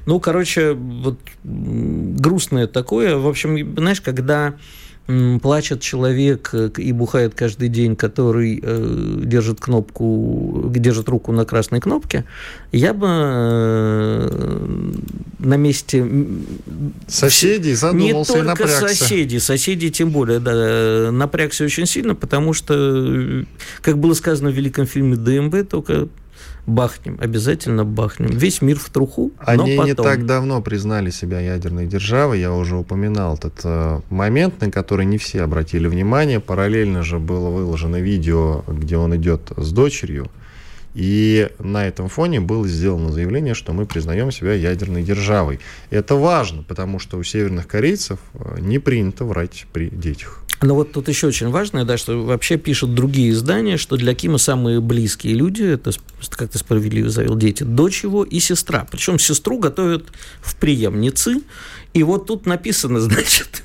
Ну, 0.05 0.19
короче, 0.19 0.73
вот 0.73 1.19
грустное 1.43 2.67
такое. 2.67 3.17
В 3.17 3.27
общем, 3.27 3.75
знаешь, 3.75 4.01
когда 4.01 4.55
плачет 5.41 5.81
человек 5.81 6.49
э, 6.53 6.69
и 6.77 6.91
бухает 6.91 7.33
каждый 7.35 7.69
день, 7.69 7.95
который 7.95 8.59
э, 8.61 9.21
держит 9.23 9.59
кнопку, 9.59 10.65
держит 10.75 11.09
руку 11.09 11.31
на 11.31 11.45
красной 11.45 11.79
кнопке, 11.79 12.25
я 12.71 12.93
бы 12.93 13.07
э, 13.09 14.91
на 15.39 15.57
месте 15.57 16.05
соседей 17.07 17.73
задумался 17.73 18.33
не 18.33 18.39
и 18.39 18.43
только 18.43 18.63
напрягся. 18.63 18.87
соседей, 18.87 19.39
соседей 19.39 19.91
тем 19.91 20.11
более, 20.11 20.39
да, 20.39 21.11
напрягся 21.11 21.65
очень 21.65 21.85
сильно, 21.85 22.15
потому 22.15 22.53
что, 22.53 23.45
как 23.81 23.97
было 23.97 24.13
сказано 24.13 24.51
в 24.51 24.53
великом 24.53 24.85
фильме 24.85 25.15
ДМБ, 25.15 25.69
только 25.69 26.07
бахнем, 26.65 27.17
обязательно 27.19 27.85
бахнем. 27.85 28.29
Весь 28.29 28.61
мир 28.61 28.77
в 28.77 28.89
труху, 28.89 29.31
Они 29.39 29.57
но 29.57 29.83
потом... 29.83 29.85
не 29.85 29.93
так 29.93 30.25
давно 30.25 30.61
признали 30.61 31.09
себя 31.09 31.39
ядерной 31.39 31.85
державой, 31.87 32.39
я 32.39 32.53
уже 32.53 32.75
упоминал 32.75 33.35
этот 33.35 33.61
э, 33.63 34.01
момент, 34.09 34.61
на 34.61 34.71
который 34.71 35.05
не 35.05 35.17
все 35.17 35.41
обратили 35.41 35.87
внимание. 35.87 36.39
Параллельно 36.39 37.03
же 37.03 37.19
было 37.19 37.49
выложено 37.49 37.99
видео, 37.99 38.63
где 38.67 38.97
он 38.97 39.15
идет 39.15 39.51
с 39.57 39.71
дочерью, 39.71 40.29
и 40.93 41.49
на 41.59 41.87
этом 41.87 42.09
фоне 42.09 42.41
было 42.41 42.67
сделано 42.67 43.11
заявление, 43.11 43.53
что 43.53 43.73
мы 43.73 43.85
признаем 43.85 44.31
себя 44.31 44.53
ядерной 44.53 45.03
державой. 45.03 45.59
Это 45.89 46.15
важно, 46.15 46.63
потому 46.63 46.99
что 46.99 47.17
у 47.17 47.23
северных 47.23 47.67
корейцев 47.67 48.19
э, 48.33 48.57
не 48.59 48.79
принято 48.79 49.25
врать 49.25 49.67
при 49.71 49.89
детях. 49.89 50.43
Но 50.61 50.75
вот 50.75 50.91
тут 50.91 51.07
еще 51.09 51.27
очень 51.27 51.49
важно, 51.49 51.85
да, 51.85 51.97
что 51.97 52.23
вообще 52.23 52.57
пишут 52.57 52.93
другие 52.93 53.31
издания, 53.31 53.77
что 53.77 53.97
для 53.97 54.13
Кима 54.13 54.37
самые 54.37 54.79
близкие 54.79 55.33
люди, 55.33 55.63
это, 55.63 55.91
как 56.29 56.51
ты 56.51 56.59
справедливо 56.59 57.09
завел, 57.09 57.35
дети, 57.35 57.63
дочь 57.63 58.03
его 58.03 58.23
и 58.23 58.39
сестра. 58.39 58.87
Причем 58.89 59.17
сестру 59.17 59.57
готовят 59.57 60.05
в 60.39 60.55
преемницы. 60.55 61.41
И 61.93 62.03
вот 62.03 62.27
тут 62.27 62.45
написано, 62.45 62.99
значит, 63.01 63.63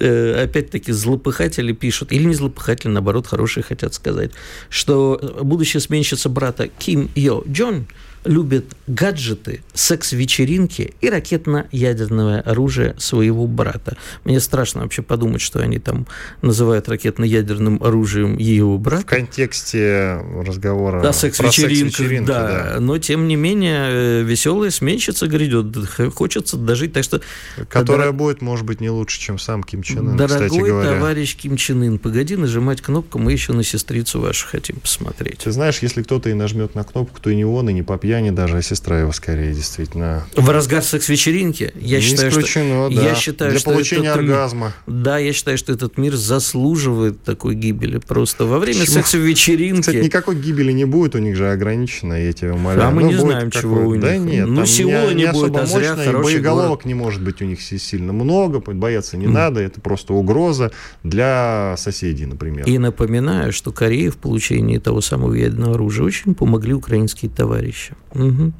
э, 0.00 0.42
опять-таки 0.42 0.90
злопыхатели 0.90 1.72
пишут, 1.72 2.10
или 2.10 2.24
не 2.24 2.34
злопыхатели, 2.34 2.90
наоборот, 2.90 3.28
хорошие 3.28 3.62
хотят 3.62 3.94
сказать, 3.94 4.32
что 4.68 5.38
будущая 5.42 5.80
сменщица 5.80 6.28
брата 6.28 6.68
Ким 6.78 7.08
Йо 7.14 7.44
Джон– 7.46 7.86
любит 8.24 8.76
гаджеты, 8.86 9.62
секс-вечеринки 9.74 10.94
и 11.00 11.08
ракетно-ядерное 11.08 12.40
оружие 12.40 12.94
своего 12.98 13.46
брата. 13.46 13.96
Мне 14.24 14.40
страшно 14.40 14.82
вообще 14.82 15.02
подумать, 15.02 15.40
что 15.40 15.60
они 15.60 15.78
там 15.78 16.06
называют 16.40 16.88
ракетно-ядерным 16.88 17.82
оружием 17.82 18.36
его 18.36 18.78
брата. 18.78 19.02
В 19.02 19.06
контексте 19.06 20.20
разговора 20.46 21.02
да, 21.02 21.12
секс 21.12 21.38
да. 21.38 22.24
да. 22.26 22.76
Но, 22.80 22.98
тем 22.98 23.28
не 23.28 23.36
менее, 23.36 23.88
э, 23.88 24.22
веселая 24.22 24.70
сменщица 24.70 25.26
грядет. 25.26 25.76
Хочется 26.14 26.56
дожить, 26.56 26.92
так 26.92 27.04
что... 27.04 27.20
Которая 27.68 28.08
дор... 28.08 28.16
будет, 28.16 28.42
может 28.42 28.64
быть, 28.64 28.80
не 28.80 28.90
лучше, 28.90 29.20
чем 29.20 29.38
сам 29.38 29.62
Ким 29.62 29.82
Чен 29.82 30.10
Ын, 30.10 30.16
Дорогой 30.16 30.48
кстати 30.48 30.60
говоря. 30.60 30.90
товарищ 30.90 31.36
Ким 31.36 31.56
Чен 31.56 31.82
Ын, 31.82 31.98
погоди 31.98 32.36
нажимать 32.36 32.80
кнопку, 32.80 33.18
мы 33.18 33.32
еще 33.32 33.52
на 33.52 33.62
сестрицу 33.62 34.20
вашу 34.20 34.46
хотим 34.46 34.76
посмотреть. 34.76 35.38
Ты 35.38 35.52
знаешь, 35.52 35.78
если 35.80 36.02
кто-то 36.02 36.30
и 36.30 36.34
нажмет 36.34 36.74
на 36.74 36.84
кнопку, 36.84 37.20
то 37.20 37.30
и 37.30 37.36
не 37.36 37.44
он, 37.44 37.68
и 37.68 37.72
не 37.72 37.82
папья 38.12 38.22
пьяни 38.22 38.30
даже, 38.30 38.58
а 38.58 38.62
сестра 38.62 39.00
его 39.00 39.12
скорее 39.12 39.54
действительно. 39.54 40.24
В 40.36 40.48
разгар 40.50 40.82
секс-вечеринки? 40.82 41.72
Я 41.80 41.98
не 41.98 42.02
считаю, 42.02 42.30
исключено, 42.30 42.90
что... 42.90 42.96
да. 42.96 43.02
Я 43.02 43.14
считаю, 43.14 43.50
Для 43.52 43.60
что 43.60 43.70
получения 43.70 44.08
этот... 44.08 44.20
оргазма. 44.20 44.72
Да, 44.86 45.18
я 45.18 45.32
считаю, 45.32 45.56
что 45.56 45.72
этот 45.72 45.96
мир 45.96 46.16
заслуживает 46.16 47.22
такой 47.22 47.54
гибели. 47.54 47.98
Просто 47.98 48.44
во 48.44 48.58
время 48.58 48.84
секс-вечеринки... 48.84 49.80
Кстати, 49.80 49.96
никакой 49.96 50.36
гибели 50.36 50.72
не 50.72 50.84
будет, 50.84 51.14
у 51.14 51.18
них 51.18 51.36
же 51.36 51.50
ограничено, 51.50 52.14
я 52.14 52.32
тебя 52.32 52.54
умоляю. 52.54 52.88
А 52.88 52.90
мы 52.90 53.02
ну, 53.02 53.08
не 53.08 53.14
знаем, 53.14 53.50
чего 53.50 53.80
у 53.80 53.94
них. 53.94 54.02
Да 54.02 54.16
нет, 54.16 54.46
ну, 54.46 54.66
сила 54.66 55.12
не, 55.12 55.24
не 55.24 55.32
будет, 55.32 55.56
а 55.56 55.66
зря 55.66 55.96
мощно, 55.96 56.18
боеголовок 56.18 56.68
город. 56.68 56.84
не 56.84 56.94
может 56.94 57.22
быть 57.22 57.40
у 57.40 57.44
них 57.44 57.62
сильно 57.62 58.12
много, 58.12 58.60
бояться 58.60 59.16
не 59.16 59.26
mm. 59.26 59.30
надо, 59.30 59.60
это 59.60 59.80
просто 59.80 60.12
угроза 60.12 60.70
для 61.02 61.74
соседей, 61.78 62.26
например. 62.26 62.66
И 62.66 62.78
напоминаю, 62.78 63.52
что 63.52 63.72
Корея 63.72 64.10
в 64.10 64.16
получении 64.16 64.78
того 64.78 65.00
самого 65.00 65.34
ядерного 65.34 65.74
оружия 65.74 66.04
очень 66.04 66.34
помогли 66.34 66.74
украинские 66.74 67.30
товарищи. 67.30 67.94
Угу. 68.14 68.52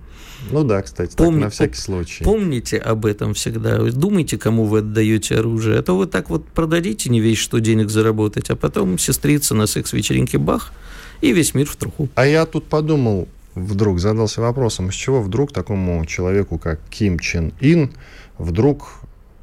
Ну 0.50 0.64
да, 0.64 0.82
кстати, 0.82 1.14
Пом... 1.16 1.34
так, 1.34 1.42
на 1.44 1.50
всякий 1.50 1.76
случай. 1.76 2.24
Помните 2.24 2.78
об 2.78 3.07
этом 3.07 3.34
всегда. 3.34 3.78
Думайте, 3.78 4.38
кому 4.38 4.64
вы 4.64 4.78
отдаете 4.78 5.36
оружие. 5.36 5.78
А 5.78 5.82
то 5.82 5.96
вы 5.96 6.07
так 6.07 6.30
вот 6.30 6.46
продадите 6.46 7.11
не 7.11 7.20
весь 7.20 7.38
что 7.38 7.61
денег 7.61 7.90
заработать, 7.90 8.50
а 8.50 8.57
потом 8.57 8.98
сестрица 8.98 9.55
на 9.55 9.66
секс-вечеринке 9.66 10.38
бах, 10.38 10.72
и 11.20 11.32
весь 11.32 11.55
мир 11.55 11.66
в 11.66 11.76
труху. 11.76 12.09
А 12.14 12.26
я 12.26 12.44
тут 12.46 12.64
подумал, 12.64 13.28
вдруг 13.55 14.00
задался 14.00 14.40
вопросом, 14.40 14.90
с 14.90 14.94
чего 14.94 15.22
вдруг 15.22 15.53
такому 15.53 16.05
человеку, 16.07 16.59
как 16.59 16.80
Ким 16.90 17.18
Чен 17.18 17.53
Ин, 17.61 17.92
вдруг 18.38 18.94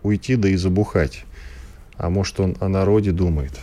уйти 0.03 0.35
да 0.35 0.49
и 0.49 0.55
забухать? 0.55 1.23
А 1.97 2.09
может, 2.09 2.39
он 2.39 2.55
о 2.59 2.67
народе 2.67 3.11
думает? 3.11 3.53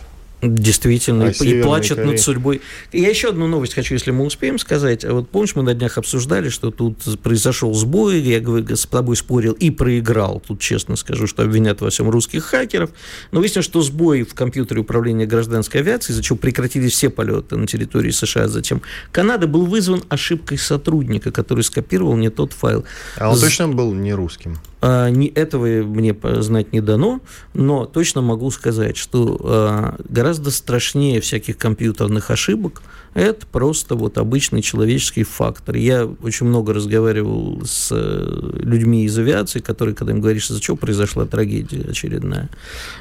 Действительно, 0.41 1.25
а 1.25 1.43
и, 1.43 1.59
и 1.59 1.63
плачет 1.63 1.97
Корее. 1.97 2.11
над 2.11 2.19
судьбой. 2.19 2.61
Я 2.91 3.09
еще 3.09 3.29
одну 3.29 3.47
новость 3.47 3.73
хочу, 3.73 3.95
если 3.95 4.11
мы 4.11 4.23
успеем 4.23 4.59
сказать. 4.59 5.03
Вот 5.03 5.29
помнишь, 5.29 5.55
мы 5.55 5.63
на 5.63 5.73
днях 5.73 5.97
обсуждали, 5.97 6.49
что 6.49 6.69
тут 6.69 6.97
произошел 7.23 7.73
сбой, 7.73 8.19
я 8.19 8.39
говорю, 8.39 8.75
с 8.75 8.85
тобой 8.85 9.15
спорил 9.15 9.53
и 9.53 9.71
проиграл. 9.71 10.41
Тут 10.45 10.61
честно 10.61 10.95
скажу, 10.95 11.25
что 11.25 11.41
обвинят 11.41 11.81
во 11.81 11.89
всем 11.89 12.09
русских 12.11 12.43
хакеров. 12.43 12.91
Но 13.31 13.39
выяснилось, 13.39 13.65
что 13.65 13.81
сбой 13.81 14.23
в 14.23 14.35
компьютере 14.35 14.81
управления 14.81 15.25
гражданской 15.25 15.81
авиации, 15.81 16.13
из-за 16.13 16.21
чего 16.21 16.37
прекратились 16.37 16.91
все 16.91 17.09
полеты 17.09 17.55
на 17.55 17.65
территории 17.65 18.11
США, 18.11 18.47
затем 18.47 18.83
Канады, 19.11 19.47
был 19.47 19.65
вызван 19.65 20.03
ошибкой 20.07 20.59
сотрудника, 20.59 21.31
который 21.31 21.63
скопировал 21.63 22.15
не 22.15 22.29
тот 22.29 22.53
файл. 22.53 22.85
А 23.17 23.31
он 23.31 23.39
точно 23.39 23.69
был 23.69 23.91
не 23.93 24.13
русским? 24.13 24.59
А, 24.81 25.09
не, 25.09 25.27
этого 25.27 25.65
мне 25.65 26.15
знать 26.39 26.73
не 26.73 26.81
дано, 26.81 27.21
но 27.53 27.85
точно 27.85 28.21
могу 28.21 28.51
сказать, 28.51 28.97
что 28.97 29.39
а, 29.43 29.95
гораздо 30.07 30.51
страшнее 30.51 31.21
всяких 31.21 31.57
компьютерных 31.57 32.31
ошибок– 32.31 32.81
это 33.17 33.47
просто 33.47 33.95
вот 33.95 34.19
обычный 34.19 34.61
человеческий 34.61 35.23
фактор. 35.23 35.75
Я 35.75 36.05
очень 36.05 36.45
много 36.45 36.71
разговаривал 36.71 37.61
с 37.65 37.89
э, 37.91 38.51
людьми 38.59 39.05
из 39.05 39.17
авиации, 39.17 39.59
которые, 39.59 39.95
когда 39.95 40.13
им 40.13 40.21
говоришь, 40.21 40.49
за 40.49 40.61
что 40.61 40.75
произошла 40.75 41.25
трагедия 41.25 41.83
очередная, 41.89 42.49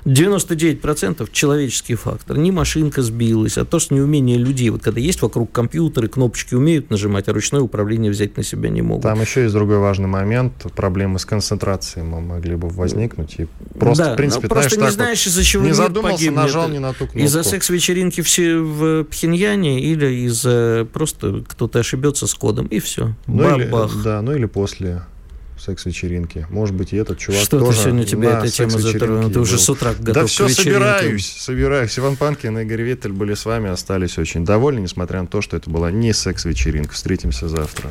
99% 0.07 1.29
человеческий 1.33 1.97
фактор. 1.97 2.39
Не 2.39 2.51
машинка 2.51 3.03
сбилась, 3.03 3.59
а 3.59 3.67
то, 3.67 3.79
что 3.79 3.95
неумение 3.95 4.39
людей. 4.39 4.71
Вот 4.71 4.83
когда 4.83 5.01
есть 5.01 5.21
вокруг 5.21 5.53
компьютеры, 5.53 6.09
кнопочки 6.09 6.55
умеют 6.55 6.89
нажимать, 6.89 7.29
а 7.29 7.35
ручное 7.35 7.61
управление 7.61 8.11
взять 8.11 8.39
на 8.39 8.43
себя 8.43 8.71
не 8.71 8.81
могут. 8.81 9.03
Там 9.03 9.21
еще 9.21 9.43
есть 9.43 9.53
другой 9.53 9.81
важный 9.81 10.09
момент. 10.09 10.55
Проблемы 10.75 11.19
с 11.19 11.27
концентрацией 11.27 11.66
могли 12.03 12.57
бы 12.57 12.69
возникнуть. 12.69 13.35
И 13.39 13.47
просто, 13.79 14.05
да, 14.05 14.13
в 14.15 14.17
принципе, 14.17 14.49
просто 14.49 14.77
знаешь, 14.77 14.93
не 14.93 14.95
знаешь, 14.95 15.27
из-за 15.27 15.45
чего 15.45 15.65
не 15.65 15.73
задумался, 15.73 16.17
погибнет. 16.17 16.37
нажал 16.37 16.69
не 16.69 16.79
на 16.79 16.93
ту 16.93 17.07
кнопку. 17.07 17.19
Из-за 17.19 17.43
секс-вечеринки 17.43 18.21
все 18.21 18.57
в 18.59 19.05
Пхеньяне 19.05 19.81
или 19.81 20.07
или 20.07 20.27
из 20.27 20.89
просто 20.89 21.43
кто-то 21.47 21.79
ошибется 21.79 22.27
с 22.27 22.35
кодом, 22.35 22.67
и 22.67 22.79
все. 22.79 23.15
Ну 23.27 23.57
или, 23.57 23.71
да, 24.03 24.23
ну 24.23 24.35
или 24.35 24.47
после 24.47 25.03
секс-вечеринки. 25.59 26.47
Может 26.51 26.75
быть, 26.75 26.93
и 26.93 26.97
этот 26.97 27.19
чувак 27.19 27.41
Что 27.41 27.59
тоже 27.59 27.79
ты 27.79 27.85
сегодня 27.85 28.05
тебе 28.05 28.29
эта 28.29 28.49
тема 28.49 28.79
затронула? 28.79 29.33
Ты 29.33 29.41
уже 29.41 29.59
с 29.59 29.69
утра 29.69 29.95
готов 29.95 30.15
Да 30.15 30.27
все, 30.27 30.49
собираюсь, 30.49 31.27
собираюсь. 31.27 31.99
Иван 31.99 32.17
Панкин 32.17 32.59
и 32.59 32.63
Игорь 32.63 32.83
Виттель 32.83 33.13
были 33.13 33.35
с 33.35 33.47
вами, 33.47 33.71
остались 33.71 34.19
очень 34.19 34.45
довольны, 34.45 34.81
несмотря 34.81 35.23
на 35.23 35.27
то, 35.27 35.41
что 35.41 35.57
это 35.57 35.71
была 35.71 35.91
не 35.91 36.13
секс-вечеринка. 36.13 36.93
Встретимся 36.93 37.49
завтра. 37.49 37.91